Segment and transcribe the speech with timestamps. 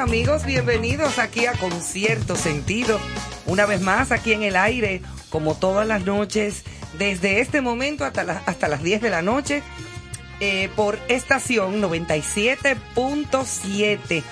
[0.00, 2.98] amigos, bienvenidos aquí a Concierto Sentido.
[3.44, 6.64] Una vez más aquí en el aire, como todas las noches,
[6.98, 9.62] desde este momento hasta, hasta las 10 de la noche,
[10.40, 14.22] eh, por estación 97.7.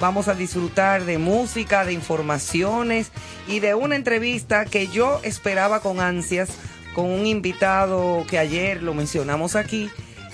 [0.00, 3.12] Vamos a disfrutar de música, de informaciones
[3.46, 6.48] y de una entrevista que yo esperaba con ansias
[6.94, 9.90] con un invitado que ayer lo mencionamos aquí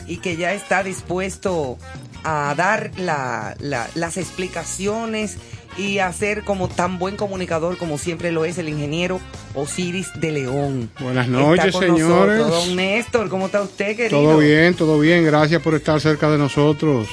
[0.07, 1.79] y que ya está dispuesto
[2.25, 5.37] a dar la- la- las explicaciones
[5.77, 9.21] y a ser como tan buen comunicador como siempre lo es el ingeniero
[9.55, 10.91] Osiris de León.
[11.01, 12.39] Buenas Está noches, con señores.
[12.39, 12.67] nosotros.
[12.67, 14.23] Don Néstor, ¿cómo está usted, querido?
[14.23, 15.25] Todo bien, todo bien.
[15.25, 17.09] Gracias por estar cerca de nosotros.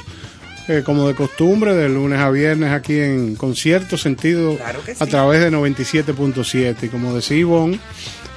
[0.68, 5.04] Eh, como de costumbre, de lunes a viernes aquí en Concierto Sentido Claro que sí.
[5.04, 6.86] a través de 97.7.
[6.86, 7.80] Y como decía Ivonne,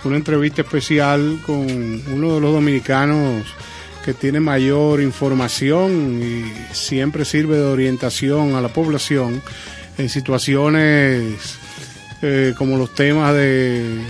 [0.05, 1.57] una entrevista especial con
[2.13, 3.45] uno de los dominicanos
[4.05, 9.41] que tiene mayor información y siempre sirve de orientación a la población
[9.99, 11.57] en situaciones
[12.23, 14.01] eh, como los temas de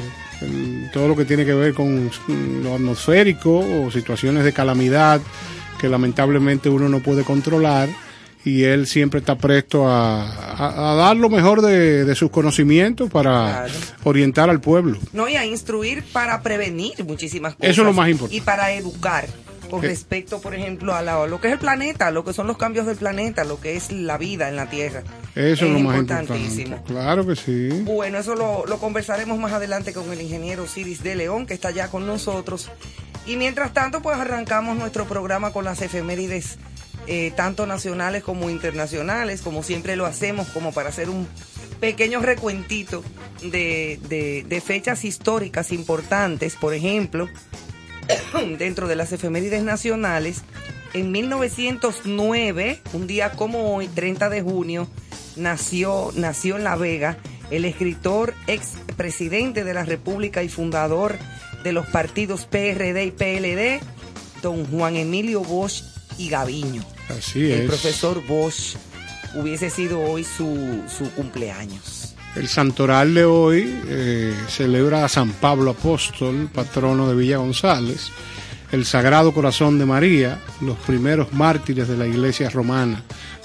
[0.40, 5.20] eh, todo lo que tiene que ver con mm, lo atmosférico o situaciones de calamidad
[5.80, 7.88] que lamentablemente uno no puede controlar
[8.44, 13.10] y él siempre está presto a, a- a dar lo mejor de, de sus conocimientos
[13.10, 13.72] para Claro.
[14.04, 14.98] orientar al pueblo.
[15.14, 17.70] No, y a instruir para prevenir muchísimas cosas.
[17.70, 18.36] Eso es lo más importante.
[18.36, 19.26] Y para educar
[19.80, 22.56] con respecto, por ejemplo, a, la- lo que es el planeta, lo que son los
[22.56, 25.02] cambios del planeta, lo que es la vida en la Tierra.
[25.34, 26.76] Eso es, lo más importantísimo.
[26.76, 26.92] importante.
[26.92, 27.68] Claro que sí.
[27.84, 31.70] Bueno, eso lo, lo conversaremos más adelante con el ingeniero Ciris de León, que está
[31.70, 32.70] ya con nosotros.
[33.26, 36.58] Y mientras tanto, pues arrancamos nuestro programa con las efemérides,
[37.06, 41.26] eh, tanto nacionales como internacionales, como siempre lo hacemos, como para hacer un
[41.80, 43.02] pequeño recuentito
[43.42, 46.54] de, de- de fechas históricas importantes.
[46.56, 47.28] Por ejemplo,
[48.58, 50.42] dentro de las efemérides nacionales,
[50.92, 54.88] en 1909, un día como hoy, 30 de junio,
[55.36, 57.18] nació, nació en La Vega
[57.50, 61.16] el escritor, ex presidente de la República y fundador
[61.62, 63.80] de los partidos PRD y PLD,
[64.42, 65.82] don Juan Emilio Bosch
[66.18, 66.82] y Gaviño.
[67.08, 67.66] Así El es.
[67.66, 68.76] profesor Bosch
[69.34, 72.03] hubiese sido hoy su, su cumpleaños.
[72.36, 78.10] El santoral de hoy eh, celebra a San Pablo Apóstol, patrono de Villa González,
[78.72, 83.02] el Sagrado Corazón de María, los primeros mártires de la Iglesia Romana.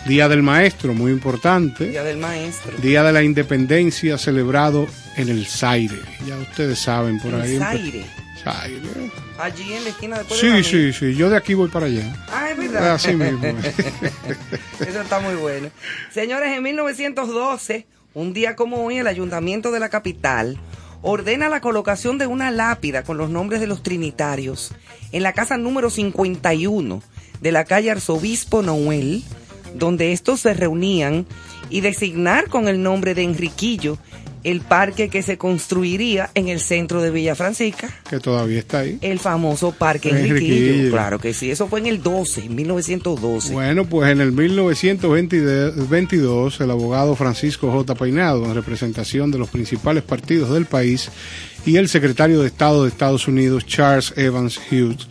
[0.08, 1.90] Día del Maestro, muy importante.
[1.90, 2.76] Día del Maestro.
[2.78, 6.00] Día de la Independencia celebrado en el Zaire.
[6.26, 7.58] Ya ustedes saben por El ahí.
[7.60, 8.06] Zaire.
[8.44, 9.12] Zaire.
[9.38, 11.14] Allí en la esquina de Sí, sí, sí.
[11.14, 12.12] Yo de aquí voy para allá.
[12.32, 12.94] Ah, es verdad.
[12.94, 13.46] Así mismo.
[14.80, 15.70] Eso está muy bueno.
[16.12, 17.86] Señores, en 1912,
[18.20, 20.60] un día como hoy, el ayuntamiento de la capital
[21.02, 24.74] ordena la colocación de una lápida con los nombres de los trinitarios
[25.14, 27.02] en la casa número 51
[27.40, 29.24] de la calle Arzobispo Noel,
[29.74, 31.26] donde estos se reunían
[31.70, 33.98] y designar con el nombre de Enriquillo
[34.44, 37.90] el parque que se construiría en el centro de Villa Francisca.
[38.10, 38.98] que todavía está ahí.
[39.02, 40.56] El famoso Parque Enriquillo.
[40.56, 40.92] Enriquillo.
[40.92, 43.54] Claro que sí, eso fue en el 12, en 1912.
[43.54, 47.96] Bueno, pues en el 1922 el abogado Francisco J.
[47.96, 51.10] Peinado, en representación de los principales partidos del país,
[51.66, 55.08] y el secretario de Estado de Estados Unidos, Charles Evans Hughes,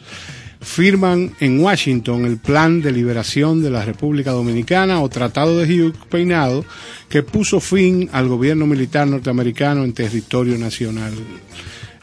[0.60, 5.96] firman en Washington el Plan de Liberación de la República Dominicana o Tratado de Hughes
[6.10, 6.64] Peinado,
[7.08, 11.12] que puso fin al gobierno militar norteamericano en territorio nacional.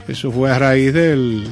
[0.08, 1.48] Eso fue a raíz del,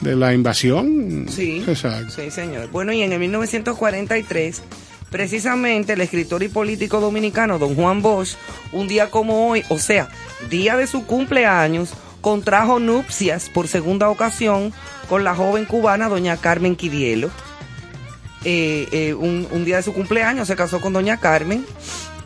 [0.00, 1.26] de la invasión.
[1.28, 2.12] Sí, Exacto.
[2.14, 2.70] sí, señor.
[2.70, 4.62] Bueno, y en el 1943,
[5.10, 8.36] precisamente el escritor y político dominicano don Juan Bosch,
[8.72, 10.08] un día como hoy, o sea,
[10.50, 14.72] día de su cumpleaños, contrajo nupcias por segunda ocasión
[15.12, 17.28] con la joven cubana doña Carmen Quidielo.
[18.46, 21.66] Eh, eh, un, un día de su cumpleaños se casó con doña Carmen,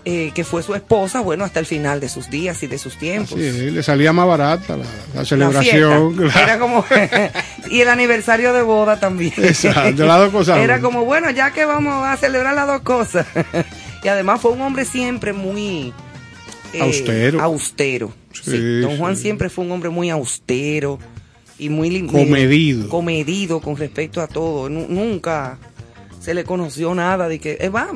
[0.04, 2.96] eh, que fue su esposa, bueno, hasta el final de sus días y de sus
[2.96, 3.40] tiempos.
[3.40, 4.78] Sí, le salía más barata
[5.16, 6.30] la, celebración.
[6.40, 6.84] Era como
[7.72, 9.34] y el aniversario de boda también.
[9.36, 10.58] Exacto, las dos cosas.
[10.58, 13.26] Era como bueno, ya que vamos a celebrar las dos cosas.
[14.04, 15.92] y además fue un hombre siempre muy
[16.80, 17.42] Austero.
[17.42, 18.12] Austero.
[18.30, 21.00] Sí, Sí, Don Juan siempre fue un hombre muy austero
[21.58, 22.88] y muy Comedido.
[22.88, 24.68] comedido con respecto a todo.
[24.68, 25.58] Nu- nunca
[26.20, 27.88] se le conoció nada de que, eh, va,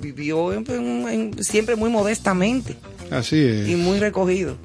[0.00, 2.74] vivió en- en- en- siempre muy modestamente
[3.10, 3.68] Así es.
[3.68, 4.56] y muy recogido.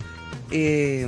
[0.51, 1.07] Eh,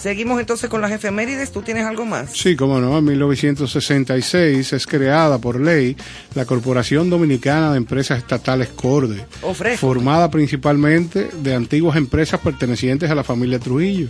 [0.00, 1.52] seguimos entonces con las efemérides.
[1.52, 2.30] ¿Tú tienes algo más?
[2.32, 5.96] Sí, como no, en 1966 es creada por ley
[6.34, 9.86] la Corporación Dominicana de Empresas Estatales CORDE, Ofrezco.
[9.86, 14.08] formada principalmente de antiguas empresas pertenecientes a la familia Trujillo.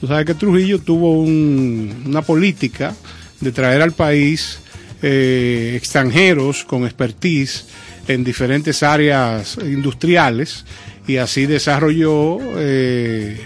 [0.00, 2.94] Tú sabes que Trujillo tuvo un- una política
[3.40, 4.58] de traer al país
[5.02, 7.66] eh, extranjeros con expertise
[8.08, 10.64] en diferentes áreas industriales
[11.06, 13.38] y así desarrolló eh,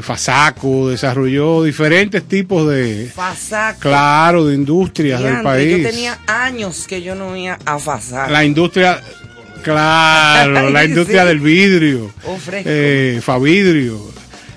[0.00, 3.80] Fasaco, desarrolló diferentes tipos de, Fasaco.
[3.80, 5.78] claro, de industrias del país.
[5.82, 8.30] Yo tenía años que yo no iba a Fasaco.
[8.30, 9.00] La industria,
[9.62, 11.28] claro, la industria sí.
[11.28, 12.68] del vidrio, Ofrezco.
[12.72, 14.00] eh, Favidrio.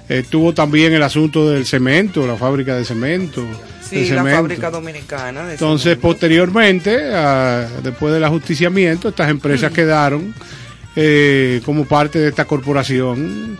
[0.09, 3.43] Eh, tuvo también el asunto del cemento, la fábrica de cemento.
[3.89, 5.45] sí, la fábrica dominicana.
[5.45, 6.01] de Entonces, cemento.
[6.09, 6.91] posteriormente,
[7.81, 9.75] después del ajusticiamiento, estas empresas Mm.
[9.75, 10.33] quedaron
[10.95, 13.57] eh, como parte de esta corporación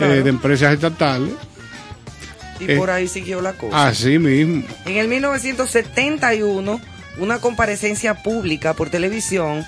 [0.00, 1.32] eh, de empresas estatales.
[2.60, 3.88] y eh, por ahí siguió la cosa.
[3.88, 4.64] Así mismo.
[4.84, 6.80] En el 1971,
[7.18, 9.64] una comparecencia pública por televisión,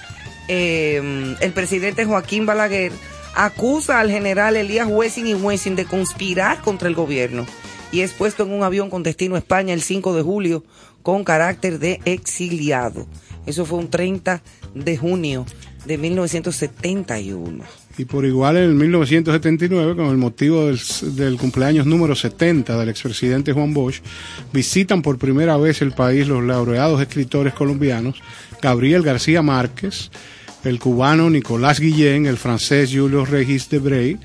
[0.48, 2.92] eh, el presidente Joaquín Balaguer
[3.34, 7.46] acusa al general Elías Wessing y Wessing de conspirar contra el gobierno
[7.92, 10.64] y es puesto en un avión con destino a España el 5 de julio
[11.02, 13.06] con carácter de exiliado.
[13.46, 14.42] Eso fue un 30
[14.74, 15.46] de junio
[15.86, 17.64] de 1971.
[17.98, 20.80] Y por igual en el 1979, con el motivo del,
[21.16, 24.00] del cumpleaños número 70 del expresidente Juan Bosch,
[24.52, 28.22] visitan por primera vez el país los laureados escritores colombianos
[28.62, 30.12] Gabriel García Márquez,
[30.62, 34.16] el cubano Nicolás Guillén, el francés Julio Regis de Brey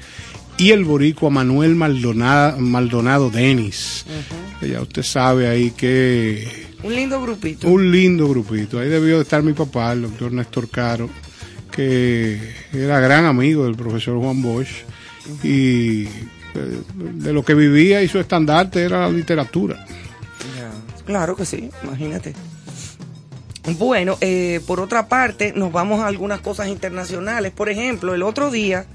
[0.57, 4.05] y el boricua Manuel Maldonado, Maldonado Denis.
[4.61, 7.67] Ya usted sabe ahí que Un lindo grupito.
[7.67, 8.79] un lindo grupito.
[8.79, 11.09] Ahí debió de estar mi papá, el doctor Néstor Caro,
[11.75, 12.39] que
[12.73, 14.69] era gran amigo del profesor Juan Bosch
[15.43, 16.09] y eh,
[16.95, 19.85] de lo que vivía y su estandarte era la literatura.
[21.05, 22.33] Claro que sí, imagínate.
[23.77, 27.51] Bueno, eh, por otra parte, nos vamos a algunas cosas internacionales.
[27.51, 28.85] Por ejemplo, el otro día,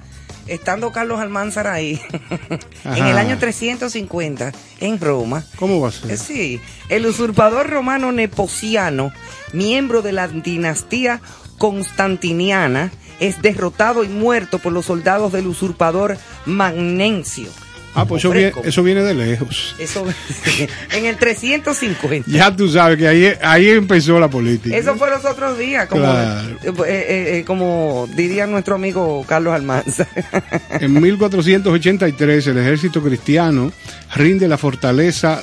[0.46, 2.00] estando Carlos Almanzar ahí,
[2.84, 6.10] en el año 350, en Roma, ¿Cómo va a ser?
[6.12, 9.12] eh, sí, el usurpador romano Nepociano,
[9.52, 11.20] miembro de la dinastía
[11.58, 12.90] constantiniana,
[13.20, 17.48] es derrotado y muerto por los soldados del usurpador Magnencio.
[17.94, 19.74] Ah, pues eso viene, eso viene de lejos.
[19.78, 20.06] Eso
[20.92, 22.30] en el 350.
[22.30, 24.76] Ya tú sabes que ahí, ahí empezó la política.
[24.76, 26.48] Eso fue los otros días, como, Claro.
[26.62, 30.06] eh, eh, eh, como diría nuestro amigo Carlos Almanza.
[30.80, 33.72] En 1483 el ejército cristiano
[34.14, 35.42] rinde la fortaleza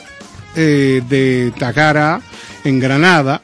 [0.55, 2.22] de Takara
[2.63, 3.41] en Granada,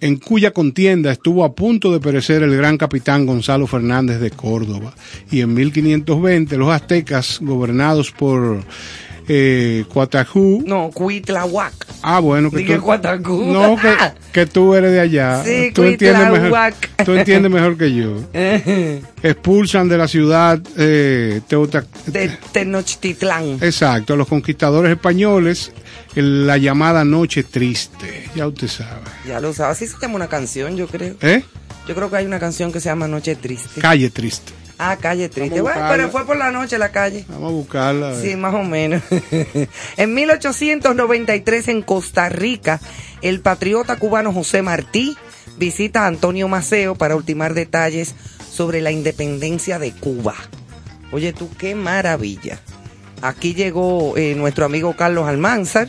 [0.00, 4.94] en cuya contienda estuvo a punto de perecer el gran capitán Gonzalo Fernández de Córdoba.
[5.30, 8.64] Y en 1520 los aztecas, gobernados por
[9.32, 11.72] eh, Cuatajú, no, Cuitlahuac.
[12.02, 12.80] ah bueno, que Dije
[13.22, 13.94] tú, no, que,
[14.32, 18.16] que tú eres de allá, Sí, tú entiendes mejor, tú entiendes mejor que yo.
[19.22, 21.40] expulsan de la ciudad eh,
[22.06, 23.58] De Tenochtitlán.
[23.60, 25.70] Exacto, a los conquistadores españoles
[26.16, 29.02] en la llamada Noche Triste, ya usted sabe.
[29.28, 29.76] Ya lo sabes.
[29.76, 31.14] Así se llama una canción, yo creo.
[31.20, 31.44] ¿Eh?
[31.86, 33.80] Yo creo que hay una canción que se llama Noche Triste.
[33.80, 34.59] Calle Triste.
[34.82, 35.60] Ah, Calle Triste.
[35.60, 37.26] Bueno, pero fue por la noche la calle.
[37.28, 38.18] Vamos a buscarla.
[38.18, 39.02] Sí, más o menos.
[39.98, 42.80] en 1893 en Costa Rica,
[43.20, 45.18] el patriota cubano José Martí
[45.58, 48.14] visita a Antonio Maceo para ultimar detalles
[48.50, 50.34] sobre la independencia de Cuba.
[51.12, 52.58] Oye tú, qué maravilla.
[53.20, 55.88] Aquí llegó eh, nuestro amigo Carlos Almanzar,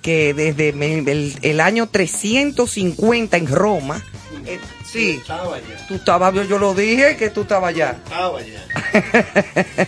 [0.00, 0.68] que desde
[1.42, 4.00] el año 350 en Roma,
[4.46, 4.60] eh,
[4.92, 5.22] sí,
[5.88, 7.96] tú estabas, yo, yo lo dije que tú estabas allá.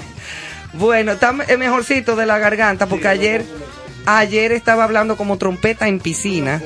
[0.72, 3.44] Bueno, está me- eh, mejorcito de la garganta porque ayer,
[4.06, 6.60] ayer estaba hablando como trompeta en piscina,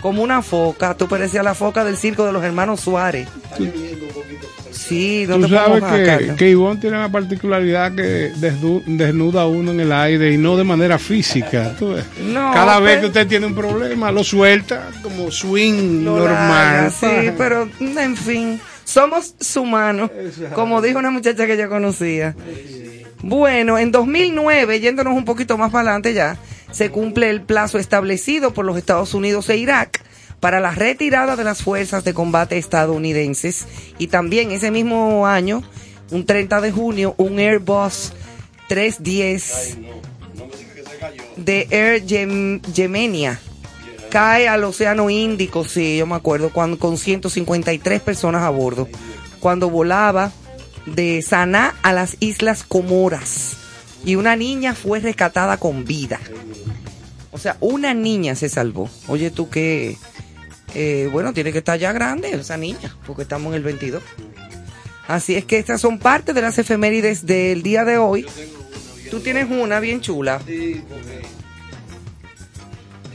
[0.00, 0.94] como una foca.
[0.94, 3.28] Tú parecías la foca del circo de los hermanos Suárez.
[4.90, 9.78] Sí, no Tú sabes que, que Ivonne tiene una particularidad que desnuda a uno en
[9.78, 11.76] el aire y no de manera física.
[11.78, 12.04] tú ves.
[12.24, 16.90] No, Cada vez que usted tiene un problema, lo suelta como swing Lo normal.
[16.90, 20.10] sí, pero en fin, somos humanos,
[20.54, 22.34] como dijo una muchacha que yo conocía.
[23.22, 26.36] Bueno, en 2009, yéndonos un poquito más para adelante ya,
[26.72, 30.02] se cumple el plazo establecido por los Estados Unidos e Irak
[30.40, 33.66] para la retirada de las fuerzas de combate estadounidenses
[33.98, 35.62] y también ese mismo año,
[36.10, 38.12] un 30 de junio, un Airbus
[38.68, 39.76] 310
[41.36, 43.40] de Air Yem- Yemenia
[44.10, 48.88] cae al Océano Índico, sí, yo me acuerdo, cuando, con 153 personas a bordo,
[49.38, 50.32] cuando volaba
[50.86, 53.56] de Saná a las Islas Comoras
[54.04, 56.18] y una niña fue rescatada con vida.
[57.30, 58.88] O sea, una niña se salvó.
[59.06, 59.96] Oye, tú que,
[60.74, 64.02] eh, bueno, tiene que estar ya grande esa niña, porque estamos en el 22.
[65.08, 68.26] Así es que estas son parte de las efemérides del día de hoy.
[69.10, 70.40] Tú tienes una bien chula.
[70.46, 71.22] Sí, porque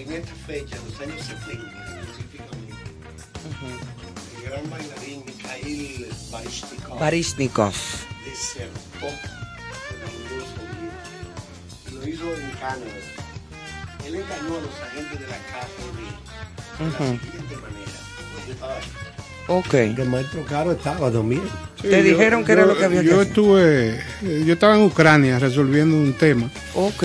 [0.04, 2.76] en esta fecha, en los años 70 específicamente,
[4.36, 7.74] el gran bailarín Mikhail Baryshnikov Barishnikov.
[8.26, 11.92] desertó de la Unión Soviética.
[11.94, 12.86] Lo hizo en Canadá.
[14.06, 16.00] Él engañó a los agentes de la KGB
[16.80, 17.04] de Ujú.
[17.04, 18.80] la siguiente manera.
[19.48, 19.74] Ok.
[19.76, 21.42] El maestro Caro estaba también.
[21.82, 23.28] Sí, Te dijeron que era lo que había que Yo hacer.
[23.28, 23.90] estuve,
[24.24, 27.04] eh, yo estaba en Ucrania resolviendo un tema, Ok.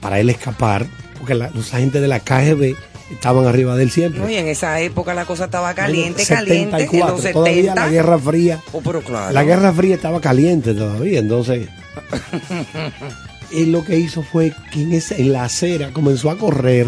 [0.00, 0.86] para él escapar,
[1.18, 2.76] porque la- los agentes de la KGB
[3.10, 4.20] estaban arriba del siempre.
[4.20, 7.74] No, y en esa época la cosa estaba caliente, caliente, en 74, los todavía 70.
[7.74, 8.60] la Guerra Fría.
[8.72, 9.32] Oh, pero claro.
[9.32, 11.68] La Guerra Fría estaba caliente todavía, entonces.
[13.52, 16.86] él lo que hizo fue que en, esa- en la acera comenzó a correr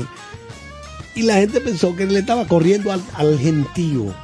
[1.14, 4.14] y la gente pensó que él le estaba corriendo al, al gentío,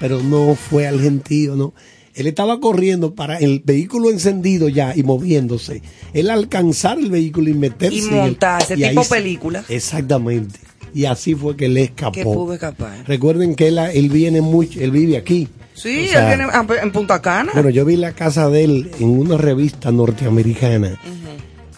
[0.00, 1.74] pero no fue al gentío, no.
[2.14, 5.82] Él estaba corriendo para el vehículo encendido ya y moviéndose.
[6.12, 7.98] Él alcanzar el vehículo y meterse.
[7.98, 9.64] Y montarse, tipo película.
[9.68, 10.58] Exactamente.
[10.92, 12.12] Y así fue que él escapó.
[12.12, 13.04] Que pudo escapar.
[13.06, 15.48] Recuerden que él, él viene mucho, él vive aquí.
[15.74, 16.52] Sí, O sea, él viene
[16.82, 17.52] en Punta Cana.
[17.54, 20.98] Bueno, yo vi la casa de él en una revista norteamericana.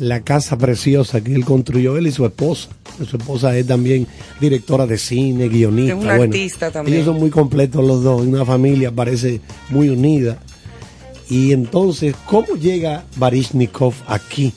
[0.01, 2.71] La casa preciosa que él construyó, él y su esposa.
[3.09, 4.07] Su esposa es también
[4.41, 5.93] directora de cine, guionista.
[5.93, 6.97] Es una bueno, artista también.
[6.97, 10.39] Ellos son muy completos los dos, una familia parece muy unida.
[11.29, 14.53] Y entonces, ¿cómo llega Baryshnikov aquí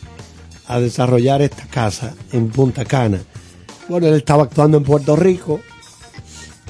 [0.68, 3.20] a desarrollar esta casa en Punta Cana?
[3.90, 5.60] Bueno, él estaba actuando en Puerto Rico,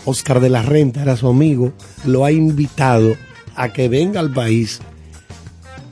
[0.05, 1.73] Oscar de la Renta era su amigo,
[2.05, 3.15] lo ha invitado
[3.55, 4.81] a que venga al país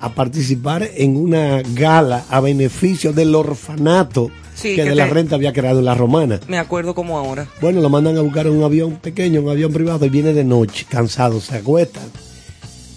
[0.02, 5.36] a participar en una gala a beneficio del orfanato Sí, que que de la Renta
[5.36, 6.40] había creado en la Romana.
[6.48, 7.48] Me acuerdo como ahora.
[7.62, 10.44] Bueno, lo mandan a buscar en un avión pequeño, un avión privado, y viene de
[10.44, 12.00] noche, cansado, se acuesta.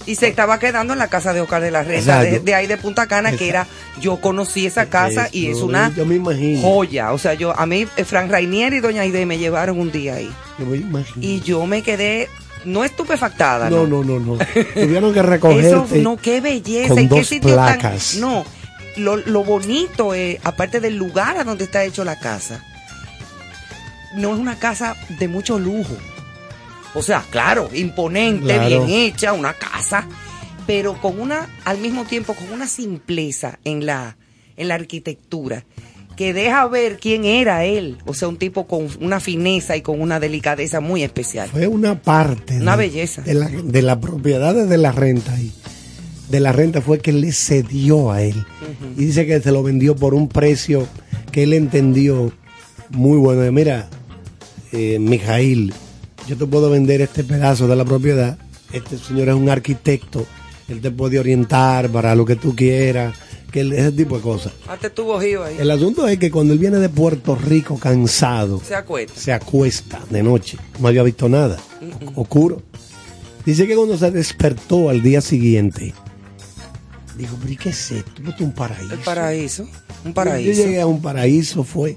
[0.06, 2.76] Y se estaba quedando en la casa de Oscar de la Renta, de, ahí de
[2.76, 3.66] Punta Cana, que era,
[4.00, 6.60] yo conocí esa casa y es una Yo me imagino.
[6.60, 7.12] joya.
[7.12, 10.16] O sea, yo, a mí, eh, Frank Rainier y Doña Aide me llevaron un día
[10.16, 10.30] ahí.
[10.58, 11.26] Yo me imagino.
[11.26, 12.28] Y yo me quedé,
[12.64, 14.02] no estupefactada, no, ¿no?
[14.04, 14.44] no, no, no.
[14.74, 15.98] Tuvieron que Eso, recogerte.
[16.02, 16.88] no, qué belleza.
[16.94, 18.16] con ¿Y qué dos sitio tan- placas.
[18.16, 18.44] No,
[18.96, 22.62] lo, lo bonito es, aparte del lugar a donde está hecho la casa,
[24.16, 25.96] no es una casa de mucho lujo.
[26.94, 28.68] O sea, claro, imponente, Claro.
[28.68, 30.06] bien hecha, una casa,
[30.66, 34.16] pero con una, al mismo tiempo, con una simpleza en la,
[34.56, 35.64] en la arquitectura
[36.16, 37.98] que deja ver quién era él.
[38.06, 41.48] O sea, un tipo con una fineza y con una delicadeza muy especial.
[41.50, 43.22] Fue una parte Una de, belleza.
[43.22, 45.52] de la, de la propiedades de la renta y
[46.30, 48.46] de la renta fue que le cedió a él
[48.96, 50.88] y dice que se lo vendió por un precio
[51.30, 52.32] que él entendió
[52.90, 53.44] muy bueno.
[53.46, 53.88] Y Mira,
[54.72, 55.74] eh, Mijail,
[56.26, 58.38] yo te puedo vender este pedazo de la propiedad.
[58.72, 60.26] Este señor es un arquitecto,
[60.68, 63.14] él te puede orientar para lo que tú quieras,
[63.54, 64.52] que ese tipo de cosas.
[64.94, 65.34] Tuvo ahí.
[65.60, 69.20] El asunto es que cuando él viene de Puerto Rico cansado, Se acuesta.
[69.20, 70.58] se acuesta de noche.
[70.80, 71.56] No había visto nada.
[72.16, 72.62] Oscuro.
[73.46, 75.94] Dice que cuando se despertó al día siguiente,
[77.16, 78.10] Digo, pero ¿y qué es esto?
[78.18, 78.92] Esto es un paraíso.
[78.92, 79.62] El paraíso.
[80.04, 80.62] Un Yo paraíso.
[80.64, 81.96] llegué a un paraíso, fue.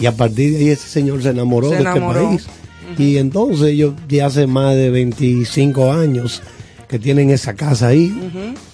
[0.00, 2.32] Y a partir de ahí ese señor se enamoró Se de enamoró.
[2.32, 2.98] este país.
[2.98, 6.42] Y entonces ellos ya hace más de 25 años
[6.90, 8.12] que tienen esa casa ahí.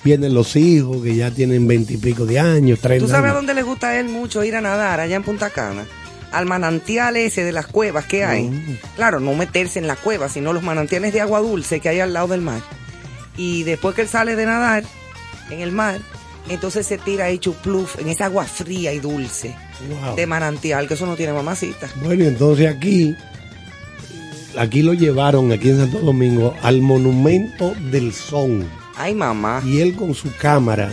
[0.02, 3.35] Vienen los hijos que ya tienen 20 y pico de años, 30 ¿Tú sabes a
[3.35, 5.00] dónde le gusta a él mucho ir a nadar?
[5.00, 5.85] Allá en Punta Cana.
[6.32, 8.78] Al manantial ese de las cuevas que hay.
[8.96, 12.14] Claro, no meterse en la cueva, sino los manantiales de agua dulce que hay al
[12.14, 12.62] lado del mar.
[13.37, 14.82] Y después que él sale de nadar
[15.50, 16.00] en el mar,
[16.49, 19.54] entonces se tira ahí chupluf en esa agua fría y dulce
[20.02, 20.16] Wow.
[20.16, 21.87] de manantial, que eso no tiene mamacita.
[22.02, 23.14] Bueno, y entonces aquí,
[24.58, 28.64] aquí lo llevaron, aquí en Santo Domingo, al Monumento del Son.
[28.96, 29.62] Ay, mamá.
[29.64, 30.90] Y él con su cámara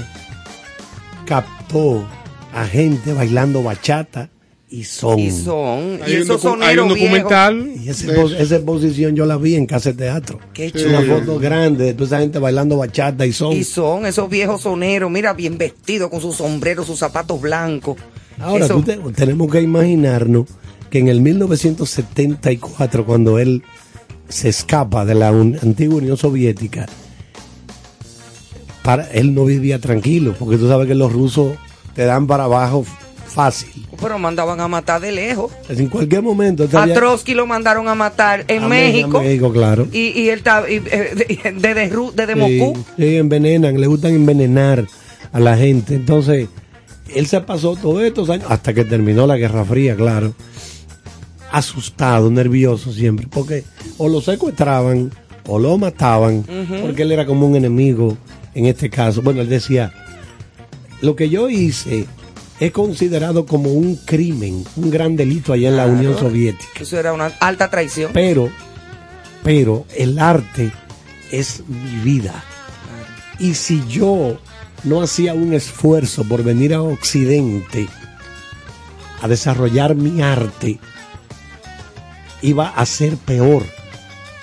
[1.26, 2.06] captó
[2.54, 4.30] a gente bailando bachata
[4.70, 5.20] y son.
[5.20, 6.00] Y son.
[6.04, 7.72] Hay y un, esos docu- hay soneros un documental.
[7.80, 10.40] Y ese esa exposición yo la vi en Casa de Teatro.
[10.54, 10.86] Qué Sí.
[10.86, 13.54] Una foto grande de toda esa gente bailando bachata y son.
[13.54, 17.98] Y son esos viejos soneros, mira, bien vestidos con sus sombreros, sus zapatos blancos.
[18.40, 20.48] Ahora, Eso- tú te- tenemos que imaginarnos
[20.94, 23.64] que en el 1974, cuando él
[24.30, 26.86] se escapa de la un- antigua Unión Soviética,
[28.84, 31.56] para, él no vivía tranquilo, porque tú sabes que los rusos
[31.96, 32.86] te dan para abajo
[33.26, 33.88] fácil.
[34.00, 35.52] Pero mandaban a matar de lejos.
[35.68, 36.68] En cualquier momento...
[36.74, 39.20] A Trotsky lo mandaron a matar en a México.
[39.20, 39.88] México, claro.
[39.92, 40.82] Y, y él y, eh,
[41.16, 42.86] de- desde, Ru- desde Sí, Moscú.
[42.98, 44.86] sí, envenenan, le gustan envenenar
[45.32, 45.96] a la gente.
[45.96, 46.50] Entonces,
[47.16, 50.36] él se pasó todos estos años, hasta que terminó la Guerra Fría, claro,
[51.54, 53.64] asustado, nervioso siempre, porque
[54.00, 55.12] o lo secuestraban
[55.48, 56.44] o lo mataban,
[56.82, 58.18] porque él era como un enemigo
[58.56, 59.22] en este caso.
[59.22, 59.94] Bueno, él decía,
[61.02, 62.08] lo que yo hice
[62.60, 65.86] es considerado como un crimen, un gran delito allá en la.
[65.86, 66.82] Unión Soviética.
[66.82, 68.12] Eso era una alta traición.
[68.14, 68.50] Pero,
[69.44, 70.72] pero el arte
[71.32, 72.44] es mi vida.
[73.38, 74.40] Y si yo
[74.84, 77.88] no hacía un esfuerzo por venir a Occidente
[79.22, 80.80] a desarrollar mi arte,
[82.44, 83.64] iba a ser peor.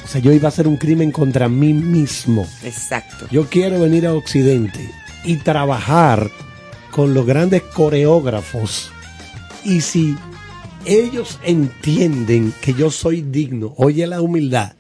[0.05, 2.49] O sea, yo iba a hacer un crimen contra mí mismo.
[2.65, 3.29] Exacto.
[3.31, 4.91] Yo quiero venir a Occidente
[5.25, 6.31] y trabajar
[6.91, 8.91] con los grandes coreógrafos.
[9.65, 10.17] Y si
[10.85, 14.73] ellos entienden que yo soy digno, oye la humildad,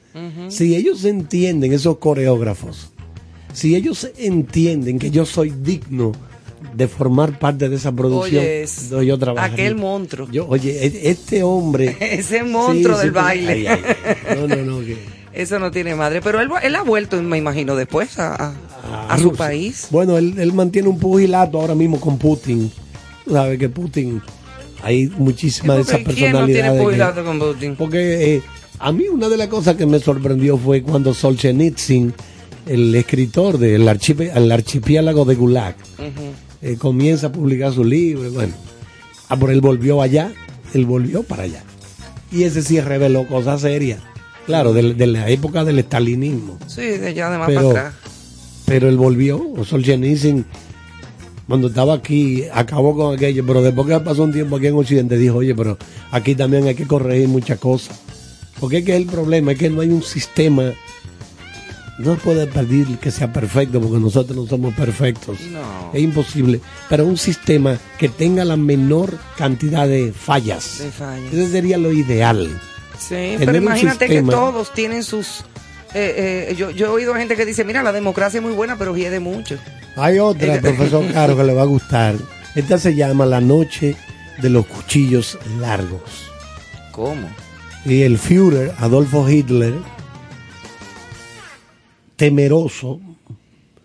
[0.48, 2.90] si ellos entienden, esos coreógrafos,
[3.52, 6.12] si ellos entienden que yo soy digno
[6.74, 9.54] de formar parte de esa producción, Oye, es no, yo trabajaría.
[9.54, 10.28] aquel monstruo.
[10.30, 11.96] Yo, oye, e- este hombre...
[12.00, 13.52] Ese monstruo del baile.
[13.52, 13.80] ay, ay,
[14.28, 14.36] ay.
[14.36, 14.96] No, no, no, que...
[15.32, 16.20] Eso no tiene madre.
[16.22, 19.86] Pero él, él ha vuelto, me imagino, después a, a- a su país.
[19.90, 22.70] Bueno, él, él mantiene un pugilato ahora mismo con Putin.
[23.24, 24.20] Tú sabes que Putin,
[24.82, 27.14] hay muchísimas de esas Porque ¿Quién no tiene personalidades.
[27.14, 27.76] que- con Putin?
[27.76, 28.42] porque eh,
[28.80, 32.12] a mí una de las cosas que me sorprendió fue cuando Solzhenitsyn,
[32.66, 35.76] el escritor del archipe- el archipiélago de Gulag,
[36.62, 38.26] eh, comienza a publicar su libro.
[38.28, 38.54] y Bueno,
[39.28, 40.32] ah, pero él volvió allá,
[40.74, 41.62] él volvió para allá.
[42.32, 44.00] Y ese sí reveló cosas serias.
[44.46, 47.94] Claro, de, de la época del estalinismo Sí, de allá de más Pero- para atrás.
[48.66, 49.42] pero él volvió.
[49.64, 50.44] Solzhenitsyn,
[51.46, 55.16] cuando estaba aquí, acabó con aquello, pero después que pasó un tiempo aquí en Occidente,
[55.18, 55.76] dijo, oye, pero
[56.12, 58.00] aquí también hay que corregir muchas cosas.
[58.60, 60.72] Porque es que el problema es que no hay un sistema,
[62.00, 65.38] no puede pedir que sea perfecto, porque nosotros no somos perfectos.
[65.52, 65.90] No.
[65.92, 66.60] Es imposible.
[66.88, 70.78] Pero un sistema que tenga la menor cantidad de fallas.
[70.78, 71.32] De fallas.
[71.32, 72.48] Ese sería lo ideal.
[72.98, 75.40] Sí, Tener pero imagínate que todos tienen sus...
[75.94, 78.76] eh, eh, yo, yo he oído gente que dice, mira, la democracia es muy buena,
[78.76, 79.56] pero hiede mucho.
[79.96, 82.14] Hay otra, profesor Caro, que le va a gustar.
[82.54, 83.96] Esta se llama La Noche
[84.40, 86.30] de los Cuchillos Largos.
[86.92, 87.28] ¿Cómo?
[87.84, 89.74] Y el Führer, Adolfo Hitler,
[92.20, 93.00] temeroso,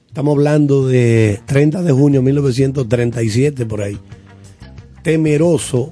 [0.10, 3.98] estamos hablando de 30 de junio de 1937 por ahí,
[5.04, 5.90] temeroso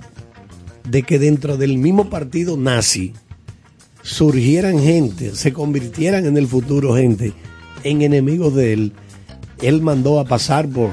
[0.84, 3.14] de que dentro del mismo partido nazi
[4.02, 7.32] surgieran gente, se convirtieran en el futuro gente
[7.86, 8.92] en enemigos de él,
[9.62, 10.90] él mandó a pasar por,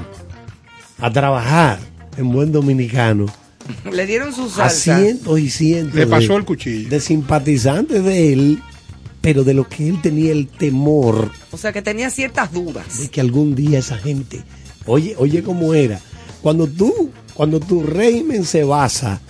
[0.99, 1.79] a trabajar
[2.15, 3.25] en buen dominicano.
[3.91, 6.89] Le dieron su a cientos y cientos Le pasó de- el cuchillo.
[6.89, 8.59] de simpatizantes de él,
[9.21, 12.99] pero de lo que él tenía el temor O sea, que tenía ciertas dudas.
[12.99, 14.43] de que algún día esa gente,
[14.85, 15.99] oye, oye cómo era,
[16.41, 19.21] cuando tú, cuando tu régimen se basa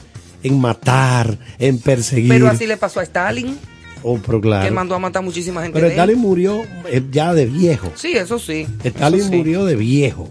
[0.44, 3.58] en matar, en perseguir, Pero así le pasó a Stalin,
[4.02, 4.74] oh, pero que claro.
[4.74, 6.00] mandó a matar muchísima gente pero de él.
[6.00, 7.92] Stalin murió eh, ya de viejo.
[7.96, 8.66] Sí, eso sí.
[8.84, 9.36] Stalin eso sí.
[9.36, 10.30] murió de viejo.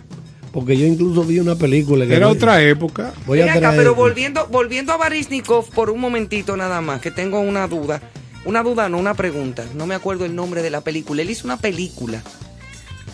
[0.53, 3.13] Porque yo incluso vi una película que Era otra época.
[3.25, 7.39] voy a acá, pero volviendo, volviendo a Baryshnikov por un momentito nada más, que tengo
[7.39, 8.03] una duda.
[8.45, 9.65] Una duda, no una pregunta.
[9.75, 11.23] No me acuerdo el nombre de la película.
[11.23, 12.23] Él hizo una película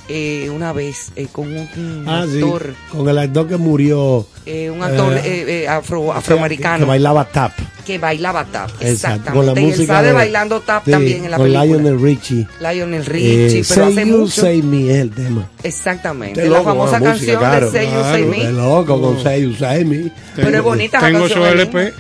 [0.09, 2.37] eh, una vez eh, con un, un Ah, sí.
[2.41, 4.25] actor, Con el actor que murió.
[4.47, 7.51] eh, un actor Eh, eh, eh, afro, Que, afroamericano bailaba tap.
[7.85, 8.71] que bailaba tap.
[8.81, 9.33] Exacto.
[9.33, 9.61] Con la Exactamente.
[9.61, 11.65] Y él música sale de- bailando tap también en la con película.
[11.67, 12.47] Lionel Richie.
[12.61, 14.41] Lionel Richie, Eh, pero say hace you, mucho.
[14.41, 15.51] say me es el tema.
[15.65, 16.41] Exactamente.
[16.45, 17.71] La loco, famosa la música, canción claro.
[17.73, 18.37] de Say You, Say Me.
[18.39, 20.13] Qué loco con Say You, Say Me.
[20.37, 21.53] Pero es bonita esa Tengo ahí.
[21.53, 21.93] LP.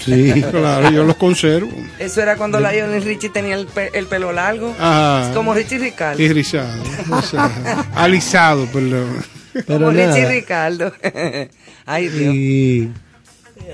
[0.00, 0.42] Sí.
[0.50, 1.70] Claro, yo los conservo.
[1.98, 4.74] Eso era cuando Lionel Richie tenía el, pe- el pelo largo.
[4.78, 5.30] Ajá.
[5.34, 6.20] Como Richie Ricardo.
[6.22, 6.82] Y rizado.
[7.10, 7.50] o sea,
[7.94, 9.24] alisado, perdón.
[9.52, 10.28] Pero como Richie nada.
[10.30, 10.92] Ricardo.
[11.86, 12.34] Ay, Dios.
[12.34, 12.90] Y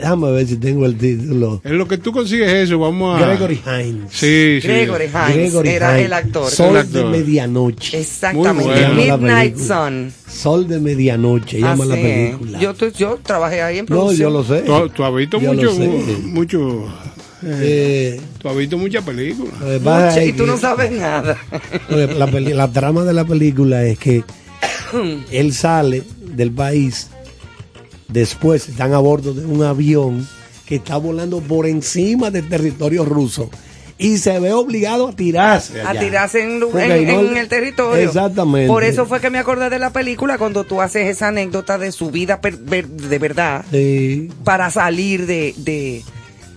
[0.01, 1.61] déjame ver si tengo el título.
[1.65, 3.27] En lo que tú consigues eso, vamos a.
[3.27, 4.11] Gregory Hines.
[4.11, 4.69] Sí, sí.
[4.69, 6.07] Gregory Hines Gregory era Hines.
[6.07, 6.51] el actor.
[6.51, 8.01] Sol El de medianoche.
[8.01, 8.89] Exactamente.
[8.95, 9.57] Midnight.
[9.57, 10.13] Sun.
[10.29, 12.59] Sol de medianoche, llama la película.
[12.61, 14.19] Yo, tu- yo trabajé ahí en no, producción.
[14.19, 14.61] yo lo sé.
[14.63, 15.89] Tú, tú has visto Yo mucho, lo sé.
[16.25, 16.85] mucho.
[17.43, 19.55] Eh, Tú has visto muchas películas.
[19.81, 21.37] Mucha- y tú no sabes nada.
[21.89, 24.23] La, peli- la trama de la película es que
[25.31, 26.03] él sale
[26.35, 27.09] del país,
[28.13, 30.27] después están a bordo de un avión
[30.67, 33.51] que está volando por encima del territorio ruso
[33.99, 35.83] y se ve obligado a tirarse.
[35.83, 36.63] a tirarse en,
[37.37, 38.03] el territorio.
[38.07, 38.69] Exactamente.
[38.69, 41.93] Por eso fue que me acordé de la película cuando tú haces esa anécdota de
[41.93, 46.03] su vida per- ver- de verdad Sí, para salir de, de,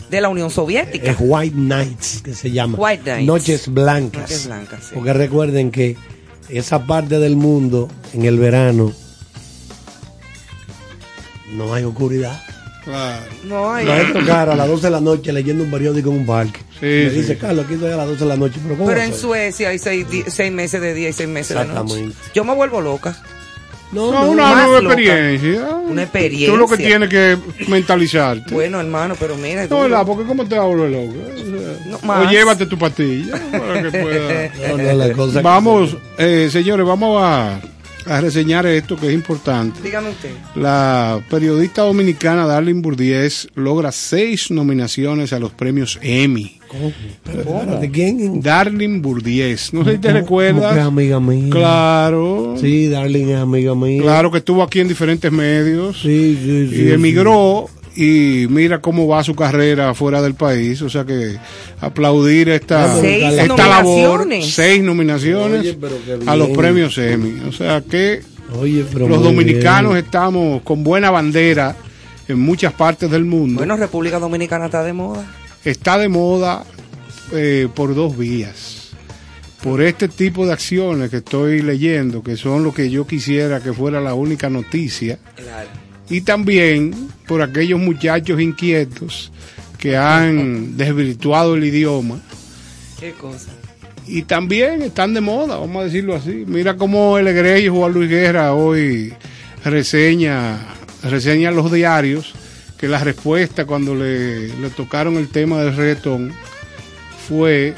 [0.10, 1.12] de la Unión Soviética.
[1.12, 2.78] es White Nights que se llama.
[2.78, 3.28] White Nights.
[3.28, 4.22] Noches blancas.
[4.22, 4.92] Noches blancas, sí.
[4.94, 5.98] Porque recuerden que
[6.48, 8.94] esa parte del mundo en el verano
[11.54, 12.42] no hay oscuridad.
[12.84, 13.24] Claro.
[13.46, 13.86] No hay.
[13.86, 16.60] No hay tocar a las 12 de la noche leyendo un periódico en un parque.
[16.80, 17.16] Sí, Me sí.
[17.16, 18.60] dice, Carlos, aquí estoy a las 12 de la noche.
[18.62, 19.14] Pero, ¿cómo Pero va a en?
[19.16, 21.72] Suecia hay seis, di- seis meses de día y seis meses de noche.
[21.82, 22.18] Exactamente.
[22.34, 23.16] Yo me vuelvo loca.
[23.94, 24.96] No, No, no, una nueva loca.
[24.96, 25.68] experiencia.
[25.88, 26.50] Una experiencia.
[26.50, 27.38] Tú lo que tienes que
[27.70, 28.54] mentalizarte.
[28.54, 29.66] Bueno, hermano, pero mira.
[29.68, 30.04] No, ¿verdad?
[30.06, 31.14] Porque ¿cómo te va a volver loco?
[31.90, 32.30] No, o más.
[32.32, 34.50] llévate tu pastilla para que pueda...
[34.70, 37.62] no, no, la cosa que- Vamos, eh, señores, vamos a,
[38.06, 39.80] a reseñar esto que es importante.
[39.84, 40.32] Dígame usted.
[40.56, 46.60] La periodista dominicana Darlene Burdiez logra seis nominaciones a los premios Emmy.
[47.82, 48.42] ¿De quién?
[48.42, 50.86] Darlene Burdiez, no sé si te ¿Cómo- cómo que es recuerdas.
[50.88, 51.50] amiga mía.
[51.52, 54.02] Claro, Sí, Darling es amiga mía.
[54.02, 56.82] claro que estuvo aquí en diferentes medios Sí, sí, sí.
[56.84, 60.82] y emigró y mira cómo va su carrera fuera del país.
[60.82, 61.38] O sea que
[61.82, 64.54] aplaudir esta, Seis esta labor, nominaciones.
[64.54, 65.78] seis nominaciones Oye,
[66.26, 67.42] a los premios Emmy.
[67.48, 68.22] O sea que.
[68.60, 70.06] Oye, los dominicanos bien.
[70.06, 71.76] estamos con buena bandera
[72.28, 73.58] en muchas partes del mundo.
[73.60, 75.26] Bueno, República Dominicana está de moda.
[75.66, 76.64] Está de moda
[77.32, 78.80] eh, por dos vías.
[79.64, 83.72] Por este tipo de acciones que estoy leyendo, que son lo que yo quisiera que
[83.72, 85.70] fuera la única noticia, Claro.
[86.10, 86.94] Y también
[87.28, 89.32] por aquellos muchachos inquietos
[89.78, 92.20] que han desvirtuado el idioma
[93.00, 93.50] Qué cosa.
[94.08, 96.44] y también están de moda, vamos a decirlo así.
[96.48, 99.14] Mira cómo el egregio Juan Luis Guerra hoy
[99.64, 100.60] reseña,
[101.04, 102.34] reseña los diarios
[102.78, 106.34] que la respuesta cuando le, le tocaron el tema del reggaetón
[107.28, 107.74] fue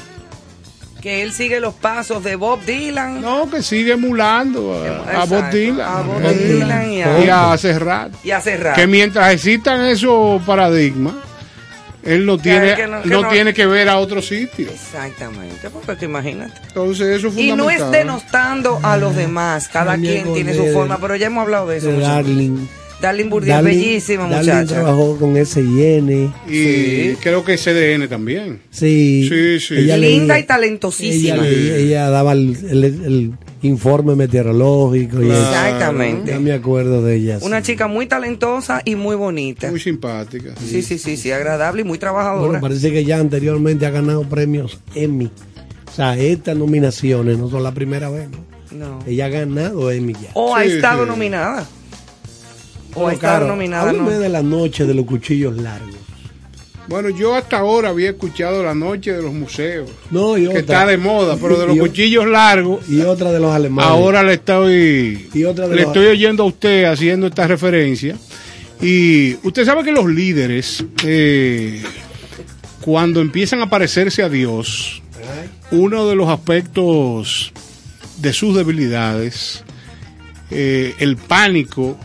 [1.06, 3.20] Que él sigue los pasos de Bob Dylan.
[3.20, 7.56] no que sigue emulando a, a Bob Dylan a Bob Dylan y a- y a
[7.56, 8.12] Serrat.
[8.24, 8.74] Y a cerrar.
[8.74, 11.14] que mientras existan esos paradigmas
[12.02, 15.70] él no tiene que no- que no no- tiene que ver a otro sitio Exactamente,
[15.70, 16.54] porque que imagínate.
[16.66, 20.98] entonces eso es Y no es denostando a los demás, cada quien tiene su forma,
[20.98, 21.86] pero ya hemos hablado de eso.
[21.86, 22.50] De.
[23.00, 23.28] Darling.
[23.30, 24.64] Darling- bellísima muchacha.
[24.66, 26.32] trabajó con S.I.N.
[26.48, 27.16] y Sí.
[27.22, 29.28] creo que CDN también Sí.
[29.30, 29.74] Sí, sí.
[29.80, 31.34] Ella Linda leía- y talentosísima.
[31.36, 33.32] Ella, leía- ella daba el, el- el
[33.62, 35.22] informe meteorológico.
[35.22, 35.28] y.
[35.30, 36.30] Exactamente.
[36.32, 37.38] Ya me acuerdo de ella.
[37.42, 37.72] Una sí.
[37.72, 39.68] chica muy talentosa y muy bonita.
[39.70, 42.60] muy simpática Sí, sí, sí, sí, agradable y muy Bueno, trabajadora.
[42.60, 45.30] parece que ya anteriormente ha ganado premios Emmy.
[45.86, 48.28] O sea, estas nominaciones no son la primera vez.
[48.30, 48.46] ¿no?
[48.78, 48.98] No.
[49.06, 50.30] Ella ha ganado Emmy ya.
[50.34, 51.10] O ha Sí, estado sí.
[51.10, 51.66] nominada.
[52.96, 54.18] O claro, nominada, háblame ¿no?
[54.18, 55.94] de la noche de los cuchillos largos.
[56.88, 60.60] Bueno, yo hasta ahora había escuchado la noche de los museos, No, y que otra.
[60.60, 63.90] está de moda, pero de los Y- cuchillos largos, Y otra de los alemanes.
[63.90, 68.16] ahora le estoy, Y otra de le los- estoy oyendo a usted haciendo esta referencia.
[68.80, 71.82] Y usted sabe que los líderes, eh,
[72.82, 75.02] cuando empiezan a parecerse a Dios,
[75.72, 77.52] uno de los aspectos
[78.18, 79.64] de sus debilidades,
[80.52, 81.96] eh, el pánico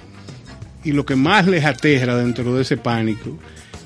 [0.83, 3.37] y lo que más les aterra dentro de ese pánico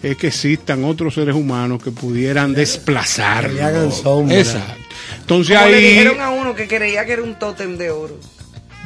[0.03, 3.47] es que existan otros seres humanos que pudieran desplazar.
[3.47, 4.38] Que le hagan sombra.
[4.38, 4.73] Exacto.
[5.19, 8.19] Entonces Como le ahí, dijeron a uno que creía que era un tótem de oro.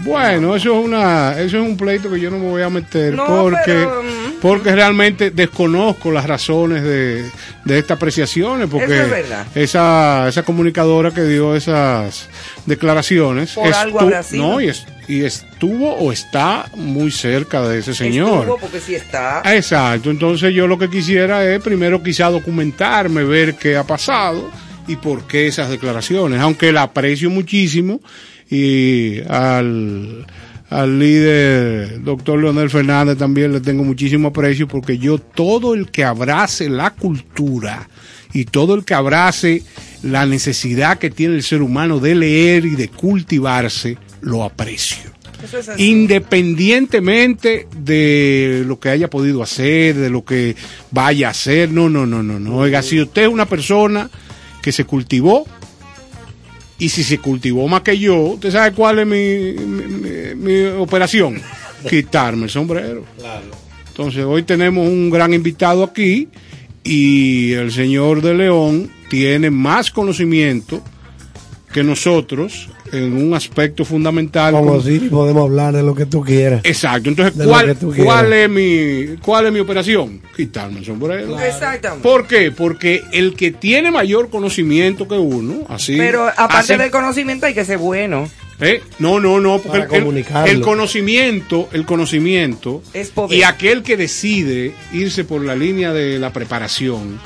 [0.03, 3.13] bueno, eso es una, eso es un pleito que yo no me voy a meter
[3.13, 4.28] No, porque pero, mm.
[4.41, 7.23] Porque realmente desconozco las razones de,
[7.65, 9.07] de estas apreciaciones, porque es
[9.55, 12.29] esa, esa comunicadora que dio esas
[12.65, 14.47] declaraciones Por algo habrá sido.
[14.47, 18.41] no, y, es- y estuvo o está muy cerca de ese señor.
[18.41, 19.41] Estuvo porque sí está.
[19.55, 24.49] Exacto, entonces yo lo que quisiera es primero quizá documentarme, ver qué ha pasado
[24.87, 27.99] y por qué esas declaraciones, aunque la aprecio muchísimo
[28.49, 30.25] y al,
[30.69, 36.03] al líder doctor Leonel Fernández también le tengo muchísimo aprecio porque yo todo el que
[36.03, 37.89] abrace la cultura
[38.33, 39.63] y todo el que abrace
[40.03, 45.69] la necesidad que tiene el ser humano de leer y de cultivarse, lo aprecio es
[45.77, 50.55] independientemente de lo que haya podido hacer, de lo que
[50.91, 52.57] vaya a hacer, no, no, no, no, no.
[52.57, 54.09] Oiga, si usted es una persona
[54.61, 55.47] que se cultivó,
[56.79, 61.41] y si se cultivó más que yo, ¿usted sabe cuál es mi, mi, mi- operación?
[61.89, 63.05] Quitarme el sombrero.
[63.89, 66.27] Entonces, hoy tenemos un gran invitado aquí
[66.83, 70.81] y el señor de León tiene más conocimiento
[71.73, 74.53] que nosotros en un aspecto fundamental.
[74.53, 76.61] Como como- si podemos hablar de lo que tú quieras.
[76.63, 80.21] Exacto, entonces, ¿cuál, cuál, es mi, ¿cuál es mi operación?
[80.35, 81.39] Quitarme el sombrero.
[81.39, 82.07] Exactamente.
[82.07, 82.51] ¿Por qué?
[82.51, 85.95] Porque el que tiene mayor conocimiento que uno, así.
[85.97, 88.29] Pero aparte hace- del conocimiento hay que ser bueno.
[88.61, 88.81] ¿Eh?
[88.99, 93.37] No, no, no, porque Para el- el conocimiento, el conocimiento Es poder.
[93.37, 97.17] y aquel que decide irse por la línea de la preparación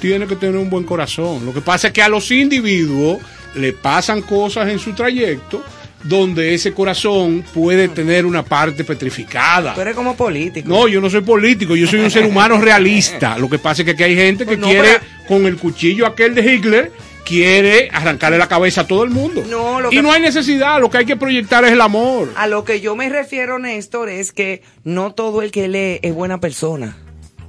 [0.00, 1.46] tiene que tener un buen corazón.
[1.46, 3.18] Lo que pasa es que a los individuos
[3.54, 5.62] le pasan cosas en su trayecto
[6.04, 9.74] donde ese corazón puede tener una parte petrificada.
[9.74, 10.68] Tú eres como político.
[10.68, 13.38] No, yo no soy político, yo soy un ser humano realista.
[13.38, 16.34] Lo que pasa es que aquí hay gente que no, quiere, con el cuchillo aquel
[16.34, 16.92] de Hitler,
[17.24, 19.44] quiere arrancarle la cabeza a todo el mundo.
[19.48, 22.32] No, lo y que- no hay necesidad, lo que hay que proyectar es el amor.
[22.36, 26.14] A lo que yo me refiero, Néstor, es que no todo el que lee es
[26.14, 26.96] buena persona.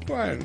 [0.07, 0.43] Bueno,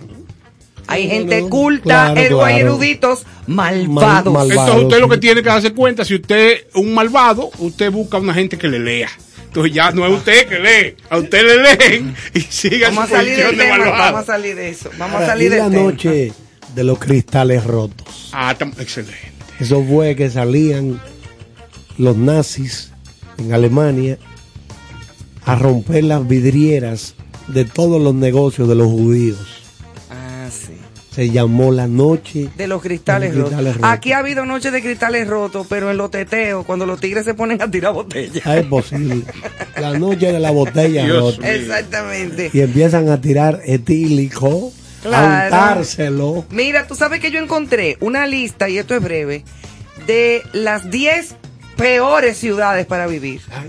[0.88, 2.74] Hay gente no, culta, claro, hay claro.
[2.74, 3.88] eruditos malvados.
[3.88, 4.51] Mal- malvados.
[4.51, 8.18] entonces usted lo que tiene que darse cuenta, si usted es un malvado, usted busca
[8.18, 9.09] una gente que le lea.
[9.44, 13.09] Entonces ya no es usted que lee, a usted le leen y siga Vamos a
[13.09, 14.03] su salir del posición de tema, malvado.
[14.12, 14.90] vamos a salir de eso.
[14.98, 15.83] Vamos a salir y del la tema.
[15.83, 16.33] noche
[16.74, 18.31] de los cristales rotos.
[18.33, 19.33] Ah, excelente.
[19.61, 21.01] Eso fue que salían
[21.96, 22.92] los nazis
[23.38, 24.18] en Alemania
[25.44, 27.14] a romper las vidrieras
[27.48, 29.38] de todos los negocios de los judíos.
[31.18, 33.83] Se llamó la noche De los cristales, De los cristales rotos.
[33.83, 33.98] rotos.
[33.98, 37.35] Aquí ha habido noches de cristales rotos, pero en los teteos, cuando los tigres se
[37.35, 38.46] ponen a tirar botellas.
[38.46, 39.24] Ah, es posible.
[39.81, 41.52] La noche de la botella rota.
[41.52, 42.50] Exactamente.
[42.52, 44.70] Y empiezan a tirar etílico,
[45.02, 45.26] Claro.
[45.26, 46.44] a untárselo.
[46.50, 49.42] Mira, tú sabes que yo encontré una lista, y esto es breve,
[50.07, 51.35] de las 10
[51.76, 53.40] peores ciudades para vivir.
[53.50, 53.68] Ay,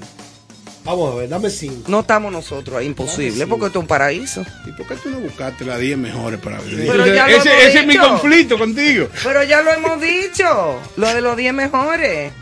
[0.90, 1.84] Vamos a ver, dame cinco.
[1.88, 4.44] No estamos nosotros ahí, imposible, porque esto es un paraíso.
[4.66, 6.88] ¿Y por qué tú no buscaste las 10 mejores para vivir?
[6.92, 9.08] Pero Ese- ya lo ese, hemos ese es mi conflicto contigo.
[9.24, 12.34] Pero ya lo hemos dicho, lo de los 10 mejores.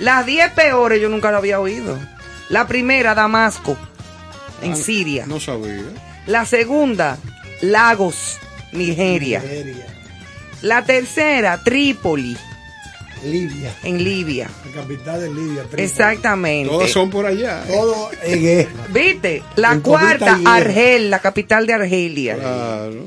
[0.00, 1.96] Las 10 peores yo nunca lo había oído.
[2.48, 3.76] La primera, Damasco,
[4.62, 5.26] en Ah, Siria.
[5.26, 5.84] No sabía.
[6.26, 7.18] La segunda,
[7.60, 8.38] Lagos,
[8.72, 9.38] Nigeria.
[9.40, 9.86] Nigeria,
[10.62, 12.36] La tercera, Trípoli,
[13.24, 14.48] Libia, en Libia.
[14.66, 15.64] la capital de Libia.
[15.76, 16.68] Exactamente.
[16.70, 17.64] Todas son por allá.
[17.66, 18.70] Todo en guerra.
[18.92, 19.42] ¿Viste?
[19.56, 20.38] La En cuarta.
[20.44, 22.36] Argel, la capital de Argelia.
[22.36, 23.04] Claro.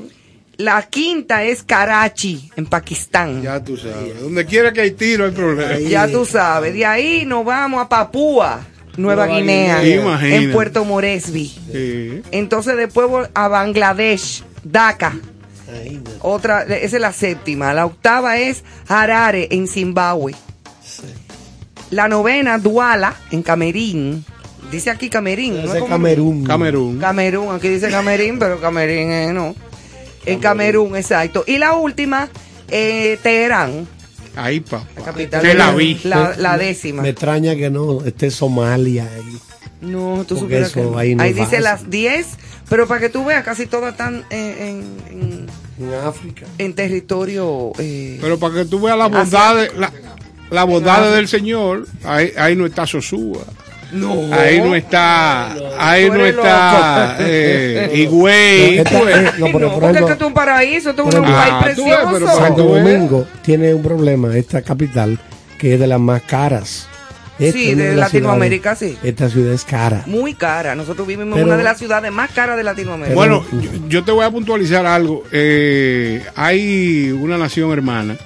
[0.56, 3.42] La quinta es Karachi, en Pakistán.
[3.42, 4.20] Ya, Ya tú sabes.
[4.20, 5.72] Donde quiera que hay tiro hay problema.
[6.06, 6.12] Ahí.
[6.12, 6.74] tú sabes.
[6.74, 8.66] De ahí nos vamos a Papúa,
[8.98, 10.02] Nueva, Nueva Guinea, Guinea.
[10.02, 10.36] Imagínate.
[10.36, 11.46] en Puerto Moresby.
[11.72, 12.22] Sí.
[12.30, 15.14] Entonces después voy a Bangladesh, Dhaka.
[16.20, 17.72] Otra, esa es la séptima.
[17.74, 20.34] La octava es Harare, en Zimbabue.
[21.90, 24.24] La novena, Duala, en Camerín.
[24.70, 25.54] Dice aquí Camerín.
[25.64, 26.44] ¿no es como- Camerún.
[26.44, 26.98] Camerún.
[26.98, 29.54] Camerún, aquí dice Camerín, pero Camerín eh, no.
[30.26, 31.42] En Camerún, exacto.
[31.46, 32.28] Y la última,
[32.68, 33.88] eh, Teherán,
[34.36, 34.86] Ahí, papá.
[34.96, 35.42] la capital.
[35.42, 36.00] De la vi.
[36.04, 37.02] La, décima.
[37.02, 39.38] Me extraña que no esté Somalia ahí.
[39.80, 40.96] no, tú supieras que no.
[40.96, 42.26] ahí no dice las 10,
[42.68, 45.46] pero para que tú veas, casi todas están en, en, en-
[45.80, 46.46] En África.
[46.58, 47.72] en territorio.
[47.78, 49.90] eh, Pero para que tú veas la bondad, la,
[50.50, 53.42] la bondad del Señor, ahí, ahí no está Sosúa.
[53.92, 54.32] no.
[54.32, 58.76] Ahí no está, ahí no está eh, Higüey.
[58.76, 59.38] No, esta- tú ves.
[59.38, 61.28] no, Ay, pero no, por porque ejemplo- esto es un paraíso, esto es por un
[61.28, 62.36] ejemplo- país tú ves, pero precioso.
[62.36, 62.64] para Santo.
[62.64, 65.18] Domingo tiene un problema, esta capital,
[65.58, 66.86] que es de las más caras.
[67.40, 69.08] Esta Sí, de Latinoamérica, ciudades- sí.
[69.08, 70.04] Esta ciudad es cara.
[70.06, 70.74] Muy cara.
[70.74, 73.14] Nosotros vivimos en una de las ciudades más caras de Latinoamérica.
[73.14, 75.24] Bueno, yo, yo te voy a puntualizar algo.
[75.32, 78.16] Eh, hay una nación hermana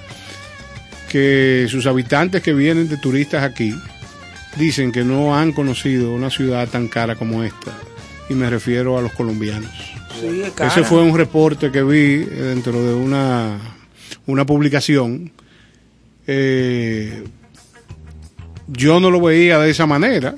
[1.09, 3.73] que sus habitantes que vienen de turistas aquí
[4.57, 7.71] dicen que no han conocido una ciudad tan cara como esta.
[8.29, 9.71] Y me refiero a los colombianos.
[10.19, 10.69] Sí, es cara.
[10.71, 13.59] Ese fue un reporte que vi dentro de una,
[14.25, 15.31] una publicación.
[16.27, 17.23] Eh,
[18.67, 20.35] yo no lo veía de esa manera,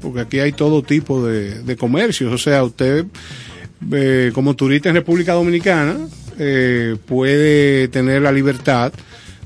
[0.00, 2.32] porque aquí hay todo tipo de, de comercios.
[2.32, 3.06] O sea, usted,
[3.92, 5.96] eh, como turista en República Dominicana,
[6.38, 8.92] eh, puede tener la libertad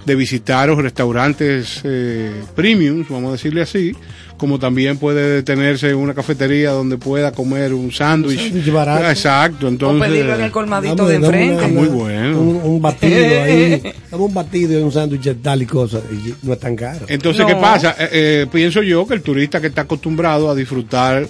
[0.04, 3.94] de visitar los restaurantes eh, premiums, vamos a decirle así,
[4.42, 8.40] como también puede detenerse en una cafetería donde pueda comer un sándwich.
[8.40, 9.08] sándwich barato.
[9.08, 10.08] Exacto, O entonces...
[10.10, 11.54] pedirlo en el colmadito Dame- de enfrente.
[11.64, 12.40] una- Muy bueno.
[12.40, 13.80] Un, un batido ahí.
[14.10, 16.02] Dame un batido y un sándwich tal y cosas.
[16.10, 17.06] Y no es tan caro.
[17.06, 17.46] Entonces, No.
[17.46, 17.94] ¿qué pasa?
[17.96, 21.24] Eh, eh, pienso yo que el turista que está acostumbrado a disfrutar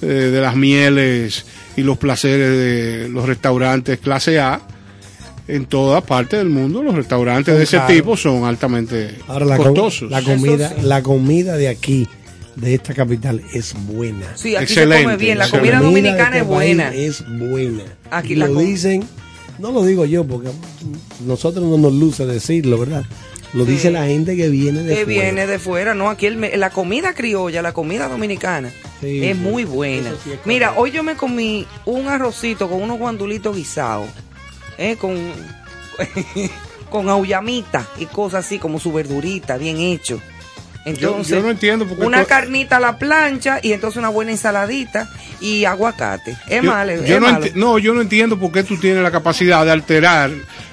[0.00, 1.44] eh, de las mieles
[1.76, 4.62] y los placeres de los restaurantes clase A,
[5.48, 9.56] en toda parte del mundo los restaurantes Son de ese tipo son altamente Ahora la,
[9.58, 10.10] com- costosos.
[10.10, 10.74] la comida, sí.
[10.86, 12.08] la comida de aquí,
[12.56, 14.36] de esta capital, es buena.
[14.36, 15.38] Sí, aquí Excelente, se come bien.
[15.38, 15.70] La excelente.
[15.72, 16.94] comida dominicana es este país buena.
[16.94, 17.82] Es buena.
[18.10, 19.04] Aquí la lo dicen,
[19.58, 20.48] no lo digo yo porque
[21.24, 23.04] nosotros no nos luce decirlo, ¿verdad?
[23.52, 23.72] Lo Sí.
[23.72, 25.22] dice la gente que viene de que fuera.
[25.22, 29.36] viene de fuera, no, aquí el me- la comida criolla, la comida dominicana Sí, es
[29.36, 29.42] sí.
[29.42, 30.10] muy buena.
[30.24, 34.08] Sí es Mira, hoy yo me comí un arrocito con unos guandulitos guisados,
[34.78, 35.16] eh, con
[36.90, 40.20] con auyamita y cosas así como su verdurita bien hecho.
[40.86, 44.30] Entonces, yo no entiendo por qué una carnita a la plancha y entonces una buena
[44.30, 45.08] ensaladita
[45.40, 46.36] y aguacate.
[46.48, 47.44] Es Yo- malo, yo es no, malo.
[47.44, 50.30] enti- no, yo no entiendo por qué tú tienes la capacidad de alterar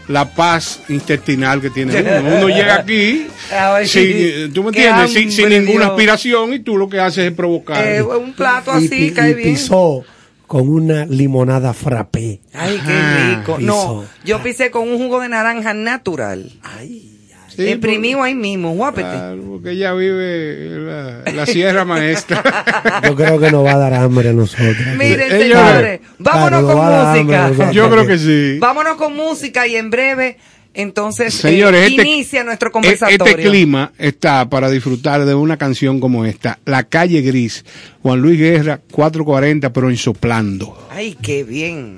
[0.08, 2.36] la paz intestinal que tiene uno.
[2.38, 7.00] Uno llega aquí, Ay, sin, tú me entiendes, sin, ninguna aspiración y tú lo que
[7.00, 7.86] haces es provocar.
[7.86, 9.54] Eh, un plato Y así pi- cae y bien.
[9.56, 10.04] pisó
[10.46, 12.40] con una limonada frappé.
[12.54, 13.58] Ay, qué rico.
[13.60, 16.52] No, yo pisé con un jugo de naranja natural.
[17.56, 19.08] Sí, Imprimido ahí mismo, guápete.
[19.10, 22.42] Claro, porque ella vive en la, la Sierra Maestra.
[23.04, 24.76] Yo creo que nos va a dar hambre a nosotros.
[24.98, 27.48] Miren, señores, vámonos Claro, con música.
[27.50, 27.76] nosotros.
[27.76, 28.58] Yo creo que sí.
[28.60, 30.38] Vámonos con música y en breve,
[30.74, 33.26] entonces, Señores, eh, este- inicia nuestro e- conversatorio.
[33.38, 37.64] Este clima está para disfrutar de una canción como esta, La Calle Gris,
[38.02, 40.88] Juan Luis Guerra, 440, pero ensoplando.
[40.90, 41.98] Ay, qué bien.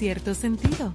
[0.00, 0.94] Cierto sentido.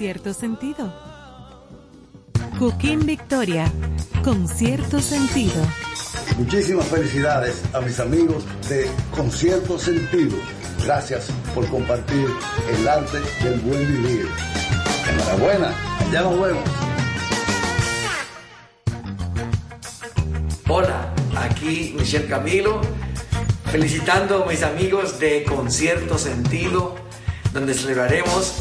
[0.00, 0.90] Cierto sentido.
[2.58, 3.70] Cooking Victoria,
[4.24, 5.62] con cierto sentido.
[6.38, 10.38] Muchísimas felicidades a mis amigos de Concierto Sentido.
[10.82, 12.26] Gracias por compartir
[12.72, 14.26] el arte del buen vivir.
[15.06, 15.74] Enhorabuena,
[16.10, 16.64] ya nos vemos.
[20.66, 22.80] Hola, aquí Michelle Camilo,
[23.70, 26.94] felicitando a mis amigos de Concierto Sentido,
[27.52, 28.59] donde celebraremos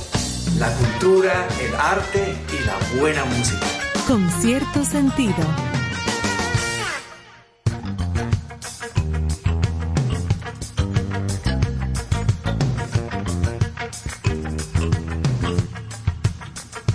[0.60, 3.66] la cultura, el arte y la buena música.
[4.05, 5.34] Con cierto sentido.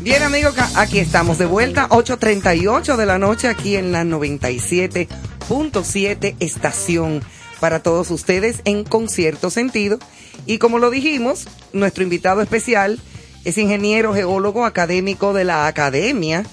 [0.03, 7.23] Bien amigos, aquí estamos de vuelta, 8.38 de la noche aquí en la 97.7 estación
[7.61, 9.99] para todos ustedes en concierto sentido.
[10.45, 13.01] Y como lo dijimos, nuestro invitado especial
[13.45, 16.45] es ingeniero geólogo académico de la Academia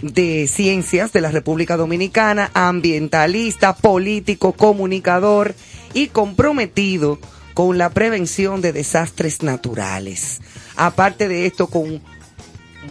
[0.00, 5.54] de Ciencias de la República Dominicana, ambientalista, político, comunicador
[5.94, 7.18] y comprometido
[7.54, 10.40] con la prevención de desastres naturales.
[10.76, 12.02] Aparte de esto, con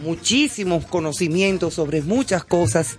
[0.02, 2.96] muchísimos conocimientos sobre muchas cosas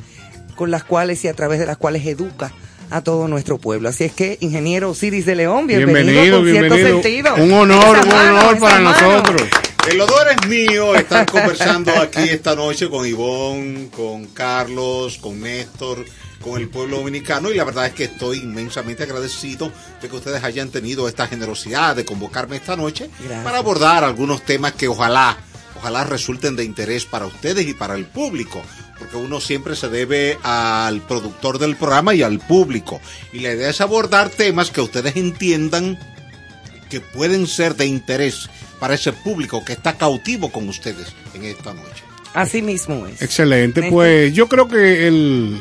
[0.56, 2.54] con las cuales y a través de las cuales educa
[2.92, 3.90] a todo nuestro pueblo.
[3.90, 7.36] Así es que, ingeniero Osiris de León, bienvenido, Bienvenido, con cierto sentido.
[7.36, 9.63] Un honor, Esa un honor para mano.
[9.88, 16.06] El honor es mío estar conversando aquí esta noche con Ivonne, con Carlos, con Néstor,
[16.42, 20.42] con el pueblo dominicano y la verdad es que estoy inmensamente agradecido de que ustedes
[20.42, 23.44] hayan tenido esta generosidad de convocarme esta noche Gracias.
[23.44, 25.38] para abordar algunos temas que ojalá,
[25.76, 28.62] ojalá resulten de interés para ustedes y para el público.
[28.98, 33.02] Porque uno siempre se debe al productor del programa y al público.
[33.34, 36.00] Y la idea es abordar temas que ustedes entiendan
[36.90, 38.50] que pueden ser de interés
[38.84, 42.04] para ese público que está cautivo con ustedes en esta noche.
[42.34, 43.22] Así mismo es.
[43.22, 43.80] Excelente.
[43.80, 43.96] Néstor.
[43.96, 45.58] Pues yo creo que el,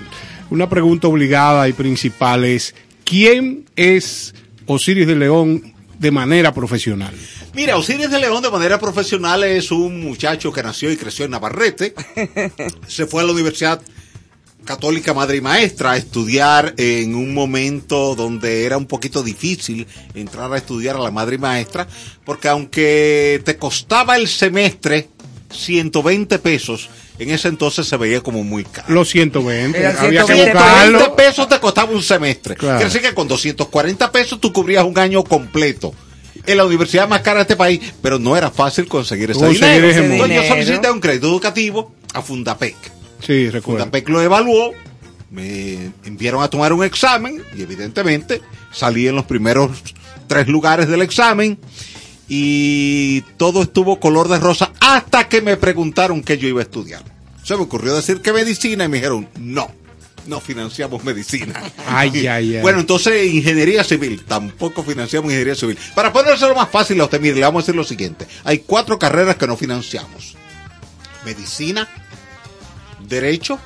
[0.51, 4.35] una pregunta obligada y principal es, ¿quién es
[4.67, 7.15] Osiris de León de manera profesional?
[7.55, 11.31] Mira, Osiris de León de manera profesional es un muchacho que nació y creció en
[11.31, 11.95] Navarrete.
[12.89, 13.81] Se fue a la Universidad
[14.65, 20.53] Católica Madre y Maestra a estudiar en un momento donde era un poquito difícil entrar
[20.53, 21.87] a estudiar a la Madre y Maestra,
[22.25, 25.09] porque aunque te costaba el semestre
[25.51, 26.89] 120 pesos,
[27.19, 28.87] en ese entonces se veía como muy caro.
[28.95, 29.79] Los 120.
[29.79, 30.99] Eran Había que 120 buscarlo.
[30.99, 32.57] 120 pesos te costaba un semestre.
[32.57, 32.79] Claro.
[32.79, 35.95] Quiere decir que con 240 pesos tú cubrías un año completo.
[36.47, 39.67] En la universidad más cara de este país, pero no era fácil conseguir ese Conseguir
[39.69, 39.89] dinero.
[39.91, 40.55] ese Entonces yo dinero.
[40.65, 42.75] solicité un crédito educativo a Fundapec.
[43.25, 43.85] Sí, recuerdo.
[43.85, 44.73] Fundapec lo evaluó,
[45.31, 48.43] me enviaron a tomar un examen y evidentemente
[48.73, 49.71] salí en los primeros
[50.27, 51.59] tres lugares del examen
[52.29, 57.03] y todo estuvo color de rosa hasta que me preguntaron qué yo iba a estudiar.
[57.43, 59.71] Se me ocurrió decir que medicina y me dijeron no.
[60.27, 61.61] No financiamos medicina.
[61.89, 62.63] Ay, ay, ay.
[62.63, 64.23] Bueno, entonces ingeniería civil.
[64.25, 65.77] Tampoco financiamos ingeniería civil.
[65.97, 68.29] Para ponérselo más fácil a usted, mire, le vamos a decir lo siguiente.
[68.45, 70.37] Hay cuatro carreras que no financiamos.
[71.25, 71.89] Medicina,
[73.13, 73.59] Derecho,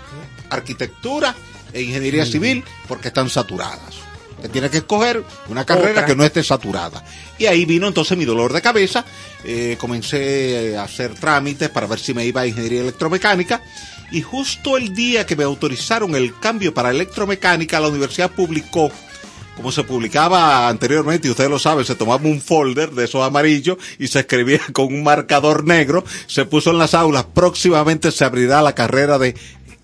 [0.50, 1.34] Arquitectura
[1.72, 3.94] e Ingeniería Civil porque están saturadas.
[4.36, 6.06] Usted tiene que escoger una carrera Otra.
[6.06, 7.02] que no esté saturada.
[7.38, 9.04] Y ahí vino entonces mi dolor de cabeza.
[9.44, 13.62] Eh, comencé a hacer trámites para ver si me iba a Ingeniería Electromecánica.
[14.10, 18.90] Y justo el día que me autorizaron el cambio para electromecánica, la universidad publicó
[19.56, 23.78] como se publicaba anteriormente, y ustedes lo saben, se tomaba un folder de esos amarillos
[23.98, 28.62] y se escribía con un marcador negro, se puso en las aulas, próximamente se abrirá
[28.62, 29.34] la carrera de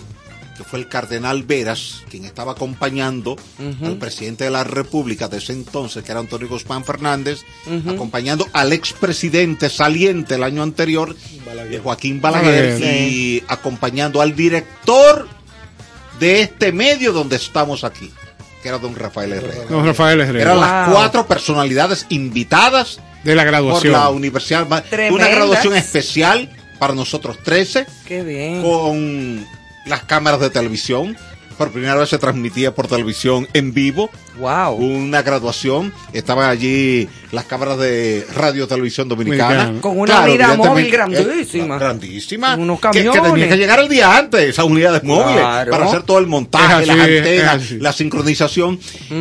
[0.57, 5.55] que fue el cardenal Veras, quien estaba acompañando al presidente de la República de ese
[5.55, 7.40] entonces, que era Antonio Guzmán Fernández,
[7.88, 11.16] acompañando al expresidente saliente el año anterior,
[11.82, 13.09] Joaquín Balaguer, Balaguer.
[13.11, 15.26] y acompañando al director
[16.20, 18.11] de este medio donde estamos aquí,
[18.62, 19.64] que era don Rafael Herrera.
[19.68, 20.42] Don Rafael Herrera.
[20.52, 23.92] Eran las cuatro personalidades invitadas De la por graduación.
[23.92, 24.66] la Universidad.
[25.10, 26.48] Una graduación especial
[26.78, 28.62] para nosotros 13 Qué bien.
[28.62, 29.46] con
[29.86, 31.16] las cámaras de televisión.
[31.57, 34.11] Por primera vez se transmitía por televisión en vivo.
[34.38, 34.74] Wow.
[34.76, 35.92] Una graduación.
[36.12, 39.66] Estaban allí las cámaras de Radio Televisión Dominicana.
[39.66, 39.80] Dominicana.
[39.80, 41.76] Con una unidad móvil grandísima.
[41.76, 42.55] eh, grandísima.
[42.57, 43.32] Unos que- Que, camiones.
[43.32, 45.70] tenía que llegar el día antes, esas unidades móviles, Claro.
[45.70, 48.78] para hacer todo el montaje, las antenas, la sincronización.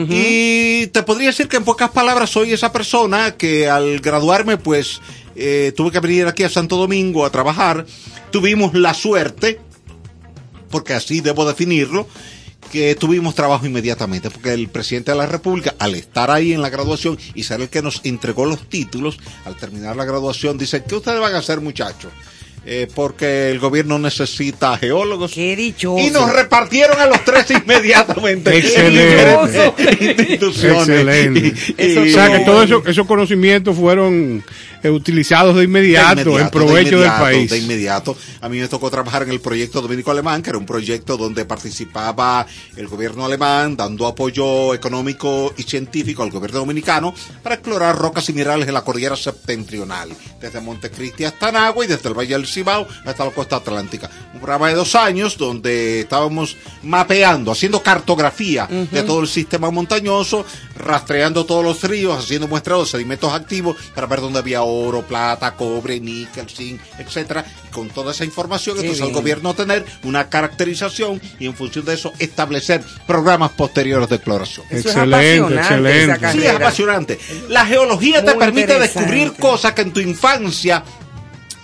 [0.09, 5.01] Y te podría decir que en pocas palabras soy esa persona que al graduarme, pues,
[5.35, 7.85] eh, tuve que venir aquí a Santo Domingo a trabajar.
[8.31, 9.59] Tuvimos la suerte,
[10.71, 12.07] porque así debo definirlo,
[12.71, 16.69] que tuvimos trabajo inmediatamente, porque el presidente de la República, al estar ahí en la
[16.69, 20.95] graduación y ser el que nos entregó los títulos, al terminar la graduación, dice, ¿qué
[20.95, 22.11] ustedes van a hacer, muchachos?
[22.63, 25.31] Eh, porque el gobierno necesita geólogos.
[25.33, 25.97] Qué dichoso.
[25.97, 28.55] Y nos repartieron a los tres inmediatamente.
[28.55, 29.73] Excelente.
[30.19, 30.89] Instituciones.
[30.89, 31.39] Excelente.
[31.39, 34.43] Y- Eso y- o sea que todos esos, esos conocimientos fueron
[34.89, 37.49] utilizados de inmediato, de inmediato, en provecho de del país.
[37.49, 38.15] De inmediato.
[38.41, 41.45] A mí me tocó trabajar en el proyecto Dominico Alemán, que era un proyecto donde
[41.45, 47.13] participaba el gobierno alemán, dando apoyo económico y científico al gobierno dominicano
[47.43, 50.09] para explorar rocas y minerales en la cordillera septentrional,
[50.39, 54.09] desde Montecristi hasta Nagua y desde el Valle del Cibao hasta la costa atlántica.
[54.33, 60.45] Un programa de dos años donde estábamos mapeando, haciendo cartografía de todo el sistema montañoso,
[60.81, 65.55] rastreando todos los ríos, haciendo muestreos de sedimentos activos para ver dónde había oro, plata,
[65.55, 67.45] cobre, níquel, zinc, etcétera.
[67.67, 71.85] Y con toda esa información, Qué entonces el gobierno tener una caracterización y en función
[71.85, 74.65] de eso establecer programas posteriores de exploración.
[74.69, 76.31] Eso es Excelente, apasionante, excelente.
[76.31, 77.19] Sí, es apasionante.
[77.49, 80.83] La geología te permite descubrir cosas que en tu infancia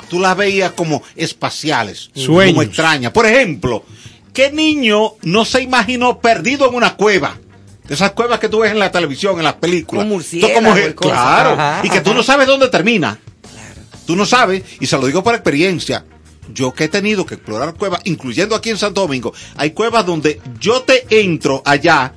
[0.10, 2.54] tú las veías como espaciales, Sueños.
[2.54, 3.12] como extrañas.
[3.12, 3.84] Por ejemplo,
[4.34, 7.38] ¿qué niño no se imaginó perdido en una cueva?
[7.88, 10.06] De esas cuevas que tú ves en la televisión, en las películas.
[10.42, 10.54] Ge-
[10.90, 11.14] y cosas.
[11.18, 11.50] Claro.
[11.52, 13.18] Ajá, y que tú no sabes dónde termina.
[14.06, 16.06] Tú no sabes, y se lo digo por experiencia.
[16.54, 20.40] Yo que he tenido que explorar cuevas, incluyendo aquí en Santo Domingo, hay cuevas donde
[20.60, 22.14] yo te entro allá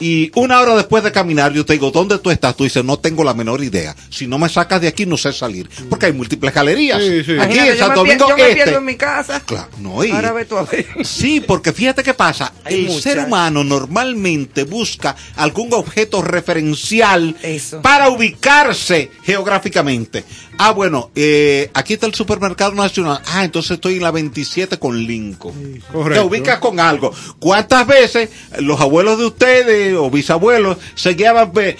[0.00, 2.56] y una hora después de caminar yo te digo, ¿dónde tú estás?
[2.56, 3.94] Tú dices, no tengo la menor idea.
[4.10, 5.68] Si no me sacas de aquí, no sé salir.
[5.90, 7.02] Porque hay múltiples galerías.
[7.02, 7.32] Sí, sí.
[7.32, 8.54] Aquí Imagínate, en Santo Domingo yo me Este.
[8.54, 9.40] pierdo en mi casa.
[9.44, 10.86] Claro, no, y- Ahora ve tú a ver.
[11.04, 12.52] Sí, porque fíjate qué pasa.
[12.64, 13.02] Hay el muchas.
[13.02, 17.82] ser humano normalmente busca algún objeto referencial Eso.
[17.82, 20.24] para ubicarse geográficamente.
[20.60, 23.20] Ah, bueno, eh, aquí está el supermercado nacional.
[23.26, 25.80] Ah, entonces estoy en la 27 con Lincoln.
[25.92, 26.22] correcto.
[26.22, 27.12] Te ubicas con algo.
[27.38, 28.28] ¿Cuántas veces
[28.58, 31.52] los abuelos de ustedes o bisabuelos se guiaban?
[31.52, 31.76] pe-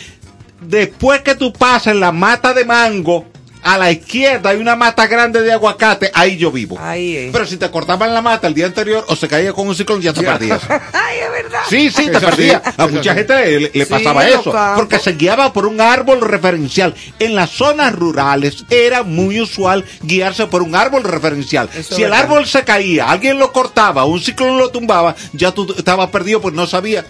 [0.61, 3.27] Después que tú pasas la mata de mango,
[3.63, 6.77] a la izquierda hay una mata grande de aguacate, ahí yo vivo.
[6.81, 7.33] Ahí es.
[7.33, 10.01] Pero si te cortaban la mata el día anterior o se caía con un ciclón,
[10.01, 10.61] ya te perdías.
[10.93, 11.61] Ay, es verdad.
[11.69, 12.61] Sí, sí, te perdías.
[12.77, 14.53] A mucha gente le, le Sí, pasaba eso.
[14.77, 16.95] Porque se guiaba por un árbol referencial.
[17.21, 21.69] En las zonas rurales era muy usual guiarse por un árbol referencial.
[21.77, 25.73] Eso si el árbol se caía, alguien lo cortaba, un ciclón lo tumbaba, ya tú
[25.77, 27.05] estabas perdido, pues no sabía.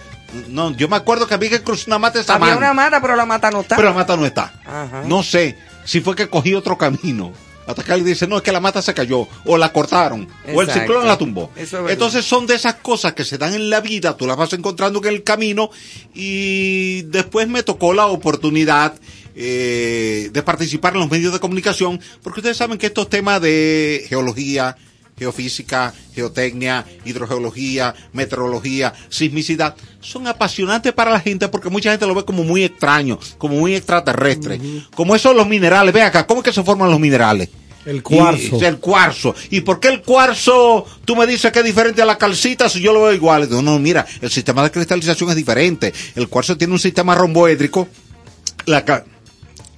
[0.49, 2.57] No, yo me acuerdo que había que cruzar una mata esa Había mano.
[2.59, 3.75] una mata, pero la mata no está.
[3.75, 4.53] Pero la mata no está.
[4.65, 5.03] Ajá.
[5.05, 7.33] No sé si fue que cogí otro camino.
[7.67, 10.61] Hasta que alguien dice, no, es que la mata se cayó, o la cortaron, o
[10.63, 11.51] el ciclón la tumbó.
[11.55, 11.93] Eso es.
[11.93, 14.99] Entonces son de esas cosas que se dan en la vida, tú las vas encontrando
[15.03, 15.69] en el camino,
[16.15, 18.95] y después me tocó la oportunidad
[19.35, 24.03] eh, de participar en los medios de comunicación, porque ustedes saben que estos temas de
[24.09, 24.75] geología,
[25.19, 32.25] geofísica, geotecnia, hidrogeología, meteorología, sismicidad, son apasionantes para la gente porque mucha gente lo ve
[32.25, 34.59] como muy extraño, como muy extraterrestre.
[34.95, 37.49] Como eso los minerales, ve acá, ¿cómo es que se forman los minerales?
[37.85, 38.57] El cuarzo.
[38.59, 39.35] Y- el cuarzo.
[39.49, 42.81] ¿Y por qué el cuarzo, tú me dices que es diferente a la calcita si
[42.81, 43.49] yo lo veo igual?
[43.49, 45.93] No, no, mira, el sistema de cristalización es diferente.
[46.15, 47.87] El cuarzo tiene un sistema romboédrico.
[48.65, 48.83] La,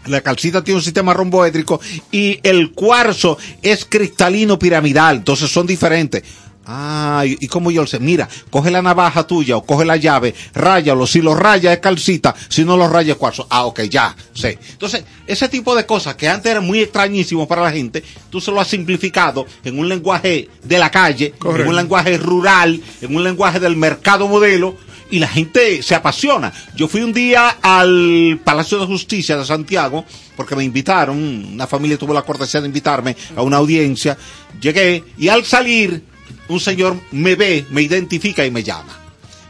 [0.05, 1.79] la calcita tiene un sistema romboédrico
[2.11, 6.23] y el cuarzo es cristalino piramidal, entonces son diferentes.
[6.63, 9.97] Ah, y, y como yo lo sé, mira, coge la navaja tuya o coge la
[9.97, 13.47] llave, ráyalo, si lo raya es calcita, si no lo raya es cuarzo.
[13.49, 14.59] Ah, ok, ya, sé.
[14.71, 18.51] Entonces, ese tipo de cosas que antes eran muy extrañísimos para la gente, tú se
[18.51, 21.63] lo has simplificado en un lenguaje de la calle, Correcto.
[21.63, 24.77] en un lenguaje rural, en un lenguaje del mercado modelo,
[25.11, 26.51] y la gente se apasiona.
[26.75, 30.05] Yo fui un día al Palacio de Justicia de Santiago
[30.35, 31.17] porque me invitaron,
[31.53, 34.17] una familia tuvo la cortesía de invitarme a una audiencia.
[34.59, 36.03] Llegué y al salir
[36.47, 38.97] un señor me ve, me identifica y me llama.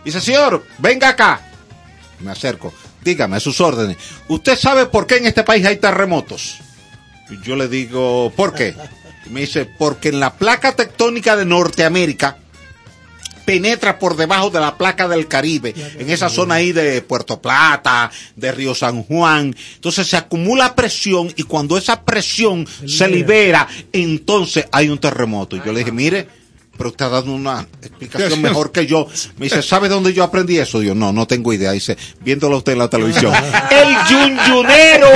[0.03, 1.47] Dice, señor, venga acá.
[2.19, 3.97] Me acerco, dígame a sus órdenes.
[4.27, 6.57] ¿Usted sabe por qué en este país hay terremotos?
[7.43, 8.75] Yo le digo, ¿por qué?
[9.25, 12.37] Y me dice, porque en la placa tectónica de Norteamérica,
[13.51, 18.09] penetra por debajo de la placa del Caribe, en esa zona ahí de Puerto Plata,
[18.37, 19.53] de Río San Juan.
[19.75, 25.57] Entonces se acumula presión y cuando esa presión se libera, entonces hay un terremoto.
[25.57, 26.27] Y yo le dije, mire,
[26.81, 29.05] pero usted ha dado una explicación mejor que yo.
[29.37, 30.81] Me dice, ¿sabe dónde yo aprendí eso?
[30.81, 31.73] Yo, no, no tengo idea.
[31.73, 33.31] Dice, viéndolo usted en la televisión.
[33.69, 35.07] El yunyunero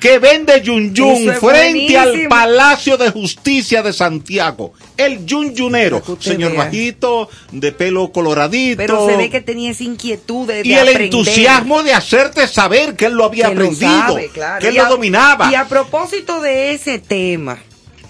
[0.00, 2.26] que vende yun yun Eso es frente al.
[2.28, 4.72] Palacio de Justicia de Santiago.
[4.96, 6.02] El yunyunero.
[6.18, 6.64] Señor vea.
[6.64, 8.78] bajito, de pelo coloradito.
[8.78, 11.02] Pero se ve que tenía esa inquietud de, de y el aprender.
[11.02, 14.60] entusiasmo de hacerte saber que él lo había que lo aprendido, sabe, claro.
[14.60, 15.52] que él Y lo a- dominaba.
[15.52, 17.58] Y a propósito de ese tema,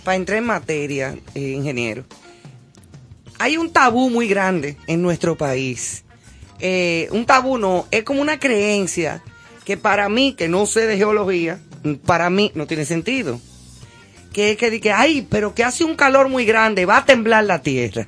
[0.02, 2.04] para entrar en materia, eh, ingeniero,
[3.38, 6.04] hay un tabú muy grande en nuestro país.
[6.58, 9.22] Eh, un tabú no, es como una creencia
[9.64, 11.60] que para mí, que no sé de geología,
[12.04, 13.40] para mí no tiene sentido.
[14.32, 17.44] Que es que dice, ay, pero que hace un calor muy grande, va a temblar
[17.44, 18.06] la tierra.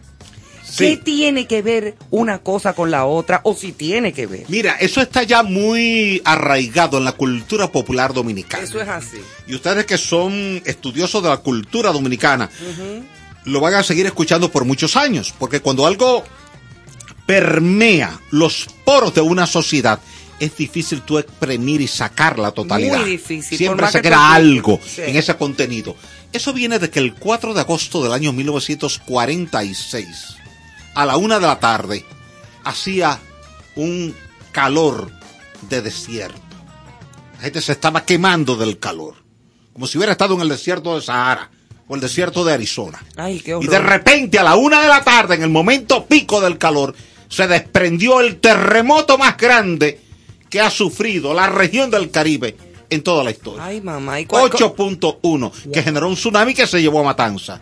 [0.77, 3.41] ¿Qué tiene que ver una cosa con la otra?
[3.45, 4.45] O si tiene que ver.
[4.49, 8.65] Mira, eso está ya muy arraigado en la cultura popular dominicana.
[8.65, 9.19] Eso es así.
[9.47, 12.51] Y ustedes que son estudiosos de la cultura dominicana,
[13.49, 16.25] lo van a seguir escuchando por muchos años, porque cuando algo
[17.27, 20.01] permea los poros de una sociedad,
[20.41, 23.01] es difícil tú exprimir y sacar la totalidad.
[23.01, 25.03] Muy difícil, Siempre se crea algo Sí.
[25.03, 25.97] en ese contenido.
[26.33, 30.07] Eso viene de que el 4 de agosto del año 1946,
[30.95, 32.05] a la una de la tarde,
[32.65, 33.19] hacía
[33.77, 34.15] un
[34.53, 35.11] calor
[35.69, 36.41] de desierto.
[37.37, 39.15] La gente se estaba quemando del calor,
[39.73, 41.51] como si hubiera estado en el desierto de Sahara
[41.89, 43.03] o el desierto de Arizona.
[43.17, 46.41] Ay, qué Y de repente, a la una de la tarde, en el momento pico
[46.41, 46.95] del calor,
[47.29, 50.01] se desprendió el terremoto más grande
[50.51, 52.57] que ha sufrido la región del Caribe
[52.91, 53.65] en toda la historia.
[53.67, 54.19] Ay, mamá.
[54.21, 57.61] ¿y cuál- 8.1, que generó un tsunami que se llevó a Matanza.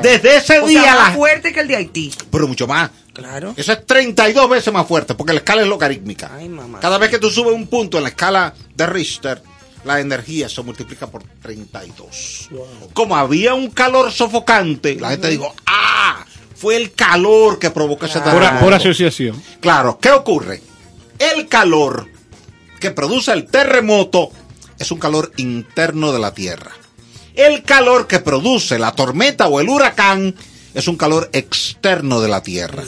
[0.00, 2.12] Desde ese o día, sea, más la- fuerte que el de Haití.
[2.30, 2.90] pero mucho más.
[3.12, 3.52] Claro.
[3.56, 6.30] Eso es 32 veces más fuerte, porque la escala es logarítmica.
[6.32, 6.78] Ay, mamá.
[6.78, 9.42] Cada vez que tú subes un punto en la escala de Richter,
[9.84, 12.48] la energía se multiplica por 32.
[12.92, 16.24] Como había un calor sofocante, la gente dijo, ¡ah!
[16.54, 18.64] Fue el calor que provocó ese Por, terremoto.
[18.64, 19.42] por asociación.
[19.60, 20.62] Claro, ¿qué ocurre?
[21.18, 22.06] El calor
[22.78, 24.30] que produce el terremoto
[24.78, 26.72] es un calor interno de la Tierra.
[27.34, 30.34] El calor que produce la tormenta o el huracán
[30.74, 32.84] es un calor externo de la Tierra.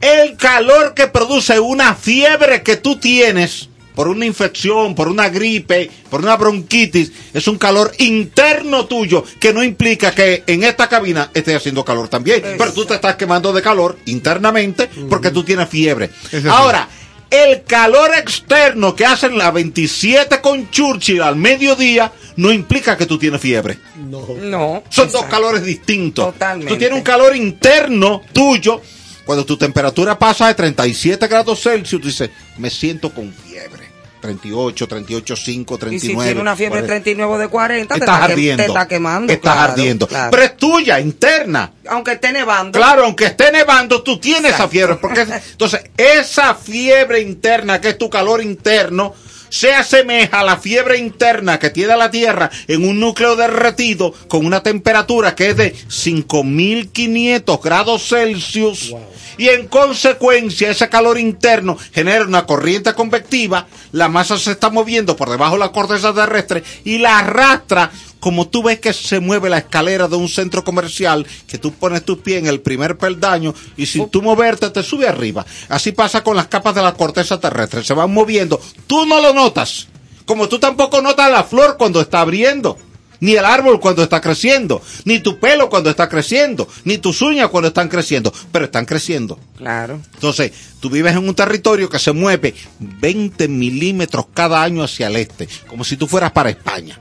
[0.00, 3.68] El calor que produce una fiebre que tú tienes
[4.00, 9.52] por una infección, por una gripe, por una bronquitis, es un calor interno tuyo que
[9.52, 12.42] no implica que en esta cabina esté haciendo calor también.
[12.56, 16.08] Pero tú te estás quemando de calor internamente porque tú tienes fiebre.
[16.48, 16.88] Ahora,
[17.28, 23.18] el calor externo que hacen la 27 con Churchill al mediodía no implica que tú
[23.18, 23.76] tienes fiebre.
[23.98, 24.26] No.
[24.40, 24.82] No.
[24.88, 26.24] Son dos calores distintos.
[26.24, 26.72] Totalmente.
[26.72, 28.80] Tú tienes un calor interno tuyo.
[29.26, 33.89] Cuando tu temperatura pasa de 37 grados Celsius, tú dices, me siento con fiebre.
[34.20, 36.00] 38, 38, 5, Y 39.
[36.22, 37.04] si tiene una fiebre de 40.
[37.04, 38.62] 39 de 40, te Estás está, que- ardiendo.
[38.62, 39.32] te está quemando.
[39.32, 40.06] Estás claro, ardiendo.
[40.06, 40.30] claro.
[40.30, 41.72] Pero es tuya, interna.
[41.88, 42.78] Aunque esté nevando.
[42.78, 44.96] Claro, aunque esté nevando, tú tienes esa fiebre.
[44.96, 49.14] Porque entonces, esa fiebre interna, que es tu calor interno,
[49.50, 54.46] se asemeja a la fiebre interna que tiene la Tierra en un núcleo derretido con
[54.46, 58.94] una temperatura que es de 5500 grados Celsius.
[59.36, 65.16] Y en consecuencia, ese calor interno genera una corriente convectiva, la masa se está moviendo
[65.16, 67.90] por debajo de la corteza terrestre y la arrastra
[68.20, 72.04] como tú ves que se mueve la escalera de un centro comercial, que tú pones
[72.04, 75.44] tu pie en el primer peldaño y sin tú moverte te sube arriba.
[75.68, 78.60] Así pasa con las capas de la corteza terrestre, se van moviendo.
[78.86, 79.88] Tú no lo notas,
[80.26, 82.78] como tú tampoco notas la flor cuando está abriendo.
[83.22, 87.50] Ni el árbol cuando está creciendo, ni tu pelo cuando está creciendo, ni tus uñas
[87.50, 89.38] cuando están creciendo, pero están creciendo.
[89.58, 90.00] Claro.
[90.14, 95.16] Entonces, tú vives en un territorio que se mueve 20 milímetros cada año hacia el
[95.16, 96.98] este, como si tú fueras para España.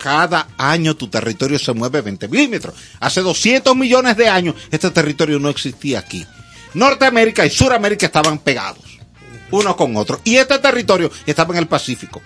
[0.00, 2.74] Cada año tu territorio se mueve 20 milímetros.
[3.00, 6.26] Hace 200 millones de años este territorio no existía aquí.
[6.72, 8.98] Norteamérica y Suramérica estaban pegados,
[9.50, 10.20] uno con otro.
[10.24, 12.22] Y este territorio estaba en el Pacífico.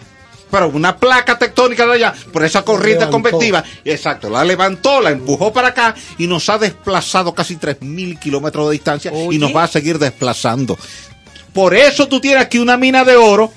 [0.51, 5.53] Pero una placa tectónica de allá, por esa corriente convectiva, exacto, la levantó, la empujó
[5.53, 9.69] para acá y nos ha desplazado casi 3.000 kilómetros de distancia y nos va a
[9.69, 10.79] seguir desplazando.
[11.53, 13.53] Por eso tú tienes aquí una mina de oro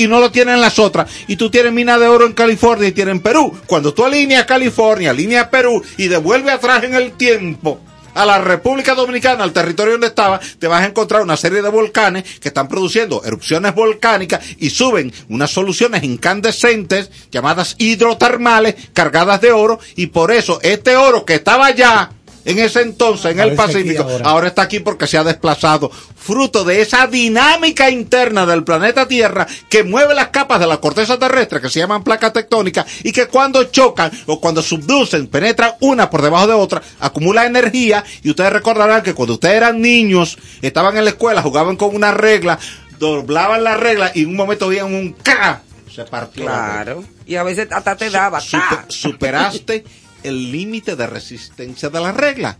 [0.00, 1.10] y no lo tienen las otras.
[1.28, 3.52] Y tú tienes mina de oro en California y tienes en Perú.
[3.66, 7.80] Cuando tú alineas California, alineas Perú y devuelve atrás en el tiempo
[8.14, 11.68] a la República Dominicana, al territorio donde estaba, te vas a encontrar una serie de
[11.68, 19.52] volcanes que están produciendo erupciones volcánicas y suben unas soluciones incandescentes llamadas hidrotermales cargadas de
[19.52, 22.10] oro y por eso este oro que estaba allá
[22.44, 24.28] en ese entonces en el Pacífico, ahora.
[24.28, 24.48] ahora.
[24.48, 29.84] está aquí porque se ha desplazado, fruto de esa dinámica interna del planeta Tierra que
[29.84, 33.64] mueve las capas de la corteza terrestre que se llaman placas tectónicas y que cuando
[33.64, 39.02] chocan o cuando subducen, penetran una por debajo de otra, acumula energía y ustedes recordarán
[39.02, 42.58] que cuando ustedes eran niños, estaban en la escuela, jugaban con una regla,
[42.98, 45.62] doblaban la regla y en un momento veían un ¡ca!
[45.94, 46.44] Se partió.
[46.44, 47.02] Claro.
[47.26, 48.40] Y a veces hasta te daba.
[48.40, 48.84] Supe- ¡ta!
[48.88, 49.84] superaste
[50.22, 52.58] el límite de resistencia de la regla.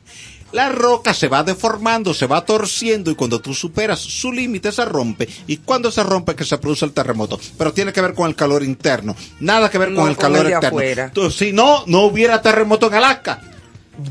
[0.53, 4.85] La roca se va deformando, se va torciendo y cuando tú superas su límite se
[4.85, 5.29] rompe.
[5.47, 7.39] Y cuando se rompe que se produce el terremoto.
[7.57, 9.15] Pero tiene que ver con el calor interno.
[9.39, 10.69] Nada que ver No con el con calor el externo.
[10.79, 11.13] afuera.
[11.31, 13.41] Si no, no hubiera terremoto en Alaska.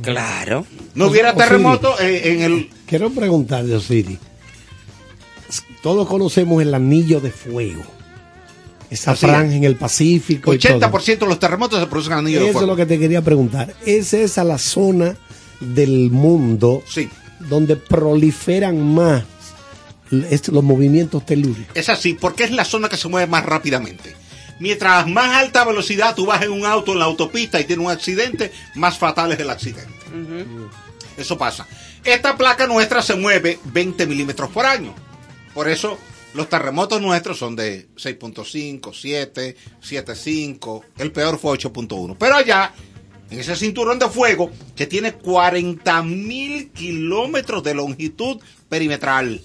[0.02, 0.66] Claro.
[0.96, 2.70] No hubiera terremoto en, en el...
[2.86, 4.20] Quiero preguntarle, Osiris.
[5.82, 7.84] Todos conocemos el anillo de fuego.
[8.90, 9.54] Esa Así franja es.
[9.54, 10.54] en el Pacífico.
[10.54, 10.80] y todo.
[10.80, 12.68] 80% de los terremotos se producen en anillo de Eso es fuego.
[12.68, 13.76] lo que te quería preguntar.
[13.86, 15.16] ¿Es esa la zona
[15.60, 16.84] del mundo
[17.40, 19.24] donde proliferan más
[20.10, 21.76] los movimientos telúricos?
[21.76, 24.16] Es así, porque es la zona que se mueve más rápidamente.
[24.60, 27.92] Mientras más alta velocidad tú vas en un auto en la autopista y tienes un
[27.92, 29.88] accidente, más fatal es el accidente.
[31.16, 31.68] Eso pasa.
[32.04, 34.94] Esta placa nuestra se mueve 20 milímetros por año.
[35.54, 35.98] Por eso
[36.34, 40.84] los terremotos nuestros son de 6.5, 7, 7.5.
[40.98, 42.16] El peor fue 8.1.
[42.20, 42.74] Pero allá,
[43.30, 49.42] en ese cinturón de fuego, que tiene 40 mil kilómetros de longitud perimetral.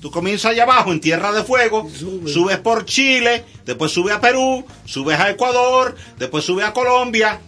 [0.00, 4.64] Tú comienzas allá abajo en Tierra de Fuego, subes por Chile, después subes a Perú,
[4.86, 7.38] subes a Ecuador, después subes a Colombia,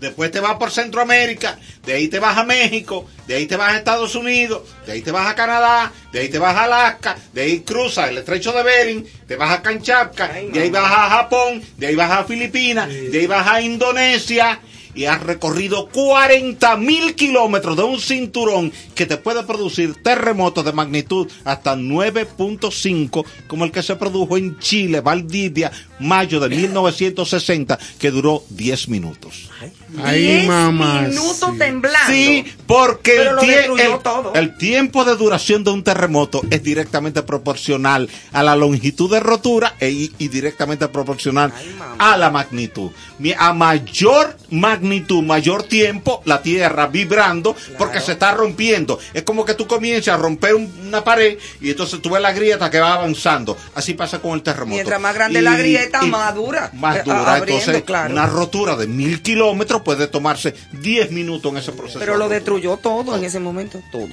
[0.00, 3.72] después te vas por Centroamérica, de ahí te vas a México, de ahí te vas
[3.72, 7.16] a Estados Unidos, de ahí te vas a Canadá, de ahí te vas a Alaska,
[7.32, 11.10] de ahí cruzas el estrecho de Bering, te vas a Kamchatka, de ahí vas a
[11.10, 14.60] Japón, de ahí vas a Filipinas, de ahí vas a Indonesia
[14.96, 20.72] y has recorrido 40 mil kilómetros de un cinturón que te puede producir terremotos de
[20.72, 25.70] magnitud hasta 9.5, como el que se produjo en Chile, Valdivia,
[26.00, 29.50] mayo de 1960, que duró 10 minutos.
[29.88, 32.08] Diez minutos temblando.
[32.08, 38.56] Sí, porque el, tie- tiempo de duración de un terremoto es directamente proporcional a la
[38.56, 41.52] longitud de rotura e- y directamente proporcional
[41.98, 42.90] a la magnitud.
[43.38, 48.98] A mayor magnitud, mayor tiempo, la tierra vibrando porque se está rompiendo.
[49.14, 52.32] Es como que tú comienzas a romper un- una pared y entonces tú ves la
[52.32, 53.56] grieta que va avanzando.
[53.74, 54.74] Así pasa con el terremoto.
[54.74, 56.70] Mientras más grande Y- la grieta, y- más dura.
[56.74, 57.34] más dura.
[57.36, 58.12] abriendo, Entonces, claro.
[58.12, 61.98] una rotura de mil kilómetros puede tomarse 10 minutos en ese proceso.
[61.98, 63.80] Pero de lo destruyó todo en ese momento.
[63.92, 64.08] Todo.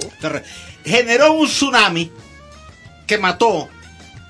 [0.84, 2.10] Generó un tsunami
[3.06, 3.68] que mató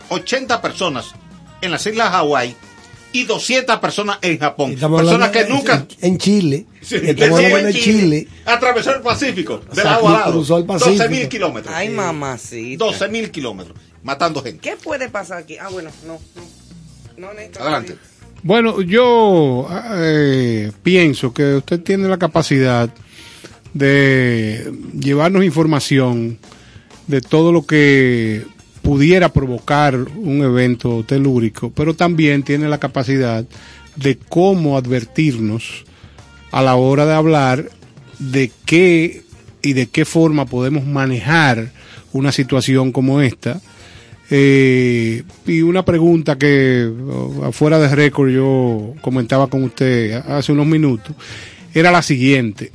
[0.08, 1.12] 80 personas
[1.60, 2.54] en las islas Hawái
[3.12, 4.74] y 200 personas en Japón.
[4.74, 6.66] Personas que en- nunca En Chile.
[6.82, 8.28] Sí, Estamos sí, hablando de Chile.
[8.44, 10.32] atravesó el Pacífico, O del sea, lado a lado.
[10.32, 10.96] cruzó el Pacífico.
[10.98, 11.74] 12 mil kilómetros.
[11.74, 12.84] Ay, mamacita.
[12.84, 14.60] 12 mil kilómetros, matando gente.
[14.60, 15.56] ¿Qué puede pasar aquí?
[15.56, 16.18] Ah, bueno, no.
[17.16, 17.40] No, no.
[17.60, 17.96] Adelante.
[18.44, 19.66] Bueno, yo
[19.96, 22.90] eh, pienso que usted tiene la capacidad
[23.72, 26.36] de llevarnos información
[27.06, 28.44] de todo lo que
[28.82, 33.46] pudiera provocar un evento telúrico, pero también tiene la capacidad
[33.96, 35.86] de cómo advertirnos
[36.50, 37.70] a la hora de hablar
[38.18, 39.22] de qué
[39.62, 41.72] y de qué forma podemos manejar
[42.12, 43.62] una situación como esta.
[44.30, 50.66] Eh, y una pregunta que oh, afuera de récord yo comentaba con usted hace unos
[50.66, 51.14] minutos
[51.74, 52.70] era la siguiente.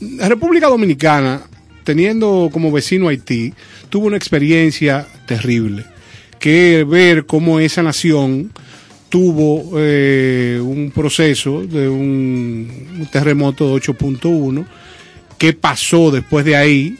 [0.00, 1.42] La República Dominicana,
[1.84, 3.52] teniendo como vecino Haití,
[3.90, 5.84] tuvo una experiencia terrible,
[6.40, 8.50] que ver cómo esa nación
[9.10, 14.64] tuvo eh, un proceso de un, un terremoto de 8.1,
[15.36, 16.96] qué pasó después de ahí.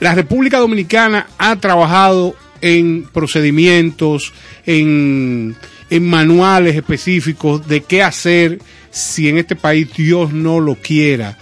[0.00, 4.32] La República Dominicana ha trabajado en procedimientos,
[4.66, 5.56] en,
[5.90, 8.58] en manuales específicos de qué hacer
[8.90, 11.36] si en este país Dios no lo quiera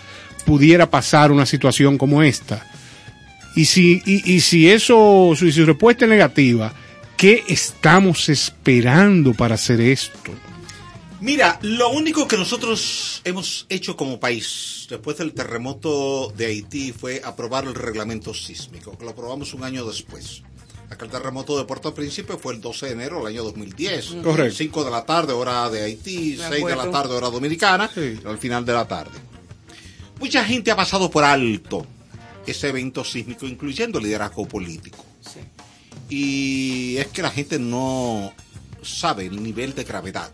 [0.46, 2.64] pudiera pasar una situación como esta.
[3.54, 6.72] Y si, y, si eso, si su respuesta es negativa,
[7.16, 10.32] ¿qué estamos esperando para hacer esto?
[11.26, 17.20] Mira, lo único que nosotros hemos hecho como país después del terremoto de Haití fue
[17.24, 20.44] aprobar el reglamento sísmico, que lo aprobamos un año después.
[20.88, 24.18] Aquel terremoto de Puerto Príncipe fue el 12 de enero del año 2010.
[24.22, 24.54] Correcto.
[24.56, 27.90] 5 de la tarde, hora de Haití, Me 6 de la tarde, hora dominicana,
[28.24, 29.18] al final de la tarde.
[30.20, 31.84] Mucha gente ha pasado por alto
[32.46, 35.04] ese evento sísmico, incluyendo el liderazgo político.
[36.08, 38.32] Y es que la gente no
[38.80, 40.32] sabe el nivel de gravedad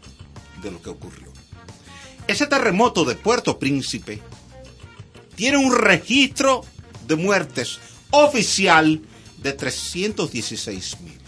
[0.63, 1.33] de lo que ocurrió.
[2.27, 4.21] Ese terremoto de Puerto Príncipe
[5.35, 6.65] tiene un registro
[7.07, 7.79] de muertes
[8.11, 9.01] oficial
[9.39, 11.19] de 316 mil.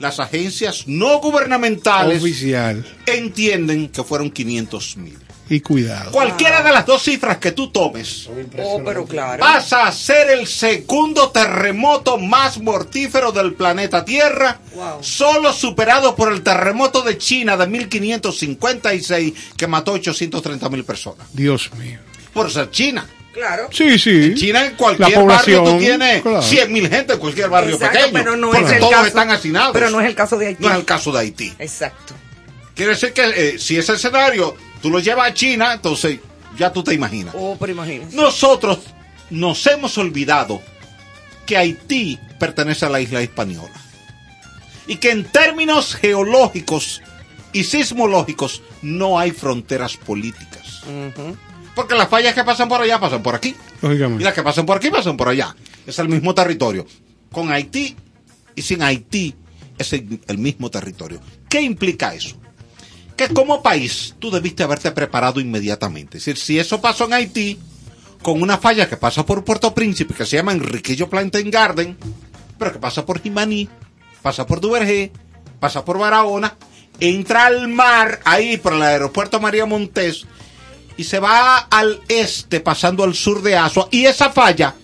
[0.00, 2.84] Las agencias no gubernamentales Oficial.
[3.06, 5.18] entienden que fueron 500 mil.
[5.50, 6.12] Y cuidado.
[6.12, 8.28] Cualquiera de las dos cifras que tú tomes,
[8.62, 9.40] Oh, pero claro.
[9.40, 15.02] pasa a ser el segundo terremoto más mortífero del planeta Tierra, Wow.
[15.02, 21.26] solo superado por el terremoto de China de 1556 que mató 830 mil personas.
[21.32, 21.98] Dios mío.
[22.32, 23.06] Por ser China.
[23.32, 23.68] Claro.
[23.72, 24.10] Sí, sí.
[24.10, 26.42] En China en cualquier La barrio tú tienes claro.
[26.42, 28.12] 100 mil gente en cualquier barrio Exacto, pequeño.
[28.12, 29.72] pero no porque es el todos caso- están hacinados.
[29.72, 30.62] Pero no es el caso de Haití.
[30.64, 31.52] No es el caso de Haití.
[31.58, 32.14] Exacto.
[32.74, 36.20] Quiere decir que eh, si ese escenario tú lo llevas a China, entonces
[36.58, 37.34] ya tú te imaginas.
[37.36, 38.16] Oh, pero imagínese.
[38.16, 38.78] Nosotros
[39.30, 40.60] nos hemos olvidado
[41.46, 43.72] que Haití pertenece a la isla española.
[44.86, 47.00] Y que en términos geológicos
[47.52, 50.82] y sismológicos no hay fronteras políticas.
[51.74, 53.54] Porque las fallas que pasan por allá pasan por aquí.
[53.82, 54.24] Y Lógicamente.
[54.24, 55.54] las que pasan por aquí pasan por allá.
[55.86, 56.86] Es el mismo territorio.
[57.30, 57.94] Con Haití
[58.56, 59.34] y sin Haití
[59.78, 61.20] es el, el mismo territorio.
[61.48, 62.36] ¿Qué implica eso?
[63.20, 66.16] Que como país tú debiste haberte preparado inmediatamente.
[66.16, 67.58] Es decir, si eso pasó en Haití,
[68.22, 71.98] con una falla que pasa por Puerto Príncipe, que se llama Enriquillo Plantain Garden,
[72.58, 73.68] pero que pasa por Jimaní,
[74.22, 75.12] pasa por Duvergé,
[75.58, 76.56] pasa por Barahona,
[76.98, 80.24] entra al mar, ahí por el aeropuerto María Montés,
[80.96, 84.76] y se va al este pasando al sur de Asua, y esa falla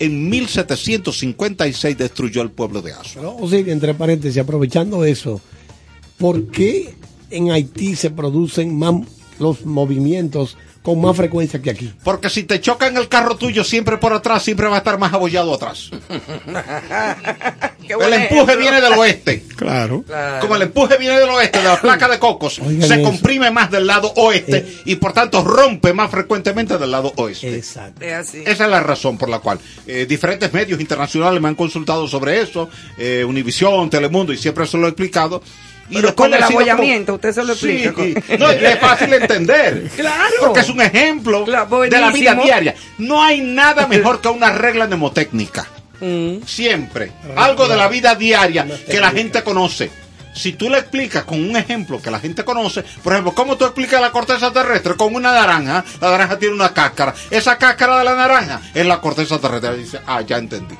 [0.00, 3.22] en 1756 destruyó el pueblo de Asua.
[3.22, 5.40] Pero, o entre paréntesis, aprovechando eso,
[6.18, 6.96] ¿por qué
[7.30, 8.94] en Haití se producen más
[9.38, 11.92] los movimientos con más frecuencia que aquí?
[12.04, 15.12] Porque si te chocan el carro tuyo siempre por atrás, siempre va a estar más
[15.12, 15.90] abollado atrás.
[17.86, 19.44] El empuje viene del oeste.
[19.56, 20.02] Claro.
[20.06, 20.40] Claro.
[20.40, 23.02] Como el empuje viene del oeste, de la placa de cocos, Oigan se eso.
[23.04, 24.76] comprime más del lado oeste Eh.
[24.86, 27.54] y por tanto rompe más frecuentemente del lado oeste.
[27.54, 28.02] Exacto.
[28.04, 28.38] Es así.
[28.46, 32.40] Esa es la razón por la cual eh, diferentes medios internacionales me han consultado sobre
[32.40, 35.42] eso, eh, Univisión, Telemundo, y siempre se lo he explicado.
[35.90, 38.34] Y Pero después con el le sigo abollamiento, usted se lo Sí, explica.
[38.34, 39.90] y- no, y es fácil entender.
[39.96, 40.32] Claro.
[40.40, 42.74] Porque es un ejemplo Claro, de la vida diaria.
[42.98, 45.66] No hay nada mejor que una regla mnemotécnica.
[46.00, 46.38] Mm.
[46.46, 47.12] Siempre.
[47.36, 49.90] Algo de la vida diaria que la gente conoce.
[50.34, 53.66] Si tú le explicas con un ejemplo que la gente conoce, por ejemplo, ¿cómo tú
[53.66, 54.94] explicas la corteza terrestre?
[54.96, 57.14] Con una naranja, la naranja tiene una cáscara.
[57.30, 59.76] Esa cáscara de la naranja es la corteza terrestre.
[59.76, 60.74] Dice, ah, ya entendí.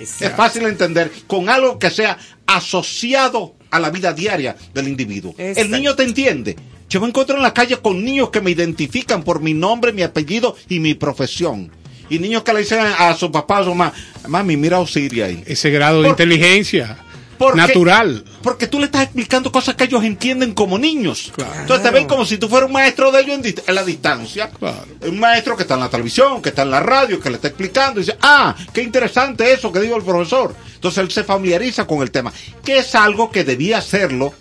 [0.00, 5.34] Es fácil entender con algo que sea asociado a la vida diaria del individuo.
[5.38, 6.56] El niño te entiende.
[6.88, 10.02] Yo me encuentro en la calle con niños que me identifican por mi nombre, mi
[10.02, 11.70] apellido y mi profesión.
[12.08, 13.92] Y niños que le dicen a su papá, a su mamá,
[14.26, 15.42] mami, mira a Osiria ahí.
[15.46, 16.96] Ese grado de inteligencia
[17.38, 18.24] Porque- natural.
[18.42, 21.32] Porque tú le estás explicando cosas que ellos entienden como niños.
[21.34, 21.60] Claro.
[21.60, 24.50] Entonces te ven como si tú fueras un maestro de ellos en, la distancia.
[24.50, 24.84] Claro.
[25.02, 27.48] Un maestro que está en la televisión, que está en la radio, que le está
[27.48, 28.00] explicando.
[28.00, 30.54] Y dice, ah, qué interesante eso que dijo el profesor.
[30.74, 32.32] Entonces él se familiariza con el tema.
[32.64, 34.34] Que es algo que debía hacerlo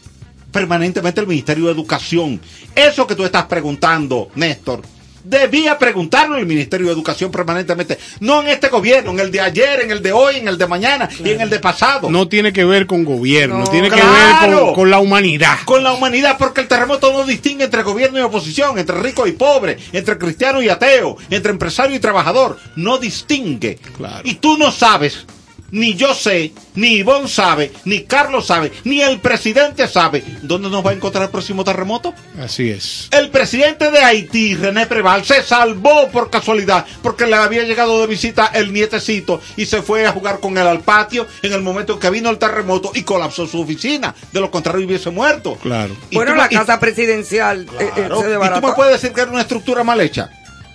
[0.52, 2.42] permanentemente el Ministerio de Educación.
[2.74, 4.82] Eso que tú estás preguntando, Néstor.
[5.30, 7.98] Debía preguntarlo el Ministerio de Educación permanentemente.
[8.22, 10.68] No en este gobierno, en el de ayer, en el de hoy, en el de
[10.68, 12.10] mañana y en el de pasado.
[12.10, 15.58] No tiene que ver con gobierno, No, tiene que ver con, con la humanidad.
[15.66, 19.34] con la humanidad, porque el terremoto no distingue entre gobierno y oposición, entre rico y
[19.34, 22.58] pobre, entre cristiano y ateo, entre empresario y trabajador.
[22.78, 23.78] No distingue.
[23.98, 24.22] Claro.
[24.24, 25.26] Y tú no sabes,
[25.72, 30.86] ni yo sé, ni Ivonne sabe, ni Carlos sabe, ni el presidente sabe dónde nos
[30.86, 32.14] va a encontrar el próximo terremoto.
[32.42, 33.08] Así es.
[33.12, 38.08] El presidente de Haití, René Preval, se salvó por casualidad porque le había llegado de
[38.08, 41.94] visita el nietecito y se fue a jugar con él al patio en el momento
[41.94, 44.16] en que vino el terremoto y colapsó su oficina.
[44.32, 45.56] De lo contrario, hubiese muerto.
[45.62, 45.96] Claro.
[46.10, 48.74] Y Bueno, tú la me- y- casa presidencial eh, eh, claro, se y tú me
[48.74, 50.30] puedes decir que era una estructura mal hecha.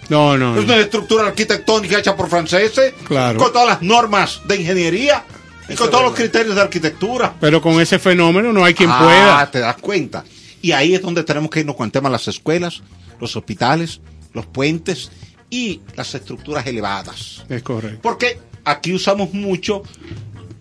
[0.09, 0.59] No, no.
[0.59, 3.38] Es una estructura arquitectónica hecha por franceses, Claro.
[3.38, 5.24] con todas las normas de ingeniería
[5.68, 7.34] y con todos los criterios de arquitectura.
[7.40, 9.50] Pero con ese fenómeno no hay quien ah, pueda.
[9.50, 10.24] te das cuenta.
[10.61, 12.82] Y ahí es donde tenemos que irnos con el tema de las escuelas,
[13.20, 14.00] los hospitales,
[14.32, 15.11] los puentes
[15.50, 17.44] y las estructuras elevadas.
[17.48, 18.00] Es correcto.
[18.03, 19.82] Porque aquí usamos mucho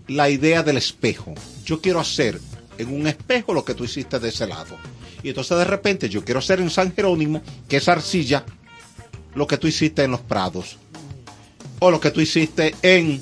[0.08, 1.34] la idea del espejo.
[1.66, 2.40] Yo quiero hacer
[2.78, 4.78] en un espejo lo que tú hiciste de ese lado.
[5.24, 8.44] Y entonces de repente yo quiero hacer en San Jerónimo, que es arcilla,
[9.36, 10.78] lo que tú hiciste en los prados.
[11.80, 13.22] O lo que tú hiciste en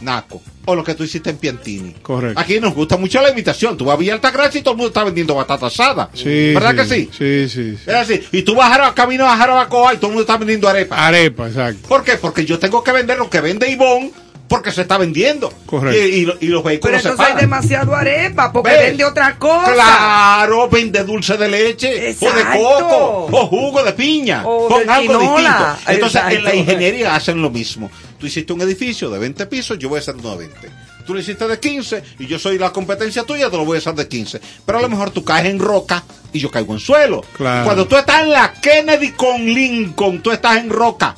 [0.00, 0.42] Naco.
[0.66, 1.92] O lo que tú hiciste en Piantini.
[2.02, 2.40] Correcto.
[2.40, 3.76] Aquí nos gusta mucho la imitación.
[3.76, 6.10] Tú vas a Villa Altagracia y todo el mundo está vendiendo batata asada.
[6.12, 7.10] Sí, ¿Verdad que sí?
[7.12, 7.76] Sí, sí.
[7.76, 7.82] sí.
[7.86, 8.22] Es así.
[8.32, 11.06] Y tú vas a Jarabacoa, camino a Jarabacoa y todo el mundo está vendiendo arepa.
[11.06, 11.88] Arepa, exacto.
[11.88, 12.14] ¿Por qué?
[12.14, 14.12] Porque yo tengo que vender lo que vende Ivonne
[14.48, 15.52] porque se está vendiendo.
[15.66, 15.98] Correcto.
[15.98, 18.76] Y, y y los Pero vehículos se entonces hay demasiado arepa porque Ve.
[18.88, 19.72] vende otra cosa.
[19.72, 21.88] Claro, vende dulce de leche,
[22.20, 22.58] o de Exacto.
[22.62, 25.76] coco, o jugo de piña, O con de algo quinola.
[25.76, 25.92] distinto.
[25.92, 26.56] Entonces, en la Exacto.
[26.58, 27.90] ingeniería hacen lo mismo.
[28.18, 30.70] Tú hiciste un edificio de 20 pisos, yo voy a hacer uno de 20.
[31.06, 33.78] Tú lo hiciste de 15 y yo soy la competencia tuya, te lo voy a
[33.78, 34.40] hacer de 15.
[34.64, 37.22] Pero a lo mejor tú caes en roca y yo caigo en suelo.
[37.36, 37.64] Claro.
[37.64, 41.14] Cuando tú estás en la Kennedy con Lincoln, tú estás en roca.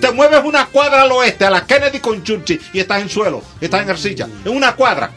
[0.00, 3.42] Te mueves una cuadra al oeste, a la Kennedy con Churchill, y estás en suelo,
[3.60, 5.12] estás en arcilla, en una cuadra.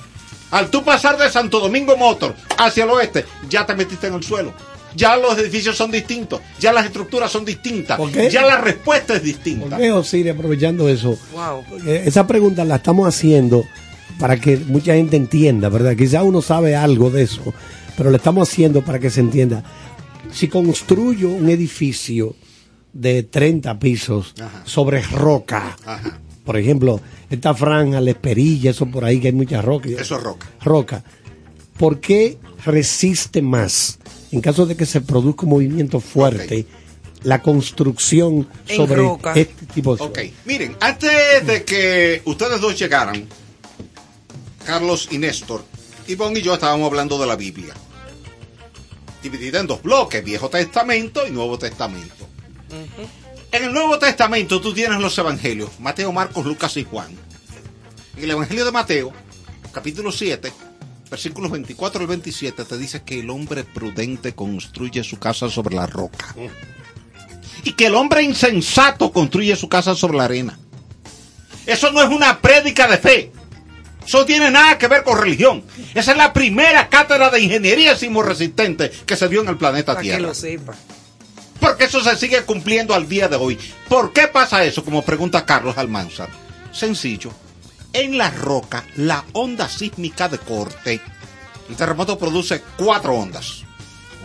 [0.52, 4.24] Al tú pasar de Santo Domingo Motor hacia el oeste, ya te metiste en el
[4.24, 4.54] suelo.
[4.96, 8.30] Ya los edificios son distintos, ya las estructuras son distintas, ¿Por qué?
[8.30, 9.70] ya la respuesta es distinta.
[9.70, 11.18] ¿Por qué, Osiris, aprovechando eso?
[11.34, 11.64] Wow.
[11.68, 13.66] Porque esa pregunta la estamos haciendo
[14.20, 15.96] para que mucha gente entienda, ¿verdad?
[15.96, 17.54] Quizá uno sabe algo de eso,
[17.98, 19.64] pero lo estamos haciendo para que se entienda.
[20.32, 22.36] Si construyo un edificio
[22.94, 24.34] de 30 pisos
[24.66, 26.20] sobre roca, Ajá.
[26.46, 29.90] por ejemplo, esta franja, la esperilla, eso por ahí que hay mucha roca.
[29.90, 30.48] Eso es roca.
[30.64, 31.04] Roca.
[31.78, 34.00] ¿Por qué resiste más
[34.32, 36.66] en caso de que se produzca un movimiento fuerte
[37.24, 39.34] la construcción En sobre roca.
[39.34, 43.26] este tipo de Ok, miren, antes de que ustedes dos llegaran,
[44.66, 45.64] Carlos y Néstor,
[46.08, 47.74] Ivonne y yo estábamos hablando de la Biblia.
[49.22, 52.28] Dividida en dos bloques, Viejo Testamento y Nuevo Testamento.
[53.52, 57.12] En el Nuevo Testamento tú tienes los evangelios, Mateo, Marcos, Lucas y Juan.
[58.18, 59.12] En el Evangelio de Mateo,
[59.72, 60.52] capítulo 7,
[61.10, 65.86] versículos 24 al 27, te dice que el hombre prudente construye su casa sobre la
[65.86, 66.36] roca.
[67.64, 70.58] Y que el hombre insensato construye su casa sobre la arena.
[71.66, 73.32] Eso no es una prédica de fe.
[74.06, 75.64] Eso no tiene nada que ver con religión.
[75.94, 80.02] Esa es la primera cátedra de ingeniería sismorresistente que se dio en el planeta Para
[80.02, 80.28] que Tierra.
[80.28, 80.74] lo sepa.
[81.64, 83.58] Porque eso se sigue cumpliendo al día de hoy.
[83.88, 84.84] ¿Por qué pasa eso?
[84.84, 86.28] Como pregunta Carlos Almanzar.
[86.74, 87.32] Sencillo.
[87.94, 91.00] En la roca, la onda sísmica de corte,
[91.70, 93.64] el terremoto produce cuatro ondas.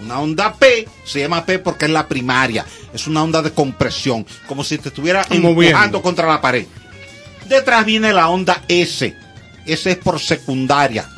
[0.03, 2.67] Una onda P, se llama P porque es la primaria.
[2.93, 5.61] Es una onda de compresión, como si te estuviera Moviendo.
[5.61, 6.67] empujando contra la pared.
[7.49, 9.17] Detrás viene la onda S.
[9.65, 11.09] S es por secundaria.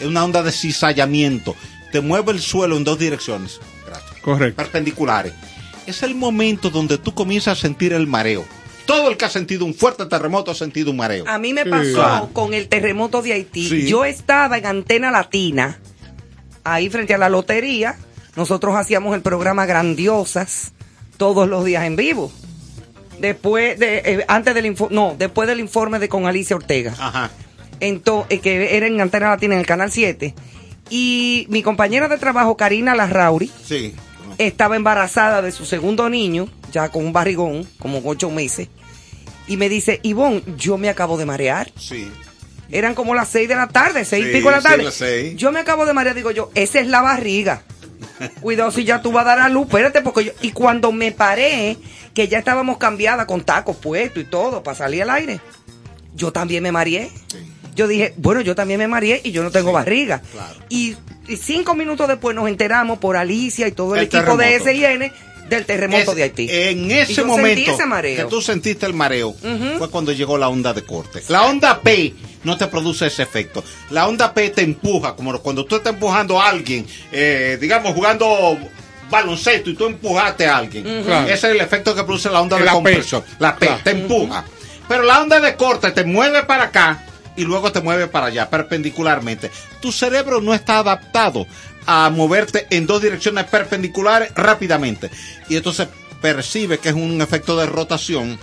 [0.00, 1.54] Es una onda de cizallamiento.
[1.92, 3.60] Te mueve el suelo en dos direcciones.
[3.86, 4.56] Gracias Correcto.
[4.62, 5.32] perpendiculares.
[5.90, 8.44] Es el momento donde tú comienzas a sentir el mareo.
[8.86, 11.24] Todo el que ha sentido un fuerte terremoto ha sentido un mareo.
[11.28, 11.70] A mí me Sí.
[11.70, 12.30] pasó Claro.
[12.32, 13.68] con el terremoto de Haití.
[13.68, 13.86] Sí.
[13.88, 15.78] Yo estaba en Antena Latina,
[16.64, 17.96] ahí frente a la lotería.
[18.36, 20.72] Nosotros hacíamos el programa Grandiosas
[21.16, 22.32] todos los días en vivo.
[23.20, 26.94] Después de, eh, antes del info- no, después del informe de con Alicia Ortega.
[26.98, 27.30] Ajá.
[27.80, 30.34] Entonces, que era en Antena Latina en el canal 7.
[30.88, 33.94] Y mi compañera de trabajo, Karina Larrauri, Sí.
[34.46, 38.68] Estaba embarazada de su segundo niño, ya con un barrigón, como ocho meses.
[39.46, 41.70] Y me dice, Ivonne, yo me acabo de marear.
[41.76, 42.10] Sí.
[42.70, 45.34] Eran como las seis de la tarde, seis y Sí, pico de la sí, tarde.
[45.36, 47.62] Yo me acabo de marear, digo yo, esa es la barriga.
[48.40, 50.32] Cuidado si ya tú vas a dar a luz, espérate, porque yo.
[50.40, 51.76] Y cuando me paré,
[52.14, 55.40] que ya estábamos cambiadas con tacos puestos y todo, para salir al aire,
[56.14, 57.10] yo también me mareé.
[57.74, 60.20] Yo dije, bueno, yo también me mareé y yo no tengo barriga.
[60.32, 60.54] claro.
[60.68, 60.96] Y,
[61.28, 64.70] y cinco minutos después nos enteramos por Alicia y todo el, El equipo de terremoto.
[65.08, 65.12] SIN
[65.48, 66.46] del terremoto Es- de Haití.
[66.50, 68.16] En Y ese yo momento sentí ese mareo.
[68.24, 69.34] que tú sentiste el mareo
[69.78, 71.22] fue cuando llegó la onda de corte.
[71.28, 72.14] La onda P
[72.44, 73.62] no te produce ese efecto.
[73.90, 78.58] La onda P te empuja, como cuando tú estás empujando a alguien, eh, digamos jugando
[79.10, 80.84] baloncesto y tú empujaste a alguien.
[81.04, 81.26] Claro.
[81.26, 83.02] Ese es el efecto que produce la onda de La P.
[83.38, 83.80] La P Claro.
[83.82, 84.44] te empuja.
[84.88, 87.04] Pero la onda de corte te mueve para acá
[87.36, 89.50] y luego te mueve para allá, perpendicularmente.
[89.80, 91.46] Tu cerebro no está adaptado
[91.86, 95.10] a moverte en dos direcciones perpendiculares rápidamente.
[95.48, 95.88] Y entonces
[96.20, 98.38] percibe que es un efecto de rotación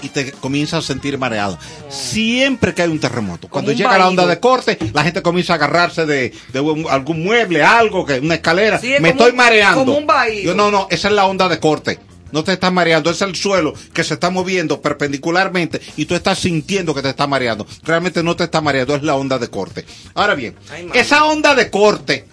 [0.00, 1.58] y te comienza a sentir mareado.
[1.88, 5.54] Siempre que hay un terremoto, cuando un llega la onda de corte, la gente comienza
[5.54, 8.78] a agarrarse de, de un- algún mueble, algo, que una escalera.
[8.78, 9.84] Sí, es Me estoy un- mareando.
[9.84, 10.06] como un.
[10.44, 11.98] Yo, no, no, esa es la onda de corte.
[12.32, 16.38] No te estás mareando, es el suelo que se está moviendo perpendicularmente y tú estás
[16.38, 17.66] sintiendo que te está mareando.
[17.82, 19.84] Realmente no te está mareando, es la onda de corte.
[20.14, 22.26] Ahora bien, Ay, esa onda de corte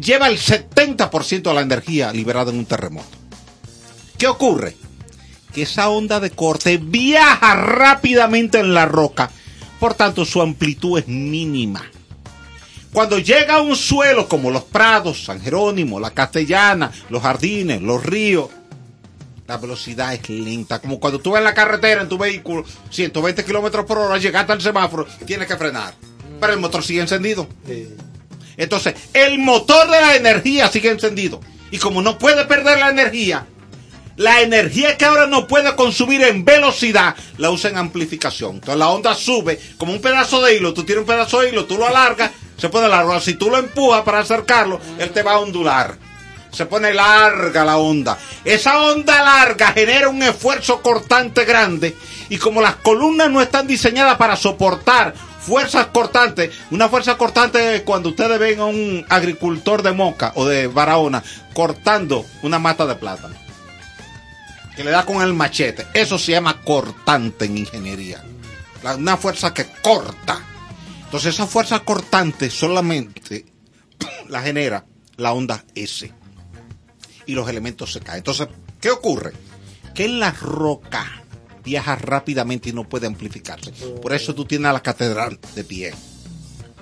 [0.00, 3.08] lleva el 70% de la energía liberada en un terremoto.
[4.18, 4.76] ¿Qué ocurre?
[5.52, 9.30] Que esa onda de corte viaja rápidamente en la roca,
[9.80, 11.90] por tanto su amplitud es mínima.
[12.92, 18.04] Cuando llega a un suelo como los prados, San Jerónimo, la Castellana, los jardines, los
[18.04, 18.48] ríos,
[19.46, 20.80] la velocidad es lenta.
[20.80, 24.52] Como cuando tú vas en la carretera en tu vehículo, 120 kilómetros por hora, llegaste
[24.52, 25.94] al semáforo, tienes que frenar.
[26.40, 27.48] Pero el motor sigue encendido.
[28.56, 31.40] Entonces, el motor de la energía sigue encendido.
[31.70, 33.46] Y como no puede perder la energía,
[34.16, 38.54] la energía que ahora no puede consumir en velocidad, la usa en amplificación.
[38.54, 40.72] Entonces la onda sube como un pedazo de hilo.
[40.72, 43.18] Tú tienes un pedazo de hilo, tú lo alargas, se pone largo.
[43.20, 45.96] Si tú lo empujas para acercarlo, él te va a ondular.
[46.50, 48.16] Se pone larga la onda.
[48.44, 51.94] Esa onda larga genera un esfuerzo cortante grande.
[52.28, 57.82] Y como las columnas no están diseñadas para soportar fuerzas cortantes, una fuerza cortante es
[57.82, 62.96] cuando ustedes ven a un agricultor de Moca o de Barahona cortando una mata de
[62.96, 63.46] plátano
[64.76, 65.86] que le da con el machete.
[65.94, 68.22] Eso se llama cortante en ingeniería.
[68.96, 70.40] Una fuerza que corta.
[71.16, 73.46] Entonces esa fuerza cortante solamente
[74.28, 74.84] la genera
[75.16, 76.12] la onda S.
[77.24, 78.18] Y los elementos se caen.
[78.18, 78.48] Entonces,
[78.82, 79.32] ¿qué ocurre?
[79.94, 81.22] Que en la roca
[81.64, 83.72] viaja rápidamente y no puede amplificarse.
[84.02, 85.94] Por eso tú tienes a la catedral de pie.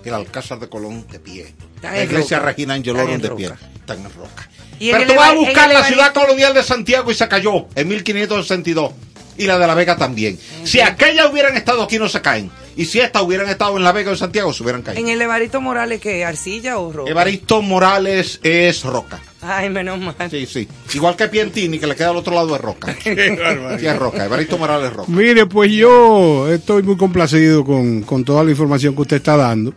[0.04, 1.54] El Alcázar de Colón de pie.
[1.76, 2.50] Está La iglesia roca.
[2.50, 3.36] Regina Angelorum de roca.
[3.36, 3.50] pie.
[3.76, 4.50] Están en roca.
[4.80, 7.86] Y Pero tú vas a buscar la ciudad colonial de Santiago y se cayó en
[7.86, 8.94] 1562.
[9.38, 10.36] Y la de La Vega también.
[10.64, 12.50] Si aquellas hubieran estado aquí no se caen.
[12.76, 15.00] Y si estas hubieran estado en La Vega o en Santiago se hubieran caído.
[15.00, 17.10] En el Evaristo Morales, que ¿Arcilla o roca?
[17.10, 19.20] Evaristo Morales es roca.
[19.40, 20.14] Ay, menos mal.
[20.30, 20.66] Sí, sí.
[20.94, 22.96] Igual que Piantini, que le queda al otro lado de roca.
[23.04, 23.10] Sí,
[23.86, 24.24] es roca.
[24.24, 25.10] Evaristo Morales es roca.
[25.10, 29.74] Mire, pues yo estoy muy complacido con, con toda la información que usted está dando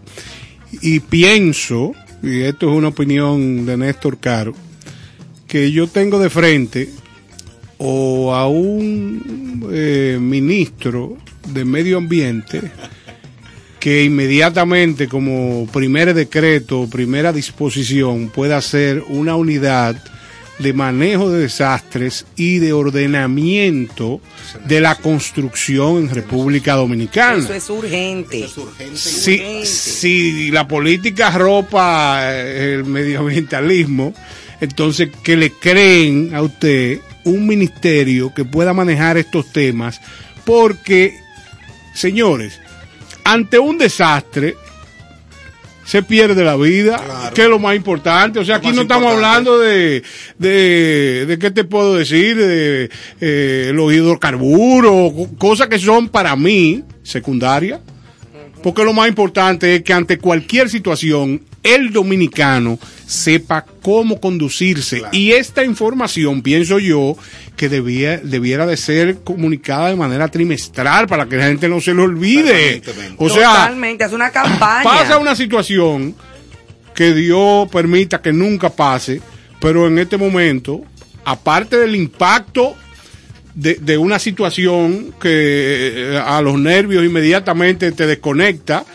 [0.81, 4.53] y pienso, y esto es una opinión de Néstor Caro,
[5.47, 6.89] que yo tengo de frente
[7.77, 11.17] o a un eh, ministro
[11.47, 12.61] de medio ambiente
[13.79, 19.95] que inmediatamente como primer decreto, primera disposición pueda hacer una unidad
[20.59, 24.19] de manejo de desastres y de ordenamiento
[24.65, 27.43] de la construcción en República Dominicana.
[27.43, 28.47] Eso es urgente.
[28.95, 34.13] Si, si la política ropa eh, el medioambientalismo,
[34.59, 40.01] entonces que le creen a usted un ministerio que pueda manejar estos temas,
[40.45, 41.19] porque,
[41.97, 42.59] señores,
[43.23, 44.55] ante un desastre
[45.85, 48.39] se pierde la vida, que es lo más importante.
[48.39, 49.25] O sea, aquí no estamos importante.
[49.25, 50.03] hablando de,
[50.37, 52.89] de, de qué te puedo decir, de
[53.21, 57.79] eh, los hidrocarburos, co- cosas que son para mí secundarias.
[58.61, 61.41] Porque lo más importante es que ante cualquier situación,
[61.75, 65.01] el dominicano sepa cómo conducirse.
[65.11, 67.15] Y esta información, pienso yo,
[67.55, 71.93] que debía, debiera de ser comunicada de manera trimestral para que la gente no se
[71.93, 72.81] lo olvide.
[73.17, 74.83] O sea, Totalmente, hace una campaña.
[74.83, 76.15] pasa una situación
[76.93, 79.21] que Dios permita que nunca pase,
[79.59, 80.81] pero en este momento,
[81.23, 82.75] aparte del impacto
[83.53, 88.85] de, de una situación que eh, a los nervios inmediatamente te desconecta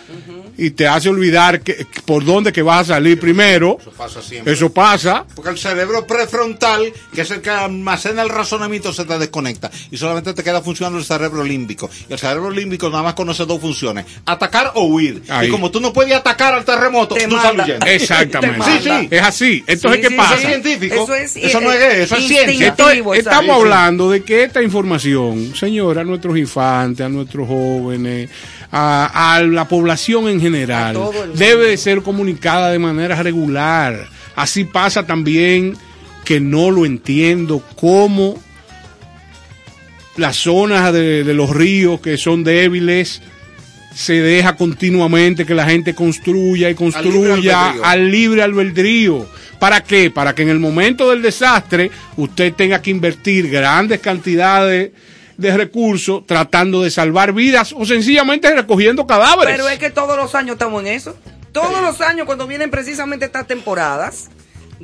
[0.59, 4.53] y te hace olvidar que, por dónde que vas a salir primero, Eso pasa siempre.
[4.53, 5.24] eso pasa.
[5.35, 9.70] Porque el cerebro prefrontal, que es el que almacena el razonamiento, se te desconecta.
[9.91, 11.89] Y solamente te queda funcionando el cerebro límbico.
[12.09, 15.23] Y el cerebro límbico nada más conoce dos funciones: atacar o huir.
[15.29, 15.49] Ahí.
[15.49, 17.49] Y como tú no puedes atacar al terremoto, Te tú manda.
[17.51, 17.87] sales huyendo.
[17.91, 18.65] Exactamente.
[18.65, 19.09] Sí, sí.
[19.11, 19.65] Es así.
[19.66, 20.35] Entonces, Sí, ¿qué sí, pasa?
[20.35, 20.95] Eso es científico.
[21.05, 22.66] Eso es, Eso no es eh, eso es ciencia.
[22.69, 28.31] instintivo, Entonces, estamos hablando de que esta información, señora, a nuestros infantes, a nuestros jóvenes,
[28.70, 30.98] a, a la población en general,
[31.35, 34.09] debe de ser comunicada de manera regular.
[34.36, 35.77] Así pasa también
[36.24, 38.39] que no lo entiendo cómo
[40.16, 43.23] las zonas de, de los ríos que son débiles
[43.94, 49.27] se deja continuamente que la gente construya y construya al libre albedrío.
[49.59, 50.10] ¿Para qué?
[50.10, 54.90] Para que en el momento del desastre usted tenga que invertir grandes cantidades
[55.36, 59.54] de recursos tratando de salvar vidas o sencillamente recogiendo cadáveres.
[59.56, 61.16] Pero es que todos los años estamos en eso.
[61.52, 64.30] Todos los años cuando vienen precisamente estas temporadas,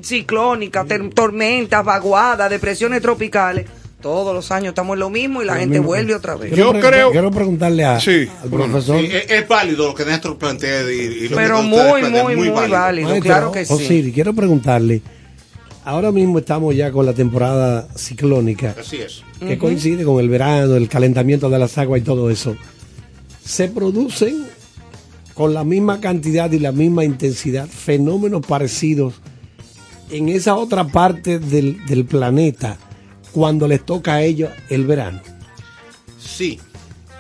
[0.02, 3.66] ciclónicas, tormentas, vaguadas, depresiones tropicales,
[4.00, 5.86] todos los años estamos en lo mismo y la Lo gente mismo.
[5.88, 6.52] vuelve otra vez.
[6.54, 9.00] Yo creo- Quiero preguntarle a- Sí, al profesor.
[9.00, 12.24] Sí, es, es válido lo que Néstor plantea y, y lo Pero que muy, plantean,
[12.24, 13.08] muy, muy válido.
[13.08, 13.72] Maestro, claro que sí.
[13.72, 15.02] Osiris, quiero preguntarle.
[15.88, 19.22] Ahora mismo estamos ya con la temporada ciclónica, Así es.
[19.40, 22.58] que coincide con el verano, el calentamiento de las aguas y todo eso.
[23.42, 24.44] ¿Se producen
[25.32, 29.14] con la misma cantidad y la misma intensidad fenómenos parecidos
[30.10, 32.76] en esa otra parte del, del planeta
[33.32, 35.22] cuando les toca a ellos el verano?
[36.20, 36.60] Sí.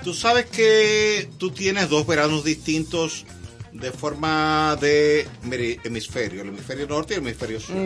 [0.04, 3.24] Tú sabes que tú tienes dos veranos distintos
[3.80, 5.26] de forma de
[5.84, 7.76] hemisferio, el hemisferio norte y el hemisferio sur.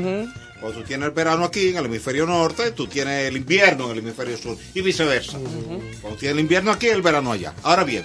[0.60, 3.92] Cuando tú tienes el verano aquí en el hemisferio norte, tú tienes el invierno en
[3.92, 5.38] el hemisferio sur y viceversa.
[6.00, 7.52] Cuando tienes el invierno aquí, el verano allá.
[7.62, 8.04] Ahora bien,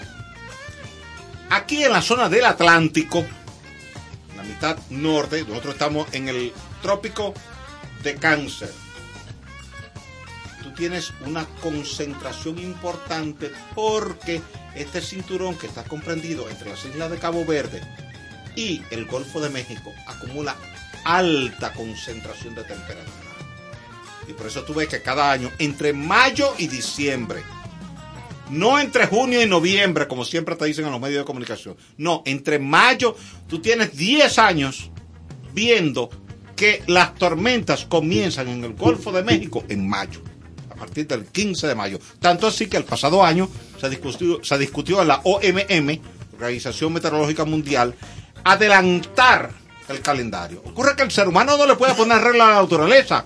[1.50, 3.26] aquí en la zona del Atlántico,
[4.36, 6.52] la mitad norte, nosotros estamos en el
[6.82, 7.34] trópico
[8.04, 8.72] de Cáncer.
[10.78, 14.42] Tienes una concentración importante porque
[14.76, 17.82] este cinturón que está comprendido entre las islas de Cabo Verde
[18.56, 20.56] y el Golfo de México acumula
[21.04, 23.28] alta concentración de temperatura.
[24.28, 27.42] Y por eso tú ves que cada año, entre mayo y diciembre,
[28.50, 32.24] no entre junio y noviembre, como siempre te dicen en los medios de comunicación, no,
[32.26, 33.16] entre mayo,
[33.48, 34.92] tú tienes 10 años
[35.54, 36.10] viendo
[36.56, 40.22] que las tormentas comienzan en el Golfo de México en mayo,
[40.78, 42.00] partir del 15 de mayo.
[42.20, 43.50] Tanto así que el pasado año
[43.80, 46.00] se discutió, se discutió en la OMM,
[46.36, 47.96] Organización Meteorológica Mundial,
[48.44, 49.52] adelantar
[49.90, 50.62] el calendario.
[50.66, 53.24] Ocurre que el ser humano no le puede poner regla a la naturaleza.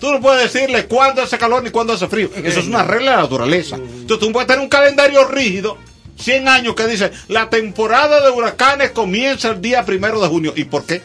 [0.00, 2.28] Tú no puedes decirle cuándo hace calor ni cuándo hace frío.
[2.34, 3.76] Eso es una regla de la naturaleza.
[3.76, 5.78] Entonces tú puedes tener un calendario rígido,
[6.18, 10.52] 100 años, que dice, la temporada de huracanes comienza el día primero de junio.
[10.56, 11.02] ¿Y por qué?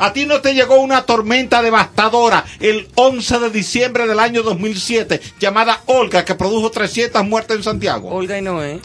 [0.00, 5.20] A ti no te llegó una tormenta devastadora el 11 de diciembre del año 2007
[5.38, 8.08] llamada Olga que produjo 300 muertes en Santiago.
[8.08, 8.80] Olga y Noé.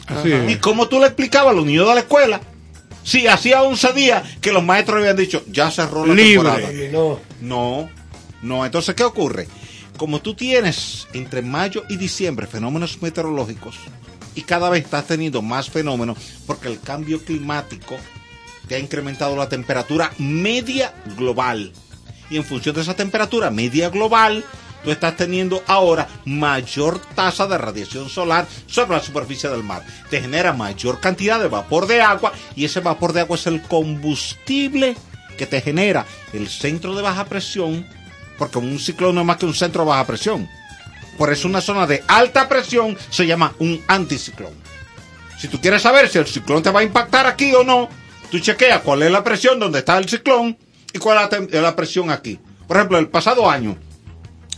[0.48, 2.40] ¿Y cómo tú le explicabas a los niños de la escuela?
[3.02, 6.50] Si hacía 11 días que los maestros habían dicho, ya cerró la Libre.
[6.50, 6.68] temporada.
[6.92, 7.18] No.
[7.40, 7.88] No,
[8.42, 8.66] no.
[8.66, 9.48] Entonces, ¿qué ocurre?
[9.96, 13.76] Como tú tienes entre mayo y diciembre fenómenos meteorológicos
[14.34, 17.96] y cada vez estás teniendo más fenómenos porque el cambio climático
[18.68, 21.72] te ha incrementado la temperatura media global.
[22.30, 24.44] Y en función de esa temperatura media global,
[24.84, 29.84] tú estás teniendo ahora mayor tasa de radiación solar sobre la superficie del mar.
[30.10, 33.62] Te genera mayor cantidad de vapor de agua y ese vapor de agua es el
[33.62, 34.96] combustible
[35.36, 37.86] que te genera el centro de baja presión,
[38.38, 40.48] porque un ciclón no es más que un centro de baja presión.
[41.16, 44.54] Por eso una zona de alta presión se llama un anticiclón.
[45.38, 47.88] Si tú quieres saber si el ciclón te va a impactar aquí o no,
[48.30, 50.56] tú chequeas cuál es la presión donde está el ciclón
[50.92, 52.38] y cuál es la, presión aquí.
[52.66, 53.76] Por ejemplo, el pasado año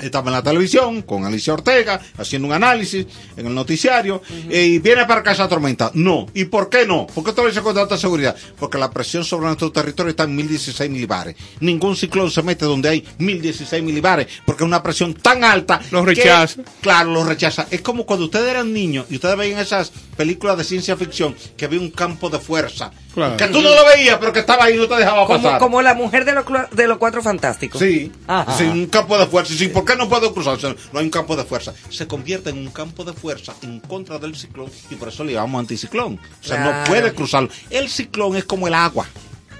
[0.00, 3.06] estaba en la televisión con Alicia Ortega haciendo un análisis
[3.36, 5.90] en el noticiario y viene para acá esa tormenta.
[5.94, 6.26] No.
[6.34, 7.06] ¿Y por qué no?
[7.06, 8.36] ¿Por qué te lo dice con tanta seguridad?
[8.58, 11.36] Porque la presión sobre nuestro territorio está en 1016 milibares.
[11.60, 15.80] Ningún ciclón se mete donde hay 1016 milibares porque es una presión tan alta.
[15.90, 16.62] Los que- rechaza.
[16.80, 17.66] claro, los rechaza.
[17.70, 21.64] Es como cuando ustedes eran niños y ustedes veían esas películas de ciencia ficción que
[21.64, 22.90] había un campo de fuerza.
[23.14, 23.36] Claro.
[23.36, 25.58] Que tú no lo veías, pero que estaba ahí y no te dejaba Como, pasar.
[25.58, 27.80] como la mujer de los, de los cuatro fantásticos.
[27.80, 28.56] Sí, Ajá.
[28.56, 29.54] sí, un campo de fuerza.
[29.54, 30.58] Sí, ¿Por qué no puedo cruzar?
[30.92, 31.74] No hay un campo de fuerza.
[31.90, 35.32] Se convierte en un campo de fuerza en contra del ciclón y por eso le
[35.32, 36.20] llamamos anticiclón.
[36.40, 36.78] O sea, Claro.
[36.80, 37.48] no puede cruzarlo.
[37.70, 39.06] El ciclón es como el agua.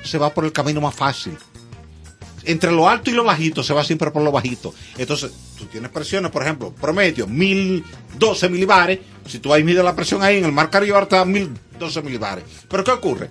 [0.05, 1.36] Se va por el camino más fácil.
[2.44, 4.72] Entre lo alto y lo bajito se va siempre por lo bajito.
[4.96, 9.00] Entonces, tú tienes presiones, por ejemplo, promedio, 1012 milibares.
[9.26, 12.44] Si tú ahí mides la presión ahí en el mar Caribe, te da 1012 milibares.
[12.68, 13.28] Pero ¿qué ocurre?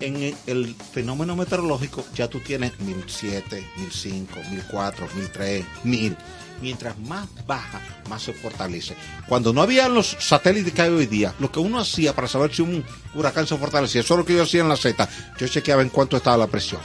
[0.00, 6.16] En el- fenómeno meteorológico ya tú tienes 1007, 1005, 1004, 1003, 1000.
[6.60, 8.96] Mientras más baja, más se fortalece.
[9.28, 12.52] Cuando no había los satélites que hay hoy día, lo que uno hacía para saber
[12.52, 12.84] si un
[13.14, 15.08] huracán se fortalecía, eso es lo que yo hacía en la Z,
[15.38, 16.80] yo chequeaba en cuánto estaba la presión.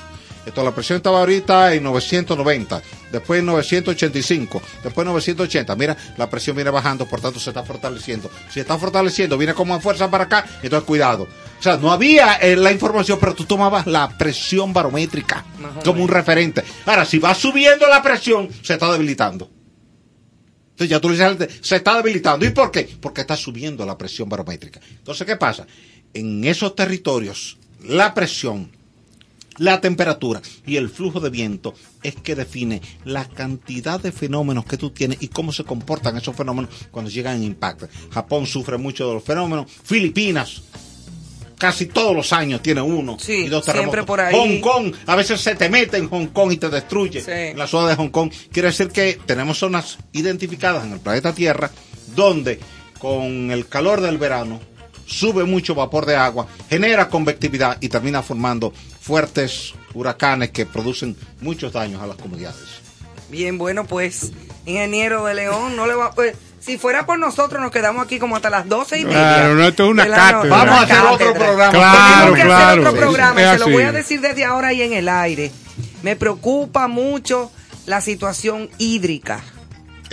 [0.46, 5.76] Entonces la presión estaba ahorita en 990, después en 985, después en 980.
[5.76, 8.30] Mira, la presión viene bajando, por tanto se está fortaleciendo.
[8.50, 11.28] Si está fortaleciendo, viene como a fuerza para acá, entonces cuidado.
[11.60, 16.04] O sea, no había eh, la información, pero tú tomabas la presión barométrica Más como
[16.04, 16.62] un referente.
[16.86, 19.50] Ahora, si va subiendo la presión, se está debilitando.
[20.72, 22.46] Entonces ya tú le dices, se está debilitando.
[22.46, 22.90] ¿Y por qué?
[23.00, 24.82] Porque está subiendo la presión barométrica.
[24.90, 25.68] Entonces, ¿qué pasa?
[26.14, 28.72] En esos territorios, la presión,
[29.58, 34.78] la temperatura y el flujo de viento es que define la cantidad de fenómenos que
[34.78, 37.88] tú tienes y cómo se comportan esos fenómenos cuando llegan en impacto.
[38.12, 39.72] Japón sufre mucho de los fenómenos.
[39.84, 40.64] Filipinas,
[41.58, 44.06] casi todos los años tiene uno Sí, y dos siempre terremotos.
[44.06, 44.36] por ahí.
[44.36, 47.22] Hong Kong, a veces se te mete en Hong Kong y te destruye.
[47.22, 47.56] Sí.
[47.58, 48.32] La zona de Hong Kong.
[48.52, 51.72] Quiere decir que tenemos zonas identificadas en el planeta Tierra
[52.16, 52.60] donde
[53.00, 54.60] con el calor del verano
[55.06, 58.74] sube mucho vapor de agua, genera convectividad y termina formando
[59.04, 62.62] fuertes huracanes que producen muchos daños a las comunidades.
[63.30, 64.32] Bien, bueno, pues,
[64.66, 66.12] ingeniero de León, no le va.
[66.12, 69.20] Pues, si fuera por nosotros, nos quedamos aquí como hasta las doce y media.
[69.20, 70.56] Claro, no, esto es una cátedra.
[70.56, 71.72] Vamos a hacer otro programa.
[71.72, 72.66] Claro, que claro.
[72.66, 75.52] hacer otro programa, es se lo voy a decir desde ahora y en el aire.
[76.02, 77.52] Me preocupa mucho
[77.86, 79.44] la situación hídrica.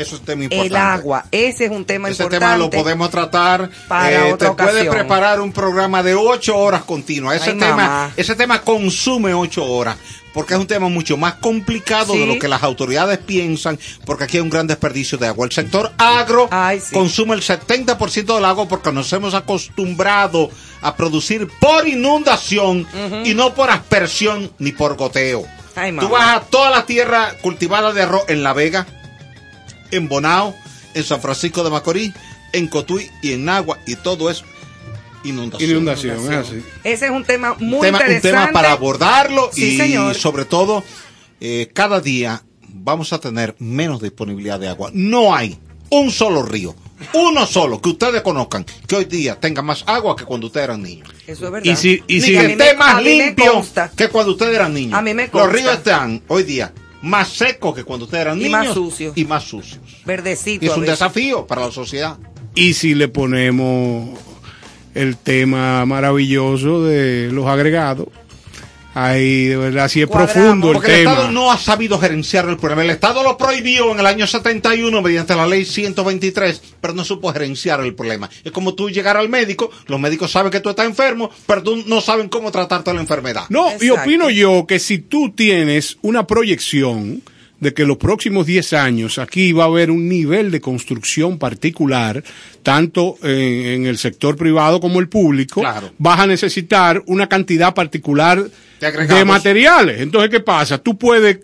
[0.01, 0.69] Eso es tema importante.
[0.69, 2.45] El agua, ese es un tema Ese importante.
[2.47, 3.71] tema lo podemos tratar.
[3.89, 7.37] Para eh, otra te puedes preparar un programa de ocho horas continuas.
[7.37, 8.13] Ese Ay, tema, mamá.
[8.17, 9.97] ese tema consume ocho horas.
[10.33, 12.21] Porque es un tema mucho más complicado Sí.
[12.21, 15.45] de lo que las autoridades piensan, porque aquí hay un gran desperdicio de agua.
[15.45, 16.95] El sector agro Ay, sí.
[16.95, 20.49] consume el 70% del agua porque nos hemos acostumbrado
[20.83, 22.87] a producir por inundación
[23.25, 25.45] y no por aspersión ni por goteo.
[25.75, 28.87] Ay, Tú vas a toda la tierra cultivada de arroz en La Vega,
[29.91, 30.55] en Bonao,
[30.95, 32.13] en San Francisco de Macorís,
[32.53, 34.43] en Cotuí y en Nagua, y todo es
[35.25, 35.71] inundación.
[35.71, 36.63] Inundación, es así.
[36.85, 38.31] Ese es un tema muy un tema, un interesante.
[38.31, 40.15] tema para abordarlo Sí, y señor.
[40.15, 40.83] sobre todo
[41.41, 44.91] eh, cada día vamos a tener menos disponibilidad de agua.
[44.95, 45.59] No hay
[45.91, 46.75] un solo río,
[47.15, 50.83] uno solo que ustedes conozcan que hoy día tenga más agua que cuando ustedes eran
[50.83, 51.09] niños.
[51.27, 51.71] Eso es verdad.
[51.73, 53.65] Y si- y Ni si- que esté me- más limpio
[53.97, 54.99] que cuando ustedes eran niños.
[54.99, 58.45] A mí me Los ríos están hoy día más secos que cuando ustedes eran Y
[58.45, 59.17] niños más sucios.
[59.17, 59.81] y más sucios.
[60.05, 60.65] Verdecito.
[60.65, 60.99] Y es un veces.
[60.99, 62.19] desafío para la sociedad.
[62.55, 64.19] Y si le ponemos
[64.95, 68.09] el tema maravilloso de los agregados,
[68.95, 71.13] ahí de verdad sí es Cuadramos, profundo el Porque el tema.
[71.13, 72.83] Estado no ha sabido gerenciar el problema.
[72.83, 77.33] El Estado lo prohibió en el año 71 mediante la ley 123, pero no supo
[77.33, 78.29] gerenciar el problema.
[78.45, 81.83] Es como tú llegar al médico, los médicos saben que tú estás enfermo, pero tú
[81.87, 83.45] no saben cómo tratarte la enfermedad.
[83.49, 87.23] No, y opino yo que si tú tienes una proyección
[87.61, 92.25] de que los próximos 10 años aquí va a haber un nivel de construcción particular,
[92.63, 93.31] tanto en,
[93.67, 95.93] en el sector privado como el público, Claro.
[95.99, 98.43] vas a necesitar una cantidad particular
[98.81, 100.01] de materiales.
[100.01, 100.79] Entonces, ¿qué pasa?
[100.79, 101.41] Tú puedes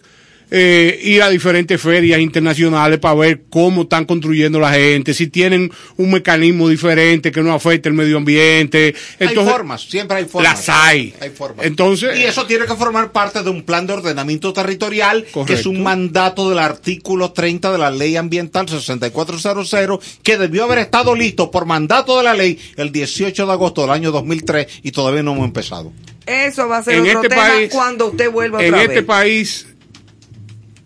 [0.51, 5.71] eh, ir a diferentes ferias internacionales para ver cómo están construyendo la gente, si tienen
[5.97, 8.95] un mecanismo diferente que no afecte el medio ambiente.
[9.19, 10.53] Entonces, hay formas, siempre hay formas.
[10.53, 11.15] las hay.
[11.21, 11.67] Hay formas.
[11.67, 15.67] Entonces, y eso tiene que formar parte de un plan de ordenamiento territorial, que es
[15.67, 21.51] un mandato del artículo 30 de la Ley Ambiental 6400, que debió haber estado listo
[21.51, 25.33] por mandato de la ley el 18 de agosto del año 2003 y todavía no
[25.33, 25.93] hemos empezado.
[26.27, 28.95] Eso va a ser En otro este tema país- cuando usted vuelva en otra este
[28.97, 29.05] vez.
[29.05, 29.67] país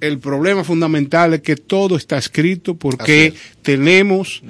[0.01, 3.35] el problema fundamental es que todo está escrito porque es.
[3.63, 4.43] tenemos,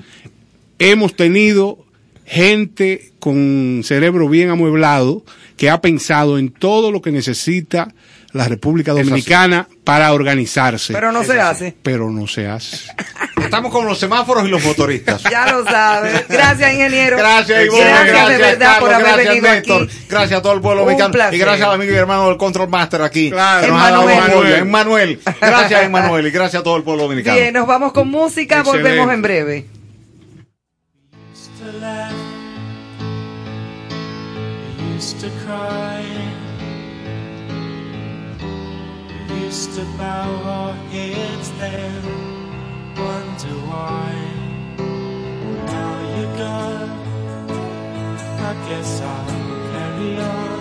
[0.79, 1.85] hemos tenido
[2.25, 5.25] gente con cerebro bien amueblado
[5.57, 7.93] que ha pensado en todo lo que necesita
[8.33, 8.93] la República.
[8.93, 10.93] Dominicana para organizarse.
[10.93, 11.75] Pero no se hace.
[11.83, 12.79] Pero no se hace.
[13.43, 15.23] Estamos con los semáforos y los motoristas.
[15.25, 16.25] Ya lo sabe.
[16.29, 17.17] Gracias, ingeniero.
[17.17, 17.81] Gracias, Ivonne.
[17.85, 19.83] Gracias, Gracias, de verdad Carlos, por haber gracias, venido Néstor.
[19.83, 19.99] aquí.
[20.09, 21.13] Gracias a todo el pueblo Un mexicano.
[21.13, 21.35] placer.
[21.35, 23.31] Y gracias al amigo y hermano del Control Master aquí.
[23.31, 23.67] Claro.
[23.67, 24.55] Emmanuel.
[24.55, 25.21] Emmanuel.
[25.41, 26.27] Gracias, Emmanuel.
[26.27, 27.37] Y gracias a todo el pueblo dominicano.
[27.37, 28.59] Bien, nos vamos con música.
[28.61, 28.89] Excelente.
[28.89, 29.67] Volvemos en breve.
[31.33, 32.13] used to laugh,
[34.79, 36.03] we used to cry,
[39.51, 42.05] used to bow our heads then,
[42.95, 44.13] wonder why.
[45.67, 46.93] Now you're gone,
[48.49, 49.27] I guess I'll
[49.73, 50.61] carry on.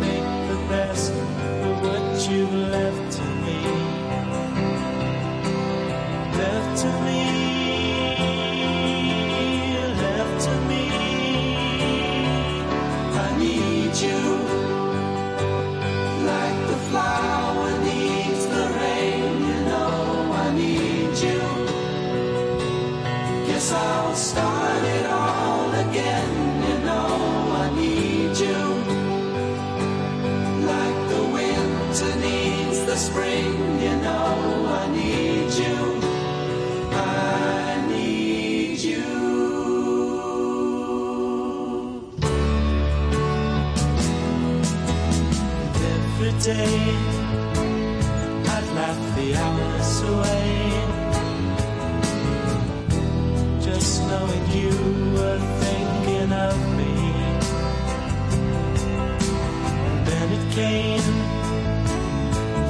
[0.00, 3.60] Make the best of what you've left to me
[6.36, 7.49] left to me,
[24.30, 26.30] start it all again.
[26.66, 27.10] You know
[27.64, 28.60] I need you
[30.72, 33.52] like the winter needs the spring.
[33.84, 34.32] You know
[34.80, 35.78] I need you.
[36.92, 39.08] I need you.
[45.94, 46.80] Every day
[48.54, 50.39] I'd laugh the hours away.
[56.32, 57.12] Of me.
[59.86, 61.14] And then it came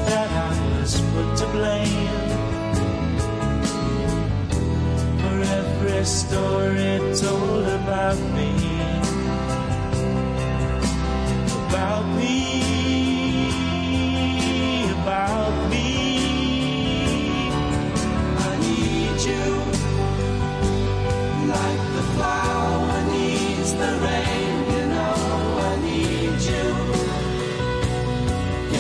[0.07, 2.31] that I was put to blame
[5.21, 8.53] for every story told about me.
[11.69, 12.60] About me,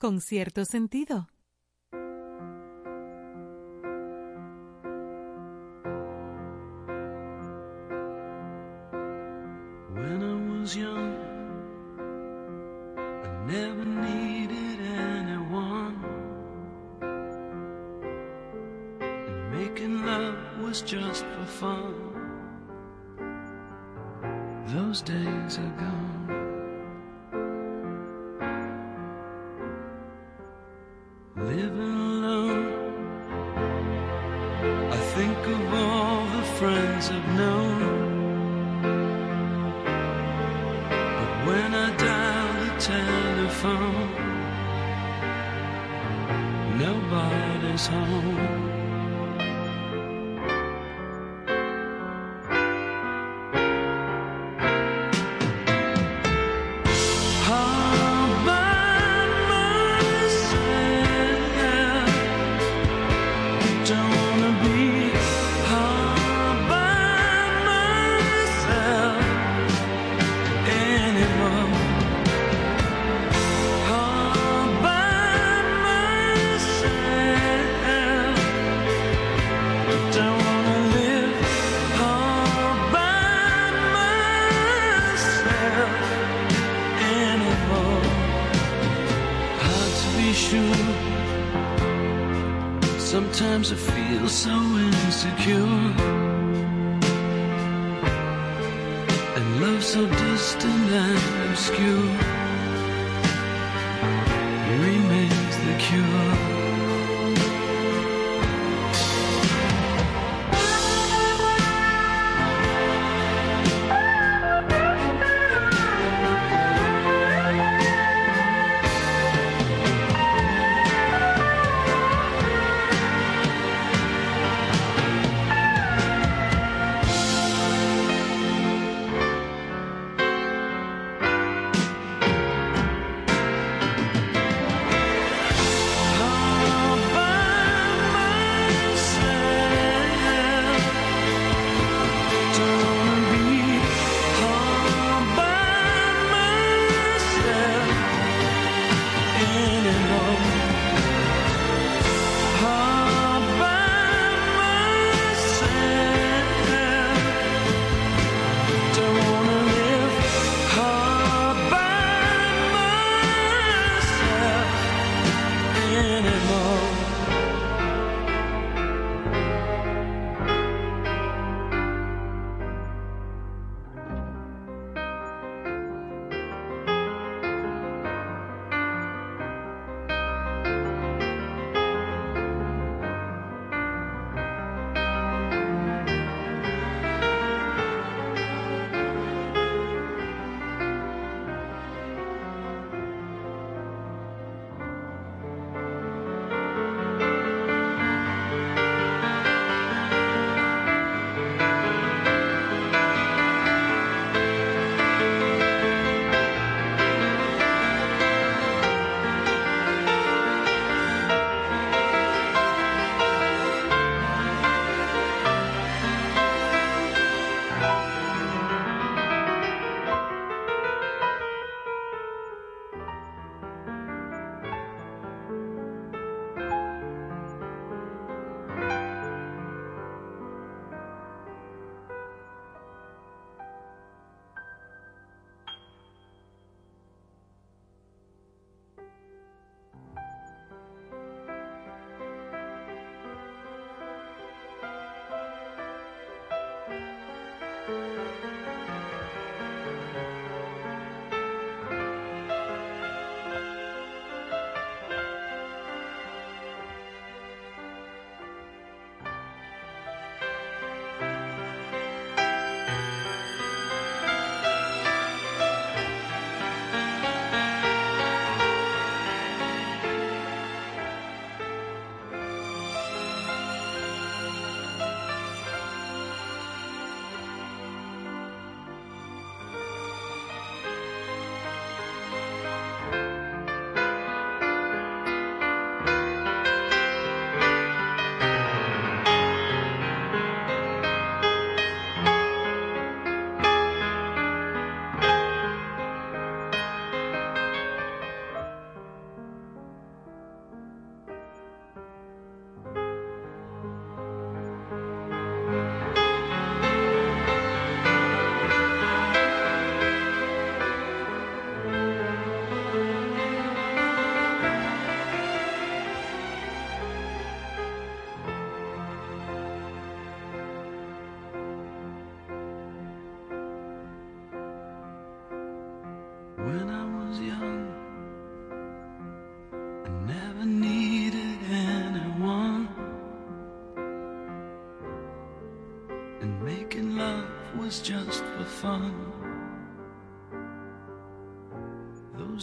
[0.00, 1.28] con cierto sentido.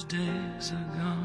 [0.08, 1.16] Days are gone.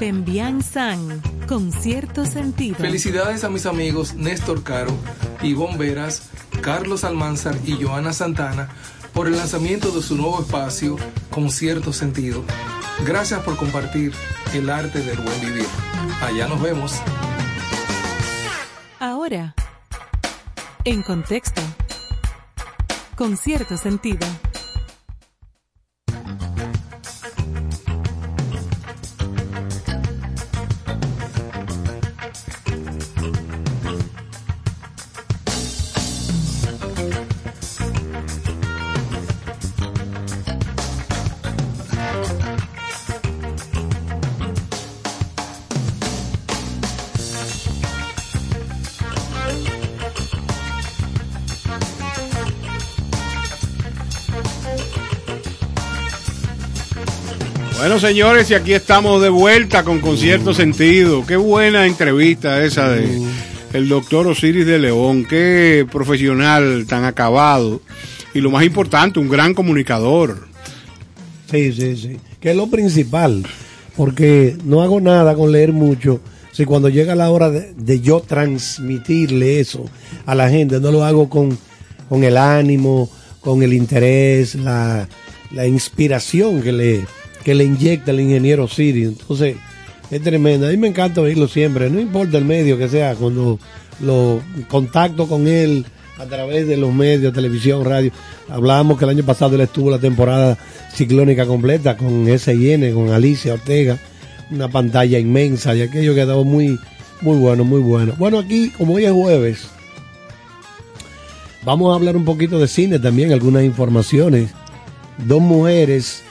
[0.00, 2.76] Pembian San, con cierto sentido.
[2.76, 4.96] Felicidades a mis amigos Néstor Caro,
[5.42, 6.30] Ivonne Veras,
[6.62, 8.70] Carlos Almanzar y Joana Santana
[9.12, 10.96] por el lanzamiento de su nuevo espacio
[11.28, 12.42] con cierto sentido.
[13.04, 14.14] Gracias por compartir
[14.54, 15.66] el arte del buen vivir.
[16.22, 16.94] Allá nos vemos.
[19.00, 19.54] Ahora,
[20.86, 21.60] en contexto,
[23.16, 24.26] con cierto sentido.
[57.90, 61.26] Bueno, señores, y aquí estamos de vuelta con Concierto Sentido.
[61.26, 63.20] Qué buena entrevista esa de
[63.72, 65.26] el doctor Osiris de León.
[65.28, 67.82] Qué profesional tan acabado.
[68.32, 70.46] Y lo más importante, un gran comunicador.
[71.50, 72.16] Sí, sí, sí.
[72.38, 73.42] Que es lo principal.
[73.96, 76.20] Porque no hago nada con leer mucho.
[76.52, 79.84] Si cuando llega la hora de, de yo transmitirle eso
[80.26, 81.58] a la gente, no lo hago con,
[82.08, 83.10] con el ánimo,
[83.40, 85.08] con el interés, la,
[85.50, 87.04] la inspiración que le,
[87.44, 89.04] que le inyecta el ingeniero Siri.
[89.04, 89.56] Entonces,
[90.10, 90.66] es tremendo.
[90.66, 91.88] A mí me encanta oírlo siempre.
[91.90, 93.58] No importa el medio que sea, cuando
[94.00, 95.84] lo contacto con él
[96.18, 98.10] a través de los medios, televisión, radio.
[98.48, 100.58] Hablábamos que el año pasado él estuvo la temporada
[100.92, 103.98] ciclónica completa con SIN, con Alicia Ortega,
[104.50, 106.78] una pantalla inmensa y aquello quedó muy,
[107.22, 108.14] muy bueno, muy bueno.
[108.18, 109.68] Bueno, aquí, como hoy es jueves,
[111.62, 114.50] vamos a hablar un poquito de cine también, algunas informaciones.
[115.26, 116.22] Dos mujeres,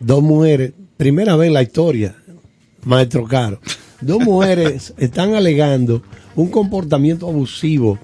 [0.00, 2.16] dos mujeres, primera vez en la historia,
[2.84, 3.60] maestro Caro,
[4.00, 6.02] dos mujeres están alegando
[6.34, 7.98] un comportamiento abusivo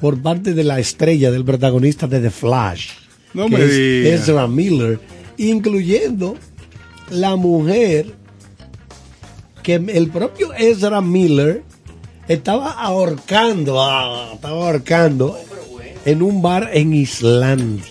[0.00, 2.90] por parte de la estrella del protagonista de The Flash,
[3.32, 4.14] No que me es diga.
[4.14, 5.00] Ezra Miller,
[5.38, 6.36] incluyendo
[7.10, 8.14] la mujer
[9.62, 11.62] que el propio Ezra Miller
[12.28, 15.38] estaba ahorcando, ah, estaba ahorcando
[16.04, 17.84] en un bar en Islandia.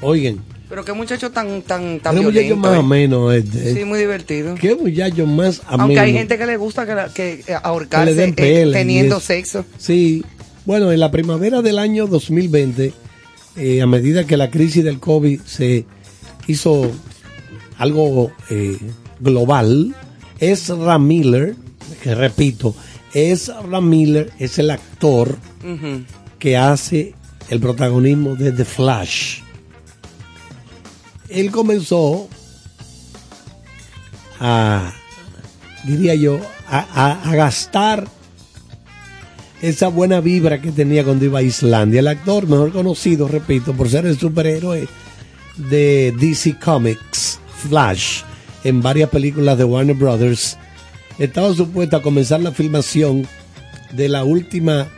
[0.00, 2.56] Oigan, Pero qué muchacho tan, tan, tan qué violento.
[2.56, 2.78] más ¿eh?
[2.78, 3.74] o menos este.
[3.74, 4.54] Sí, muy divertido.
[4.56, 5.82] Qué muchacho más ameno.
[5.84, 8.70] Aunque hay gente que le gusta que, la- que eh, Que le ahorcarse den eh,
[8.72, 9.64] teniendo sexo.
[9.78, 10.24] Sí,
[10.64, 12.92] bueno, en la primavera del año 2020,
[13.56, 15.84] eh, a medida que la crisis del COVID se
[16.48, 16.90] hizo
[17.78, 18.76] algo eh,
[19.20, 19.94] global,
[20.40, 21.54] Ezra Miller,
[22.02, 22.74] que repito,
[23.14, 26.02] Ezra Miller es el actor Ujú.
[26.40, 27.14] que hace
[27.50, 29.40] el protagonismo de The Flash.
[31.28, 32.28] Él comenzó
[34.40, 34.92] a,
[35.84, 36.38] diría yo,
[36.68, 38.06] a, a- a gastar
[39.62, 42.00] esa buena vibra que tenía cuando iba a Islandia.
[42.00, 44.86] El actor mejor conocido, repito, por ser el superhéroe
[45.56, 47.38] de DC Comics,
[47.68, 48.22] Flash,
[48.64, 50.58] en varias películas de Warner Brothers,
[51.18, 53.26] estaba supuesto a comenzar la filmación
[53.92, 54.88] de la última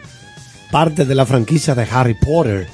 [0.73, 2.67] parte de la franquicia de Harry Potter,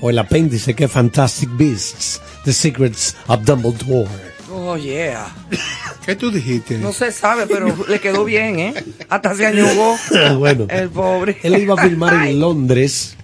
[0.00, 4.08] o el apéndice que es Fantastic Beasts, The Secrets of Dumbledore.
[4.52, 5.32] Oh, yeah.
[6.06, 6.78] ¿Qué tú dijiste?
[6.78, 8.74] No se sabe, pero le quedó bien, ¿eh?
[9.08, 9.96] Hasta se añugó.
[10.38, 11.36] bueno, El pobre.
[11.42, 13.16] él iba a filmar en Londres.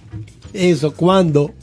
[0.53, 1.53] Eso cuando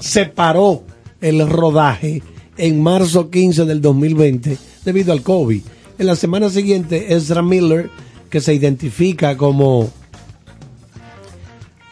[0.00, 0.84] se paró
[1.20, 2.22] el rodaje
[2.58, 5.62] en marzo 15 del 2020 debido al COVID.
[5.98, 7.90] En la semana siguiente, Ezra Miller,
[8.28, 9.90] que se identifica como.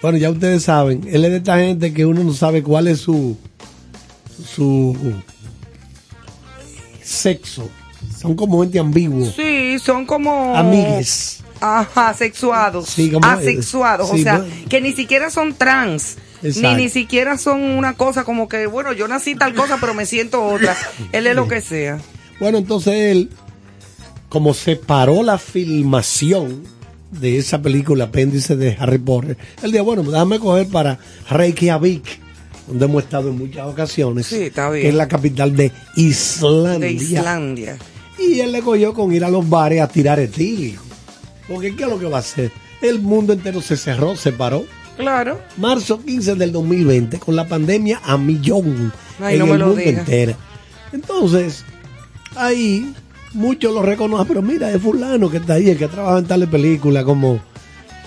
[0.03, 3.01] Bueno, ya ustedes saben, él es de esta gente que uno no sabe cuál es
[3.01, 3.37] su.
[4.43, 4.97] Su
[7.03, 7.69] sexo.
[8.21, 9.31] Son como gente ambiguo.
[9.31, 10.55] Sí, son como.
[10.57, 11.41] Amigues.
[11.61, 12.15] Ajá.
[12.15, 14.11] Sí, como- asexuados.
[14.11, 16.17] sí, o sea, que ni siquiera son trans.
[16.43, 20.05] Ni ni siquiera son una cosa como que, bueno, yo nací tal cosa, pero me
[20.05, 20.77] siento otra.
[21.13, 21.99] Él es lo que sea.
[22.39, 23.31] Bueno, entonces él,
[24.29, 26.65] como se paró la filmación
[27.13, 30.99] de esa película, apéndice de Harry Potter, él dijo, bueno, déjame coger para
[31.31, 32.21] Reykjavik,
[32.67, 34.83] donde hemos estado en muchas ocasiones, Sí, está bien.
[34.83, 36.79] que es la capital de Islandia.
[36.79, 37.77] De Islandia.
[38.19, 40.81] Y él le cogió con ir a los bares a tirar etilio.
[41.49, 42.51] Porque ¿qué es lo que va a hacer?
[42.81, 44.65] El mundo entero se cerró, se paró.
[44.97, 45.41] Claro.
[45.57, 49.67] Marzo 15 del 2020, con la pandemia a millón Ay, en no me el lo
[49.67, 50.01] mundo diga.
[50.01, 50.35] entero.
[50.93, 51.65] Entonces,
[52.37, 52.95] ahí
[53.33, 56.49] muchos lo reconocen, pero mira, es fulano que está ahí, el que trabaja en tales
[56.49, 57.41] películas como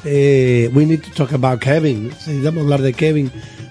[0.06, 2.08] eh, We Need to Talk About Kevin.
[2.10, 3.30] Necesitamos hablar de Kevin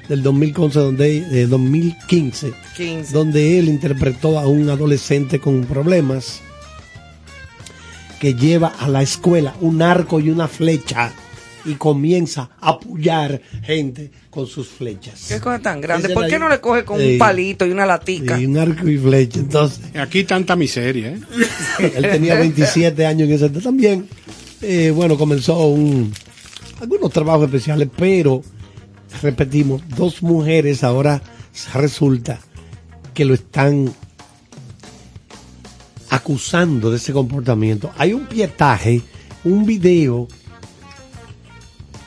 [0.09, 3.12] del 2015, donde, eh, 2015, 15.
[3.12, 6.41] donde él interpretó a un adolescente con problemas
[8.20, 11.12] que lleva a la escuela un arco y una flecha
[11.65, 15.27] y comienza a apoyar gente con sus flechas.
[15.28, 16.11] Qué cosa tan grande.
[16.11, 18.41] ¿Por qué no le coge con un palito y una latica?
[18.41, 19.41] Y un arco y flecha.
[19.41, 21.20] Entonces, Aquí tanta miseria, ¿eh?
[21.97, 24.07] él tenía 27 años en ese entonces también.
[24.62, 26.12] eh, bueno, comenzó un,
[26.81, 28.43] algunos trabajos especiales, pero
[29.23, 31.23] repetimos, dos mujeres ahora
[31.74, 32.41] resulta
[33.15, 33.93] que lo están
[36.11, 37.91] acusando de ese comportamiento.
[37.97, 39.03] Hay un pietaje,
[39.45, 40.28] un video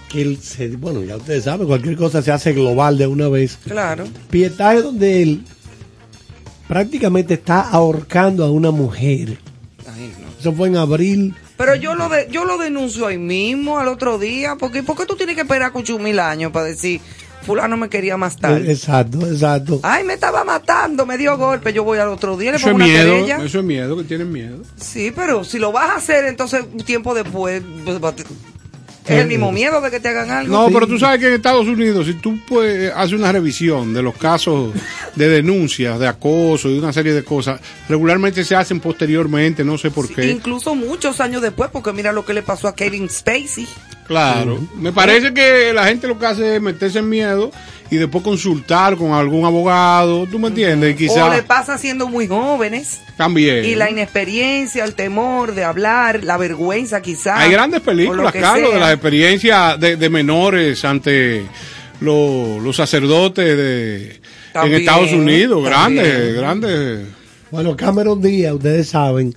[0.09, 3.57] que él se, bueno, ya ustedes saben, cualquier cosa se hace global de una vez.
[3.63, 4.05] Claro.
[4.29, 5.43] Pietaje donde él
[6.67, 9.37] prácticamente está ahorcando a una mujer.
[9.87, 10.27] Ay, no.
[10.39, 11.35] Eso fue en abril.
[11.59, 15.05] Pero yo lo de, yo lo denuncio ahí mismo, al otro día, porque ¿por qué
[15.05, 17.01] tú tienes que esperar con mil años para decir,
[17.41, 18.61] fulano me quería más tarde?
[18.65, 19.81] Eh, Exacto, exacto.
[19.83, 22.71] Ay, me estaba matando, me dio golpe, yo voy al otro día, le Eso es
[22.71, 23.43] pongo una miedo, querella.
[23.43, 24.59] eso es miedo, que tienen miedo.
[24.77, 27.99] Sí, pero si lo vas a hacer, entonces un tiempo después, pues,
[29.15, 30.51] es el mismo miedo de que te hagan algo.
[30.55, 30.73] No, Sí.
[30.73, 34.15] pero tú sabes que en Estados Unidos, si tú pues, haces una revisión de los
[34.15, 34.73] casos
[35.15, 39.91] de denuncias, de acoso y una serie de cosas, regularmente se hacen posteriormente, no sé
[39.91, 40.29] por qué.
[40.29, 43.67] Incluso muchos años después, porque mira lo que le pasó a Kevin Spacey.
[44.07, 44.59] Claro.
[44.75, 47.51] Me parece que la gente lo que hace es meterse en miedo
[47.91, 50.91] y después consultar con algún abogado, ¿tú me entiendes?
[50.91, 53.01] Y O quizás le pasa siendo muy jóvenes.
[53.17, 53.65] también.
[53.65, 57.39] Y la inexperiencia, el temor de hablar, la vergüenza quizás.
[57.39, 61.45] Hay grandes películas, Carlos, de las experiencias de, de menores ante
[62.01, 64.19] lo- los sacerdotes de,
[64.53, 65.63] También, en Estados Unidos.
[65.69, 66.03] también.
[66.05, 67.07] Grandes, grandes.
[67.51, 69.35] Bueno, Cameron Díaz, ustedes saben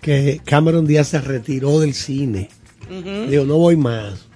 [0.00, 2.48] que Cameron Díaz se retiró del cine.
[2.88, 3.26] Ujú.
[3.30, 4.28] Digo, no voy más.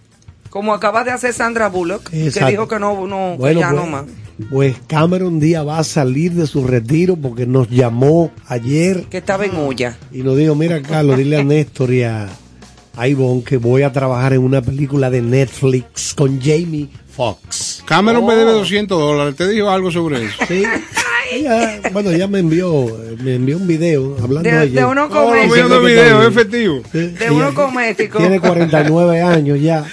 [0.51, 2.47] Como acaba de hacer Sandra Bullock, Exacto.
[2.47, 4.05] que dijo que no, no que ya pues, no más.
[4.51, 9.44] pues Cameron Díaz va a salir de su retiro porque nos llamó ayer Que estaba
[9.44, 9.97] en olla.
[10.12, 12.28] y nos dijo, mira Carlos, dile a Néstor y a,
[12.97, 17.82] a Ivonne que voy a trabajar en una película de Netflix con Jamie Foxx.
[17.86, 18.36] Cameron me Oh.
[18.36, 19.36] debe 200 dólares.
[19.36, 20.35] ¿Te dijo algo sobre eso?
[20.48, 20.62] Sí.
[21.32, 22.86] Ella, bueno, ella me envió,
[23.20, 25.55] me envió un video hablando De, de uno Oh, comético.
[25.81, 26.82] que video, efectivo.
[26.93, 28.18] Sí, De uno comético.
[28.18, 29.85] Tiene 49 años ya.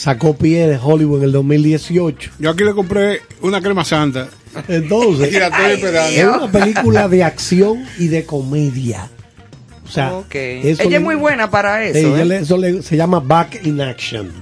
[0.00, 2.30] Sacó pie de Hollywood en el 2018.
[2.38, 4.28] Yo aquí le compré una crema santa.
[4.66, 6.08] Entonces, Y la estoy esperando.
[6.10, 9.10] es una película de acción y de comedia.
[9.84, 11.98] O sea, Ella le- es muy buena para eso.
[11.98, 12.24] Ella ¿eh?
[12.24, 14.32] le- eso le- se llama Back in Action.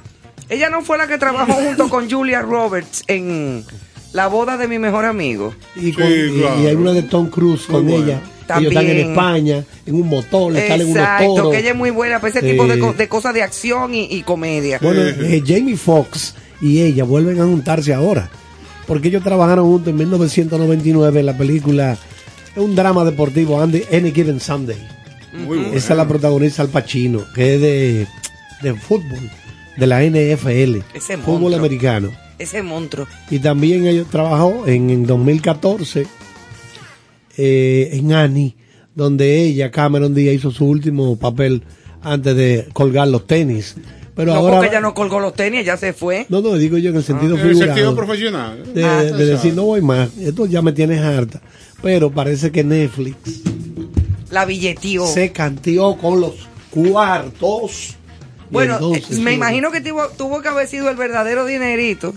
[0.49, 3.65] Ella no fue la que trabajó junto con Julia Roberts en
[4.13, 5.55] La boda de mi mejor amigo.
[5.75, 6.63] Y, con- y- claro.
[6.63, 8.21] y hay una de Tom Cruise con buena.
[8.57, 8.61] Ella.
[8.61, 9.11] Ellos están en También.
[9.11, 11.53] España, en un motor, le salen unos Exacto, toros.
[11.53, 14.05] que ella es muy buena para ese tipo de, co- de cosas de acción y,
[14.11, 14.79] y comedia.
[14.83, 18.31] Bueno, eh, Jamie Foxx y ella vuelven a juntarse ahora.
[18.87, 21.93] Porque ellos trabajaron juntos en 1999 en la película,
[22.57, 24.79] es un drama deportivo, Andy, Any Given Sunday.
[25.33, 25.75] Muy bueno.
[25.75, 28.07] Esa la protagoniza Al Pacino, que es de,
[28.63, 29.31] de fútbol,
[29.77, 31.59] de la NFL, Ese fútbol monstruo.
[31.59, 32.11] americano.
[32.39, 33.07] Ese monstruo.
[33.31, 36.07] Y también ellos trabajó en, en 2014
[37.39, 38.57] eh, en Annie,
[38.95, 41.63] donde ella, Cameron Díaz, hizo su último papel
[42.03, 43.77] antes de colgar los tenis.
[44.15, 44.55] Pero no, ahora...
[44.57, 46.27] porque ella no colgó los tenis, ya se fue.
[46.29, 47.73] No, no, digo yo en el sentido En el figurado.
[47.75, 48.75] sentido profesional.
[48.75, 51.41] de, Ah, de decir, no voy más, esto ya me tienes harta.
[51.81, 53.15] Pero parece que Netflix
[54.33, 55.07] La billetió.
[55.07, 56.35] Se canteó con los
[56.71, 57.95] cuartos.
[58.51, 62.13] Bueno, entonces eh, me imagino que tuvo, tuvo que haber sido el verdadero dinerito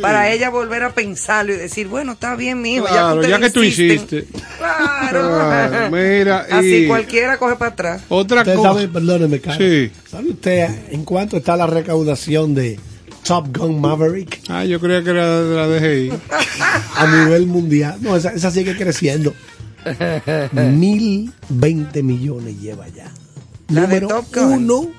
[0.00, 3.50] para ella volver a pensarlo y decir, bueno, está bien, mijo, Claro, ya ya que,
[3.50, 4.18] tú ustedes insisten".
[4.20, 4.40] hiciste.
[4.58, 5.28] Claro.
[5.28, 8.02] Claro, mira, Así y- cualquiera coge para atrás.
[8.08, 8.62] Otra cosa.
[8.62, 9.68] sabe, perdóneme, Carlos.
[9.68, 9.90] Sí.
[10.10, 12.78] ¿Sabe usted en cuánto está la recaudación de
[13.24, 16.12] Top Gun Maverick Ah, yo creía que era de la DGI.
[16.96, 17.98] a nivel mundial?
[18.00, 19.34] No, esa, esa sigue creciendo.
[20.52, 23.10] Mil veinte millones lleva ya.
[23.68, 24.52] La de Número Top Gun.
[24.52, 24.90] uno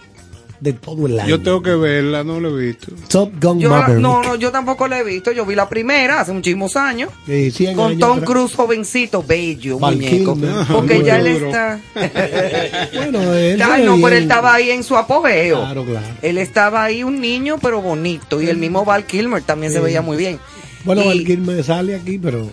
[0.64, 1.30] de todo el año.
[1.30, 2.88] Yo tengo que verla, no la he visto.
[3.10, 4.00] Top Gun Yo, Maverick.
[4.02, 5.32] no, no, yo tampoco la he visto.
[5.34, 7.10] Yo vi la primera hace muchísimos años.
[7.26, 8.22] Sí, 100 Con años Tom.
[8.22, 10.38] Cruise jovencito, bello, muñeco.
[10.72, 11.80] Porque ya él está.
[12.96, 15.60] Bueno, él se Ay, no, pero él estaba ahí en su apogeo.
[15.60, 16.08] Claro, claro.
[16.22, 18.42] Él estaba ahí un niño, pero bonito.
[18.42, 19.84] Y el mismo Val Kilmer también se Sí.
[19.84, 20.40] veía muy bien.
[20.86, 22.50] Bueno, Y- Val Kilmer sale aquí, pero.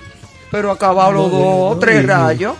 [0.50, 2.56] Pero acabado los No, dos, no, tres y- rayos.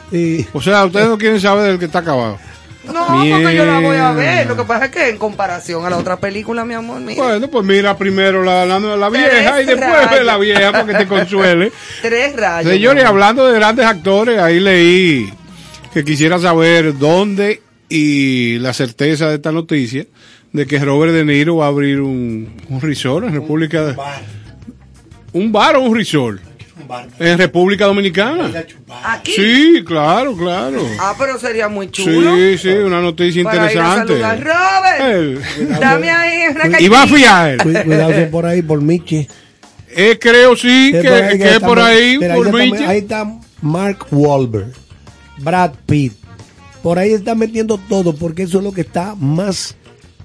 [0.53, 2.39] O sea, ustedes no quieren saber del que está acabado.
[2.85, 4.47] No, porque yo la voy a ver.
[4.47, 7.23] Lo que pasa es que en comparación a la otra película, mi amor, mira.
[7.23, 10.25] Bueno, pues mira primero la, la, la vieja y después ve rayos.
[10.25, 11.73] la vieja para que te consuele.
[12.03, 12.73] Tres rayos.
[12.73, 15.33] Señores, hablando de grandes actores, ahí leí
[15.93, 20.07] que quisiera saber dónde y la certeza de esta noticia
[20.53, 23.97] de que Robert De Niro va a abrir un, un resort en República de...
[25.33, 26.41] ¿Un bar o un resort?
[27.19, 28.51] En República Dominicana.
[29.05, 29.33] Aquí.
[29.33, 30.79] Sí, claro, claro.
[30.99, 32.35] Ah, pero sería muy chulo.
[32.37, 34.21] Sí, sí, una noticia Para ir a interesante.
[34.21, 34.41] saludar.
[34.41, 37.57] Robert, Eh, dame ahí una Y va a fiar.
[37.59, 39.27] Cu- Cuidado por ahí, por Michi.
[39.95, 42.77] Eh, creo sí que, por ahí que es está por ahí, mira, por ahí, está,
[42.79, 42.85] Michi.
[42.91, 43.27] ahí está
[43.63, 44.73] Mark Wahlberg,
[45.39, 46.13] Brad Pitt.
[46.83, 49.77] Por ahí está metiendo todo porque eso es lo que está más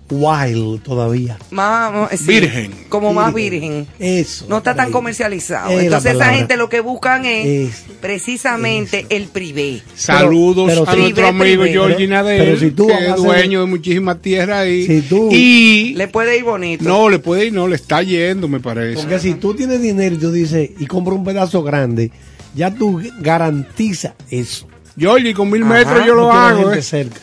[0.10, 1.38] wild todavía.
[1.50, 2.72] Más, más- sí, Virgen.
[2.90, 3.88] Como más virgen.
[3.98, 4.46] Eso.
[4.48, 5.72] No está tan comercializado.
[5.72, 9.82] Es Entonces esa gente lo que buscan es, Es- precisamente el privé.
[9.96, 11.72] Saludos pero a nuestro Privé, amigo privé.
[11.72, 14.86] Georgie Pero- Nadel, pero si tú que es dueño de muchísima tierra ahí.
[14.86, 16.84] Si tú- y Le puede ir bonito.
[16.84, 19.02] no le puede ir, no le está yendo, me parece.
[19.02, 22.12] Porque si tú tienes dinero y tú dices y compras un pedazo grande,
[22.54, 24.68] ya tú garantizas eso.
[24.98, 26.60] Georgie, con mil Ajá, metros yo lo No quiero hago.
[26.64, 26.82] gente eh.
[26.84, 27.20] cerca.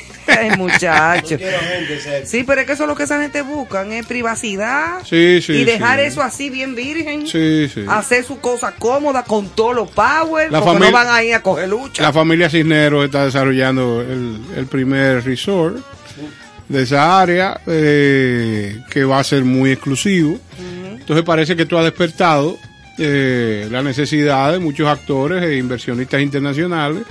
[0.26, 1.36] Ay, muchacho.
[2.24, 5.00] Sí, pero es que eso es lo que esa gente busca, es privacidad.
[5.04, 6.06] Sí, sí, y dejar sí.
[6.06, 7.26] eso así bien virgen.
[7.26, 7.84] Sí, sí.
[7.88, 10.50] Hacer su cosa cómoda con todos los power.
[10.50, 12.02] La porque no van a ir a coger lucha.
[12.02, 15.78] La familia Cisneros está desarrollando el, el primer resort
[16.68, 20.38] de esa área eh, que va a ser muy exclusivo.
[20.98, 22.56] Entonces parece que tú has despertado
[22.98, 27.02] eh, la necesidad de muchos actores e inversionistas internacionales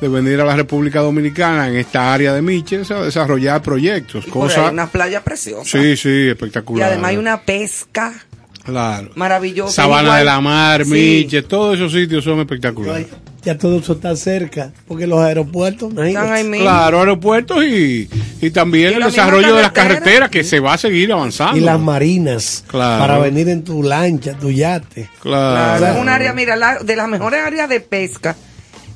[0.00, 4.26] de venir a la República Dominicana en esta área de Miches a desarrollar proyectos.
[4.26, 5.68] Y por ahí Cosa, unas playas preciosas.
[5.68, 6.88] sí, sí, Y espectacular.
[6.92, 8.12] además hay una pesca
[8.64, 9.10] Claro.
[9.14, 9.72] maravillosa.
[9.72, 10.90] Sabana Igual- de la Mar, Sí.
[10.90, 13.06] Miches, todos esos sitios son espectaculares.
[13.44, 16.64] Ya todo eso está cerca, porque los aeropuertos Están ahí mismo.
[16.66, 18.08] Claro, aeropuertos y,
[18.42, 20.00] y también Y el desarrollo de las carretera.
[20.00, 21.56] carreteras que se va a seguir avanzando.
[21.56, 23.00] y las marinas Claro.
[23.00, 25.08] para venir en tu lancha, tu yate.
[25.20, 25.78] Claro.
[25.78, 28.36] Claro, es un área, mira, la- de las mejores áreas de pesca,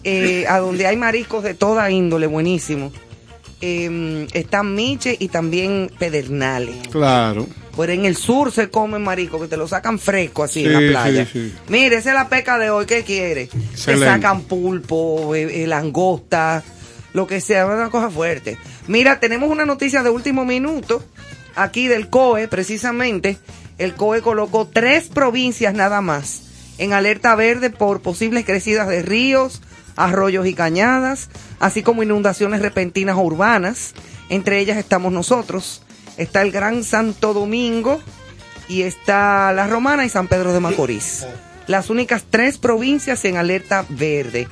[0.05, 2.93] eh, a donde hay mariscos de toda índole, buenísimo.
[3.61, 6.89] Eh, están Miche y también Pedernales.
[6.89, 7.47] Claro.
[7.77, 10.79] Pero en el sur se comen mariscos que te lo sacan fresco así en la
[10.81, 11.25] playa.
[11.25, 11.55] sí, sí.
[11.69, 13.49] Mire, esa es la pesca de hoy, ¿qué quiere?
[13.85, 16.63] Te sacan pulpo, eh, eh, langosta,
[17.15, 18.59] lo que sea, una cosa fuerte.
[18.89, 21.03] Mira, tenemos una noticia de último minuto,
[21.55, 23.39] aquí del COE, precisamente.
[23.79, 26.43] El COE colocó tres provincias nada más
[26.79, 29.63] en alerta verde por posibles crecidas de ríos,
[29.97, 31.29] arroyos y cañadas,
[31.61, 33.95] así como inundaciones repentinas o urbanas.
[34.29, 35.83] Entre ellas estamos nosotros.
[36.17, 38.01] Está el Gran Santo Domingo
[38.69, 41.27] y está La Romana y San Pedro de Macorís.
[41.67, 44.49] Las únicas tres provincias en alerta verde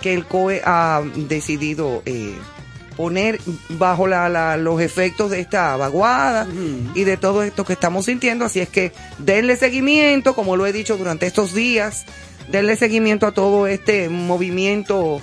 [0.00, 2.34] que el COE ha decidido eh,
[2.96, 3.40] poner
[3.70, 6.46] bajo la- la- los efectos de esta vaguada
[6.94, 8.44] y de todo esto que estamos sintiendo.
[8.44, 12.04] Así es que denle seguimiento, como lo he dicho durante estos días,
[12.52, 15.20] denle seguimiento a todo este movimiento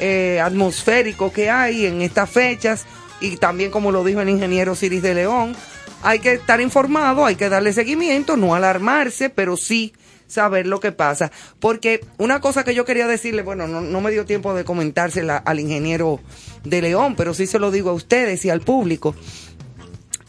[0.00, 2.86] eh, atmosférico que hay en estas fechas
[3.20, 5.54] y también como lo dijo el ingeniero Ciris de León,
[6.02, 9.92] hay que estar informado, hay que darle seguimiento, no alarmarse, pero sí
[10.26, 11.30] saber lo que pasa.
[11.58, 15.36] Porque una cosa que yo quería decirle, bueno, no, no me dio tiempo de comentársela
[15.36, 16.20] al ingeniero
[16.64, 19.14] de León, pero sí se lo digo a ustedes y al público.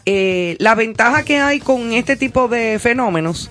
[0.06, 3.50] Eh, la ventaja que hay con este tipo de fenómenos,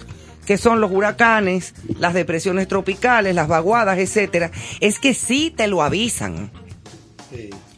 [0.50, 4.50] que son los huracanes, las depresiones tropicales, las vaguadas, etcétera,
[4.80, 6.50] es que sí te lo avisan.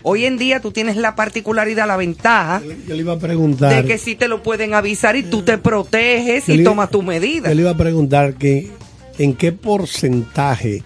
[0.02, 3.82] Hoy en día tú tienes la particularidad, la ventaja Yo le iba a preguntar.
[3.82, 7.04] de que sí te lo pueden avisar y tú te proteges y le- tomas tus
[7.04, 7.50] medidas.
[7.50, 8.70] Yo le iba a preguntar que
[9.18, 10.82] en qué porcentaje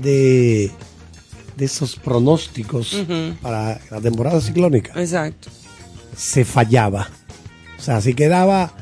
[0.00, 0.70] de,
[1.56, 3.04] de esos pronósticos
[3.42, 5.50] para la temporada ciclónica, Exacto.
[6.16, 7.08] se fallaba.
[7.76, 8.72] O sea, si quedaba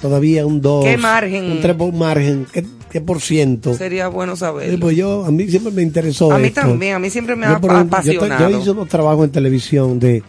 [0.00, 1.44] todavía un 2, ¿Qué margen?
[1.52, 3.74] un 3 por margen, ¿qué, qué por ciento?
[3.74, 4.78] Sería bueno Sí, saberlo.
[4.80, 6.60] pues yo, a mí siempre me interesó a mí esto.
[6.62, 8.50] también, a mí siempre me Yo, ha ejemplo, yo apasionado.
[8.50, 10.22] Yo, hice unos trabajos en televisión de,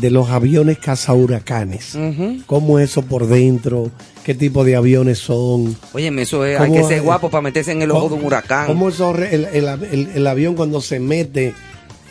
[0.00, 1.94] de los aviones cazahuracanes.
[1.94, 2.38] Ujú.
[2.46, 3.90] Cómo eso por dentro,
[4.24, 5.76] qué tipo de aviones son.
[5.92, 8.24] Óyeme, eso es, hay ¿Cómo que ser guapo para meterse en el ojo de un
[8.24, 8.66] huracán.
[8.66, 11.54] Cómo eso, el, el- el- el avión cuando se mete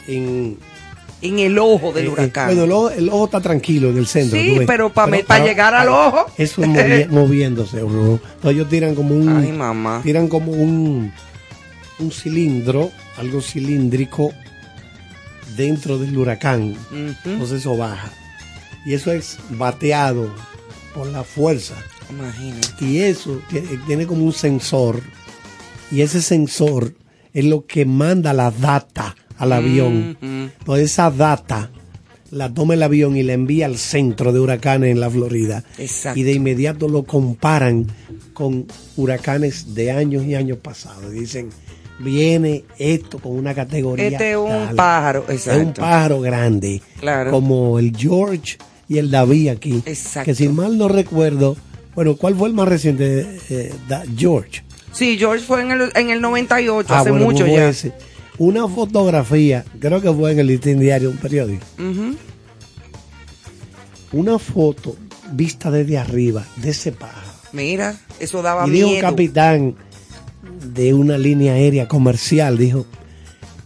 [0.07, 0.57] en...
[1.21, 2.47] En el ojo del eh, huracán.
[2.47, 4.39] Bueno, el ojo, el ojo está tranquilo en el centro.
[4.39, 6.25] Sí, pero pa' me- pa' llegar al ojo.
[6.37, 7.83] Eso es movi- moviéndose.
[7.83, 8.13] bro.
[8.13, 9.29] Entonces ellos tiran como un...
[9.29, 10.01] Ay, mamá.
[10.03, 11.11] Tiran como un,
[11.99, 14.33] un cilindro, algo cilíndrico
[15.55, 16.75] dentro del huracán.
[16.91, 18.11] Entonces eso baja.
[18.85, 20.33] Y eso es bateado
[20.95, 21.75] por la fuerza.
[22.09, 22.83] Imagínate.
[22.83, 25.01] Y eso tiene, tiene como un sensor.
[25.91, 26.93] Y ese sensor
[27.33, 30.17] es lo que manda la data al avión.
[30.21, 30.25] Ujú.
[30.59, 31.69] Entonces esa data
[32.31, 35.63] la toma el avión y la envía al centro de huracanes en la Florida.
[35.77, 36.17] Exacto.
[36.19, 37.87] Y de inmediato lo comparan
[38.33, 38.65] con
[38.95, 41.11] huracanes de años y años pasados.
[41.11, 41.49] Dicen,
[41.99, 44.07] viene esto con una categoría.
[44.07, 44.75] Este es un tal.
[44.75, 45.81] pájaro, Es un exacto.
[45.81, 46.81] pájaro grande.
[46.99, 47.31] Claro.
[47.31, 48.57] Como el George
[48.87, 49.83] y el David aquí.
[49.85, 50.25] Exacto.
[50.25, 51.57] Que si mal no recuerdo,
[51.95, 53.27] bueno, ¿cuál fue el más reciente?
[53.49, 54.63] Eh, Da- George.
[54.93, 57.69] Sí, George fue en el, en el 98, Ah, hace bueno, mucho ya.
[57.69, 57.93] ese.
[58.43, 61.63] Una fotografía, creo que fue en el listín diario, un periódico.
[64.13, 64.95] Una foto
[65.31, 67.27] vista desde arriba de ese pájaro.
[67.53, 69.07] Mira, eso daba Y dijo un miedo.
[69.07, 69.75] capitán
[70.73, 72.85] de una línea aérea comercial, dijo,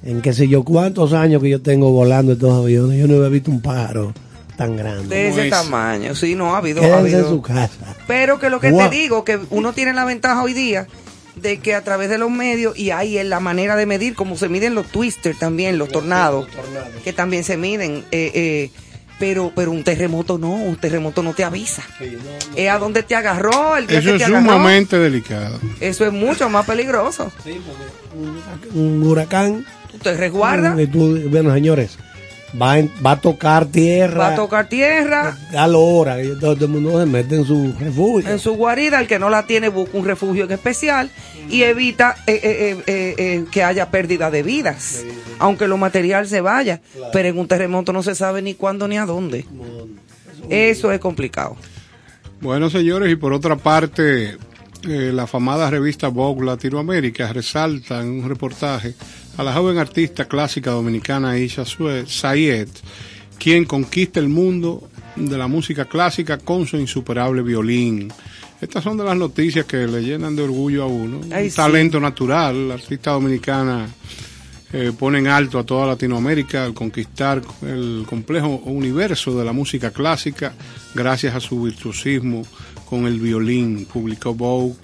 [0.03, 3.29] en qué sé yo cuántos años que yo tengo volando estos aviones, yo no había
[3.29, 4.13] visto un pájaro
[4.57, 5.07] tan grande.
[5.15, 6.13] de ese tamaño.
[6.15, 6.81] Sí, no ha habido.
[6.81, 7.29] ha Quédense en habido.
[7.29, 7.95] su casa.
[8.07, 10.85] Pero que lo que te digo, que uno tiene la ventaja hoy día
[11.35, 14.37] de que a través de los medios y ahí es la manera de medir, como
[14.37, 16.47] se miden los twisters también, los tornados,
[17.03, 18.03] que también se miden.
[18.11, 18.71] eh, eh,
[19.17, 21.83] pero, pero un terremoto no, un terremoto no te avisa.
[22.53, 24.41] Es a donde te agarró, el día Eso que es te agarró.
[24.45, 25.57] sumamente delicado.
[25.79, 27.31] Eso es mucho más peligroso.
[28.73, 29.65] Un huracán.
[29.91, 31.97] Tú te resguardas, y tú- bueno, señores,
[32.61, 34.17] va, en- va a tocar tierra.
[34.19, 35.37] va a tocar tierra.
[35.57, 38.29] a la hora, todo el mundo se mete en su refugio.
[38.29, 41.09] En su guarida, el que no la tiene busca un refugio en especial
[41.49, 45.03] y evita eh, eh, eh, eh, que haya pérdida de vidas,
[45.39, 46.81] aunque lo material se vaya.
[47.13, 49.45] Pero en un terremoto no se sabe ni cuándo ni a dónde.
[50.49, 51.55] Eso es complicado.
[52.41, 54.37] Bueno, señores, y por otra parte,
[54.87, 58.93] eh, la famada revista Vogue Latinoamérica resalta en un reportaje
[59.37, 62.69] a la joven artista clásica dominicana Isha Sayed,
[63.37, 68.11] quien conquista el mundo de la música clásica con su insuperable violín.
[68.61, 71.21] Estas son de las noticias que le llenan de orgullo a uno.
[71.31, 71.55] Ay, un sí.
[71.55, 73.87] talento natural, la artista dominicana
[74.71, 79.91] eh, pone en alto a toda Latinoamérica al conquistar el complejo universo de la música
[79.91, 80.53] clásica
[80.93, 82.43] gracias a su virtuosismo
[82.85, 83.85] con el violín.
[83.85, 84.75] Publicó Vogue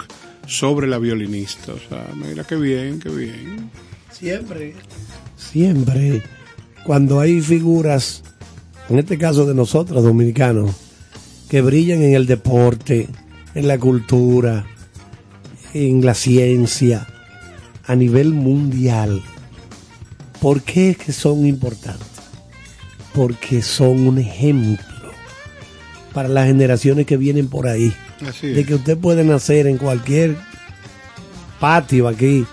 [0.45, 1.72] sobre la violinista.
[1.73, 3.72] O sea, mira qué bien, qué bien.
[4.12, 4.76] Siempre.
[5.38, 6.24] Siempre.
[6.86, 8.24] Cuando hay figuras,
[8.90, 10.76] en este caso de nosotros, dominicanos,
[11.50, 13.10] que brillan en el deporte,
[13.56, 14.66] en la cultura,
[15.74, 17.08] en la ciencia,
[17.86, 19.22] a nivel mundial,
[20.40, 22.08] ¿por qué es que son importantes?
[23.14, 24.86] Porque son un ejemplo
[26.14, 27.94] para las generaciones que vienen por ahí.
[28.28, 30.38] Así de que usted puede nacer en cualquier
[31.60, 32.46] patio aquí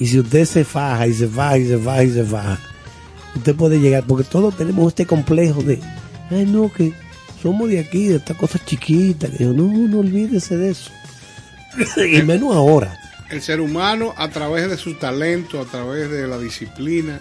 [0.00, 2.58] y si usted se faja y se faja y se faja y se faja,
[3.36, 5.80] usted puede llegar, porque todos tenemos este complejo de,
[6.30, 6.92] ay no, que
[7.42, 9.30] somos de aquí, de estas cosas chiquitas.
[9.30, 10.90] Que yo, no, no olvídese de eso.
[11.96, 12.98] y menos ahora.
[13.30, 17.20] El ser humano a través de su talento, a través de la disciplina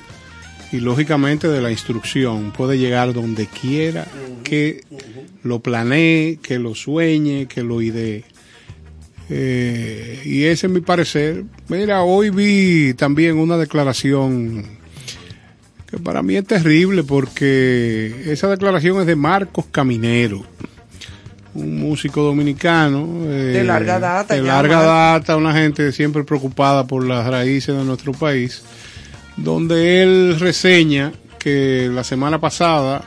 [0.72, 4.08] y lógicamente de la instrucción puede llegar donde quiera
[4.44, 4.84] que
[5.44, 8.26] lo planee, que lo sueñe, que lo idee.
[9.30, 11.44] Eh, y ese es mi parecer.
[11.68, 14.66] Mira, hoy vi también una declaración
[15.90, 20.44] que para mí es terrible porque esa declaración es de Marcos Caminero,
[21.54, 23.08] un músico dominicano.
[23.28, 27.84] eh, De larga data De larga data, una gente siempre preocupada por las raíces de
[27.86, 28.64] nuestro país,
[29.38, 33.06] donde él reseña que la semana pasada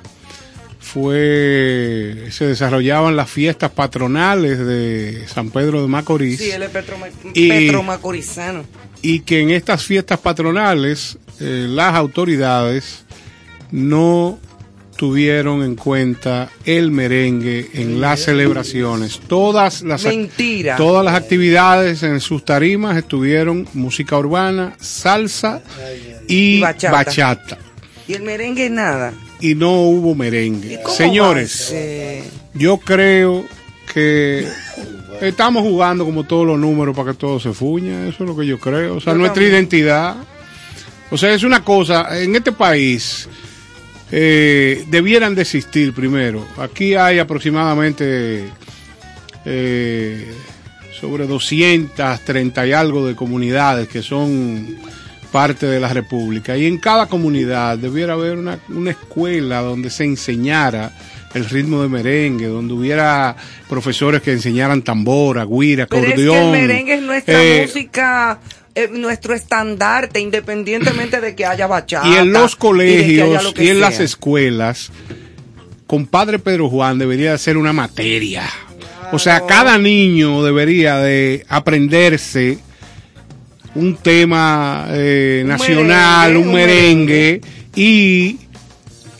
[0.96, 6.96] fue se desarrollaban las fiestas patronales de San Pedro de Macorís Sí, él es petro,
[7.34, 8.64] Y- petromacorizano.
[9.02, 13.04] y que en estas fiestas patronales eh, las autoridades
[13.70, 14.38] no
[14.96, 19.20] tuvieron en cuenta el merengue en las celebraciones.
[19.28, 20.76] Todas las Mentira.
[20.76, 25.60] todas las actividades en sus tarimas estuvieron música urbana, salsa
[26.26, 26.90] y, Y bachata.
[26.92, 27.58] bachata.
[28.08, 29.12] Y el merengue nada.
[29.40, 30.80] Y no hubo merengue.
[30.82, 31.74] ¿Cómo Señores,
[32.54, 33.44] yo creo
[33.92, 34.46] que
[35.20, 38.06] estamos jugando como todos los números para que todo se fuña.
[38.08, 38.96] Eso es lo que yo creo.
[38.96, 39.52] O sea, Yo nuestra también.
[39.54, 40.16] identidad.
[41.10, 42.20] O sea, es una cosa.
[42.20, 43.28] En este país
[44.10, 46.46] eh, debieran de existir primero.
[46.58, 48.44] Aquí hay aproximadamente
[49.44, 50.32] eh,
[50.98, 54.76] sobre 230 y algo de comunidades que son
[55.36, 56.56] parte de la República.
[56.56, 60.90] Y en cada comunidad debiera haber una, una escuela donde se enseñara
[61.34, 63.36] el ritmo de merengue, donde hubiera
[63.68, 66.54] profesores que enseñaran tambora, guira, Pero es que acordeón.
[66.54, 68.40] el merengue es nuestra eh, música,
[68.74, 72.08] eh, nuestro estandarte, independientemente de que haya bachata.
[72.08, 74.90] Y en los colegios y en las escuelas,
[75.86, 78.48] compadre Pedro Juan debería de ser una materia.
[79.12, 82.58] O sea, cada niño debería de aprenderse
[83.76, 87.40] un tema eh, Un nacional, merengue, un merengue,
[87.74, 88.38] y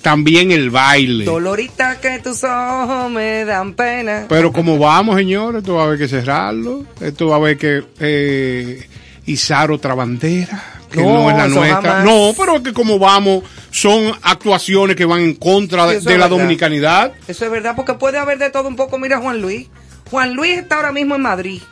[0.07, 1.25] también el baile.
[1.25, 4.27] Dolorita que tus ojos me dan pena.
[4.29, 6.85] Pero como vamos, señores, esto va a haber que cerrarlo.
[7.01, 8.89] Esto va a haber que eh,
[9.27, 10.63] izar otra bandera,
[10.93, 11.83] que No, no, es la nuestra.
[11.83, 12.05] jamás.
[12.05, 13.43] No, pero es que como vamos,
[13.73, 17.13] son actuaciones que van en contra de, la dominicanidad.
[17.27, 18.99] Eso es verdad, porque puede haber de todo un poco.
[18.99, 19.67] Mira Juan Luis.
[20.09, 21.63] Juan Luis está ahora mismo en Madrid,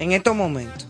[0.00, 0.88] en estos momentos.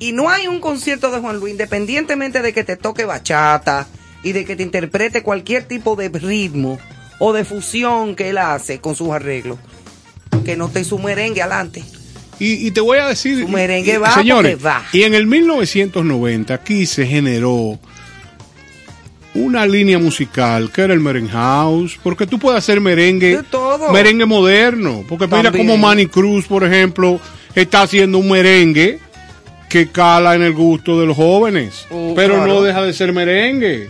[0.00, 3.86] Y no hay un concierto de Juan Luis, independientemente de que te toque bachata
[4.24, 6.78] y de que te interprete cualquier tipo de ritmo
[7.18, 9.58] o de fusión que él hace con sus arreglos.
[10.44, 11.84] Que no te su merengue adelante.
[12.38, 14.82] Y, y te voy a decir, Su merengue y- va señores, va.
[14.92, 17.78] y en el 1990 aquí se generó
[19.34, 23.92] una línea musical que era el merengue house, porque tú puedes hacer merengue, todo.
[23.92, 27.20] merengue moderno, porque mira como Manny Cruz, por ejemplo,
[27.54, 28.98] está haciendo un merengue
[29.70, 32.54] que cala en el gusto de los jóvenes, Oh, pero claro.
[32.54, 33.88] no deja de ser merengue.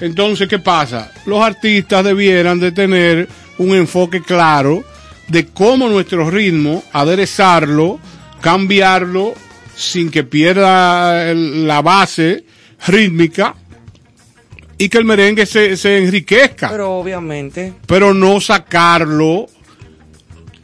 [0.00, 1.10] Entonces, ¿qué pasa?
[1.26, 3.28] Los artistas debieran de tener
[3.58, 4.84] un enfoque claro
[5.26, 7.98] de cómo nuestro ritmo, aderezarlo,
[8.40, 9.34] cambiarlo
[9.74, 12.44] sin que pierda el- la base
[12.86, 13.54] rítmica
[14.78, 17.72] y que el merengue se, se enriquezca, pero, Pero obviamente.
[18.14, 19.46] no sacarlo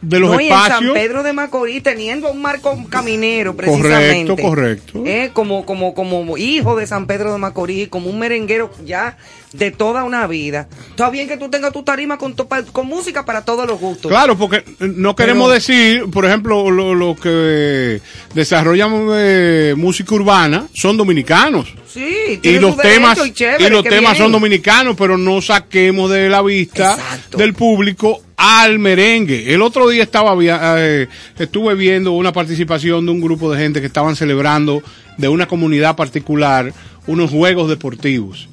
[0.03, 0.93] de los no, y en San espacios.
[0.95, 4.27] Pedro de Macorís teniendo un marco caminero precisamente.
[4.43, 5.03] Correcto, correcto.
[5.07, 9.17] Eh, como, como, como hijo de San Pedro de Macorís, como un merenguero ya
[9.53, 10.69] de toda una vida.
[10.91, 12.35] Está bien que tú tengas tu tarima con,
[12.73, 14.11] con música para todos los gustos.
[14.11, 18.01] Claro, porque no queremos Pero- decir, por ejemplo, lo, lo que
[18.35, 21.73] desarrollan eh, música urbana son dominicanos.
[21.89, 24.17] Sí, y los temas y chévere, y los temas bien.
[24.25, 27.39] son dominicanos pero no saquemos de la vista Exacto.
[27.39, 30.35] del público al merengue el otro día estaba
[30.79, 31.09] eh,
[31.39, 34.83] estuve viendo una participación de un grupo de gente que estaban celebrando
[35.17, 36.73] de una comunidad particular
[37.07, 38.49] unos juegos deportivos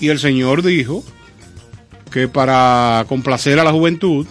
[0.00, 1.02] y el señor dijo
[2.12, 4.26] que para complacer a la juventud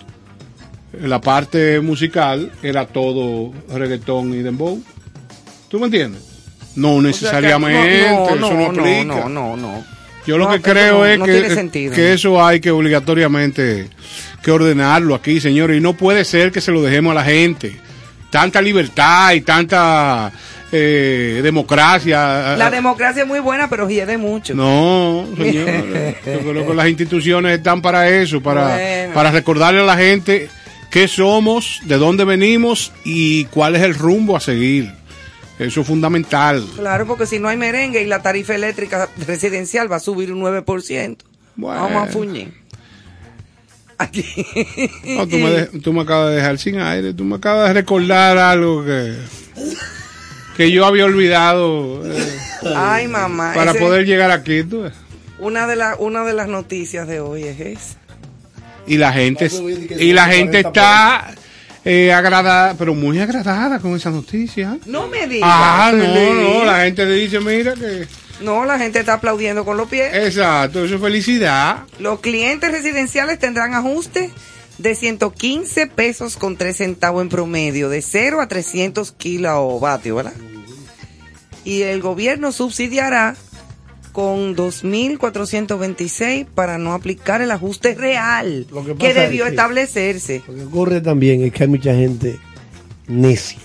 [1.01, 4.81] la parte musical era todo reggaetón y dembow
[5.69, 6.21] ¿tú me entiendes?
[6.75, 9.83] no O sea que- necesariamente no, eso no, no no, aplica no, no, no.
[10.25, 11.93] yo lo No, que creo no- es no que, sentido.
[11.93, 13.89] que eso hay que obligatoriamente
[14.43, 17.75] que ordenarlo aquí, señores, y no puede ser que se lo dejemos a la gente.
[18.29, 20.31] Tanta libertad y tanta
[20.71, 22.55] eh, democracia.
[22.57, 24.53] La democracia es muy buena, pero hiede mucho.
[24.53, 26.17] No, señores.
[26.25, 29.13] Yo creo que las instituciones están para eso, para, Bueno.
[29.13, 30.49] para recordarle a la gente
[30.91, 34.91] qué somos, de dónde venimos y cuál es el rumbo a seguir.
[35.59, 36.65] Eso es fundamental.
[36.75, 40.41] Claro, porque si no hay merengue y la tarifa eléctrica residencial va a subir un
[40.41, 41.17] 9%.
[41.55, 41.81] Bueno.
[41.81, 42.62] Vamos a fuñir.
[43.97, 44.23] Aquí.
[45.05, 47.73] No, tú, me de- tú me acabas de dejar sin aire, tú me acabas de
[47.75, 49.15] recordar algo que,
[50.57, 52.27] que yo había olvidado eh,
[52.75, 53.53] Ay, mamá.
[53.53, 54.63] para ese- poder llegar aquí.
[54.63, 54.83] tú.
[55.39, 57.97] Una de, la, una de las noticias de hoy es esa.
[58.87, 59.49] Y la gente,
[59.99, 61.33] y la gente está
[61.85, 64.77] eh, agradada, pero muy agradada con esa noticia.
[64.85, 65.49] No me digas.
[65.51, 68.07] Ah, no, no, la gente dice, mira que...
[68.43, 70.13] No, la gente está aplaudiendo con los pies.
[70.13, 71.83] Exacto, eso es felicidad.
[71.99, 74.29] Los clientes residenciales tendrán ajuste
[74.77, 80.33] de 115 pesos con 3 centavos en promedio, de 0 a 300 kilovatios, ¿verdad?
[81.63, 83.35] Y el gobierno subsidiará
[84.11, 90.43] con 2.426 para no aplicar el ajuste real Lo que debió es que- establecerse.
[90.47, 92.37] Lo que ocurre también es que hay mucha gente
[93.07, 93.59] necia.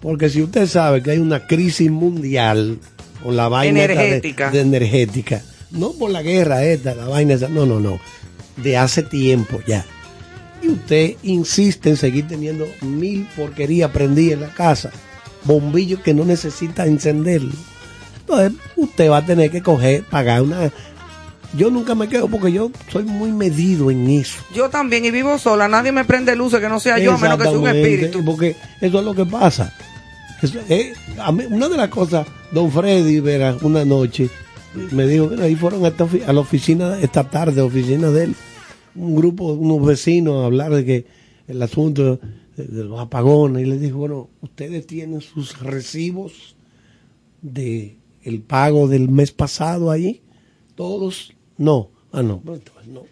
[0.00, 2.78] Porque si usted sabe que hay una crisis mundial
[3.22, 4.50] con la vaina de- Energética.
[4.50, 7.98] de, energética, no por la guerra esta, la vaina esa, no, no, no,
[8.56, 9.84] de hace tiempo ya.
[10.62, 14.90] Y usted insiste en seguir teniendo mil porquerías prendidas en la casa,
[15.44, 17.52] bombillos que no necesita encenderlo.
[18.20, 20.70] Entonces, usted va a tener que coger, pagar una.
[21.56, 24.36] Yo nunca me quedo porque yo soy muy medido en eso.
[24.54, 25.66] Yo también, y vivo sola.
[25.66, 28.22] Nadie me prende luces que no sea yo, a menos que sea un espíritu.
[28.24, 29.72] Porque eso es lo que pasa.
[30.42, 30.92] Eh,
[31.50, 34.30] una de las cosas, don Freddy Vera, una noche,
[34.92, 38.34] me dijo, "Mira, ahí fueron a, la oficina, esta tarde, oficina de él,
[38.94, 41.06] un grupo, unos vecinos a hablar de que
[41.48, 42.20] el asunto
[42.56, 46.56] de, los apagones, y le dijo, bueno, ustedes tienen sus recibos
[47.42, 50.20] de el pago del mes pasado ahí,
[50.74, 53.02] todos, no, ah, no, pues, no.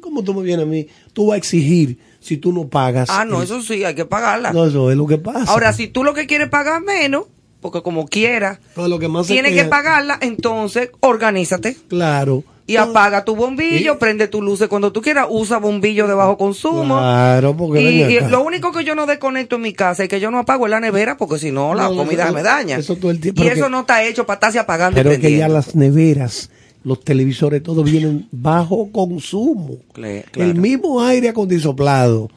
[0.00, 0.88] ¿Cómo tú me vienes a mí?
[1.12, 3.10] Tú vas a exigir si tú no pagas.
[3.10, 4.52] Ah, no, el- eso sí, hay que pagarla.
[4.52, 5.50] no, eso es lo que pasa.
[5.52, 7.24] Ahora, si tú lo que quieres pagar menos,
[7.60, 11.76] porque como quieras, Todo lo que más tienes que pagarla, entonces organízate.
[11.88, 12.44] Claro.
[12.64, 16.38] Y apaga tu bombillo, Y- prende tu luces cuando tú quieras, usa bombillo de bajo
[16.38, 16.96] consumo.
[16.98, 20.30] Claro, porque y, lo único que yo no desconecto en mi casa es que yo
[20.30, 22.76] no apago la nevera porque si no la No, comida eso- me daña.
[22.78, 25.18] eso todo el tiempo, y eso que- no está hecho para estarse apagando Pero es
[25.18, 26.50] que ya las neveras,
[26.84, 29.78] los televisores, todos vienen bajo consumo.
[29.92, 30.22] Claro.
[30.34, 32.30] El mismo aire acondicionado,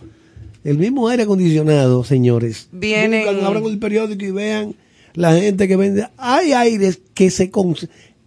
[0.64, 2.68] el mismo aire acondicionado, señores.
[2.72, 4.76] Vienen- Buscan, abran el periódico y vean
[5.14, 6.08] la gente que vende.
[6.18, 7.50] Hay aires que se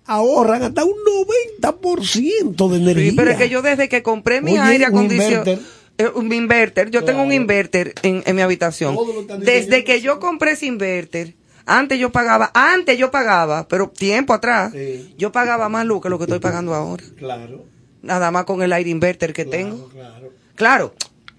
[0.07, 0.95] ahorran hasta un
[1.61, 3.11] 90% de energía.
[3.11, 5.59] Sí, pero es que yo desde que compré mi Oye, aire acondicionado.
[5.99, 8.97] eh, un inverter, yo tengo un inverter en, en mi habitación.
[9.41, 11.35] Desde que yo compré ese inverter,
[11.69, 15.15] antes yo pagaba, antes yo pagaba, pero tiempo atrás, Sí.
[15.19, 17.05] yo pagaba más luz que lo que estoy pagando ahora.
[17.17, 17.65] Claro,
[18.03, 19.89] Nada más con el aire inverter que tengo.
[19.89, 20.33] claro.
[20.55, 20.95] Claro,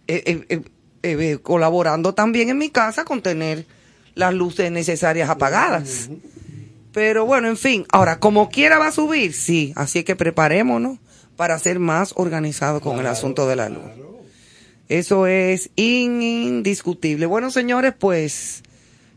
[0.07, 0.61] eh, eh,
[1.03, 3.65] eh, colaborando también en mi casa con tener
[4.15, 6.09] las luces necesarias apagadas.
[6.91, 10.97] Pero bueno, en fin, ahora, como quiera va a subir, sí, así que preparémonos
[11.37, 13.83] para ser más organizados con el asunto de la luz.
[14.89, 17.25] Eso es in- indiscutible.
[17.27, 18.63] Bueno, señores, pues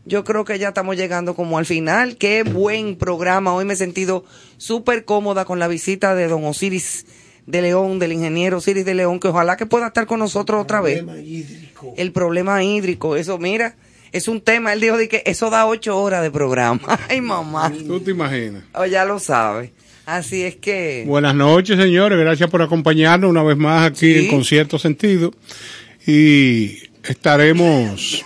[0.05, 2.17] yo creo que ya estamos llegando como al final.
[2.17, 3.53] Qué buen programa.
[3.53, 4.25] Hoy me he sentido
[4.57, 7.05] súper cómoda con la visita de don Osiris
[7.45, 10.81] de León, del ingeniero Osiris de León, que ojalá que pueda estar con nosotros otra
[10.81, 11.03] vez.
[11.03, 11.93] Problema hídrico.
[11.97, 13.75] El problema hídrico, eso, mira,
[14.11, 14.73] es un tema.
[14.73, 16.81] Él dijo de que eso da ocho horas de programa.
[17.09, 17.71] Ay, mamá.
[17.87, 18.63] Tú te imaginas.
[18.73, 19.71] Oh, ya lo sabe.
[20.05, 21.05] Así es que.
[21.07, 22.19] Buenas noches, señores.
[22.19, 24.25] Gracias por acompañarnos una vez más aquí Sí.
[24.25, 25.33] en Concierto Sentido.
[26.05, 28.25] Y estaremos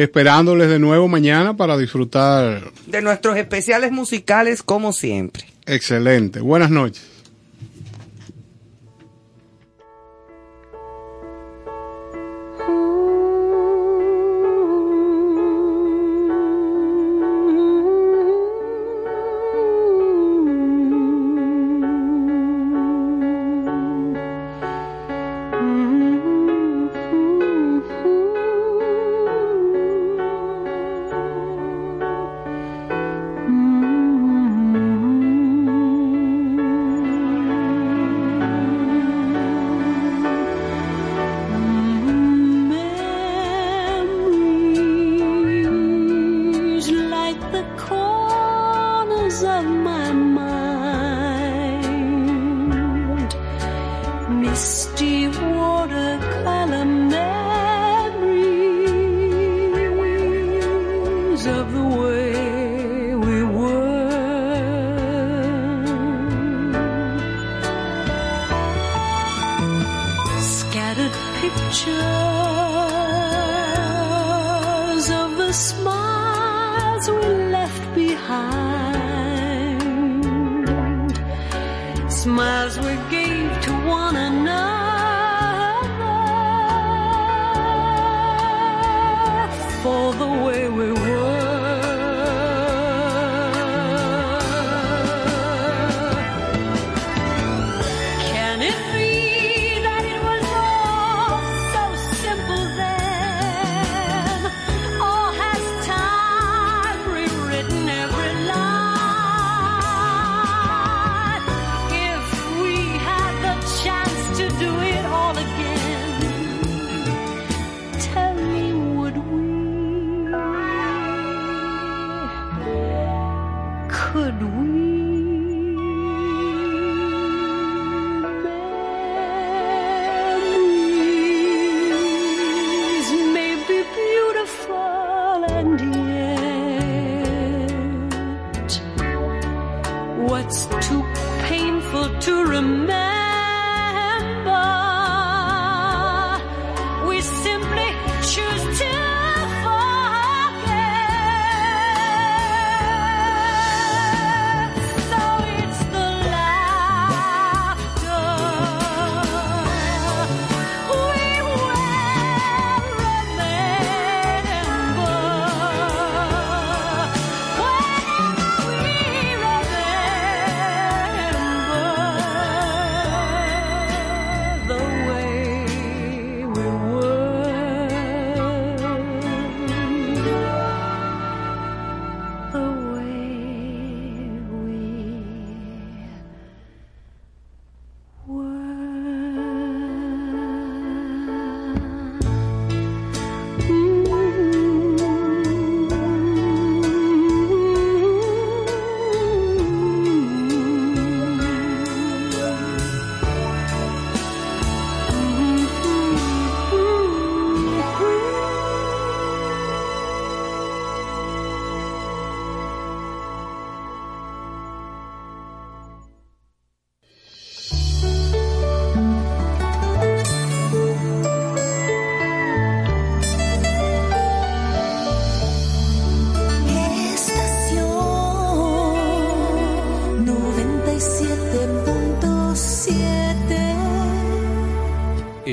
[0.00, 2.70] esperándoles de nuevo mañana para disfrutar.
[2.86, 5.44] De nuestros especiales musicales, como siempre.
[5.66, 6.40] Excelente.
[6.40, 7.11] Buenas noches.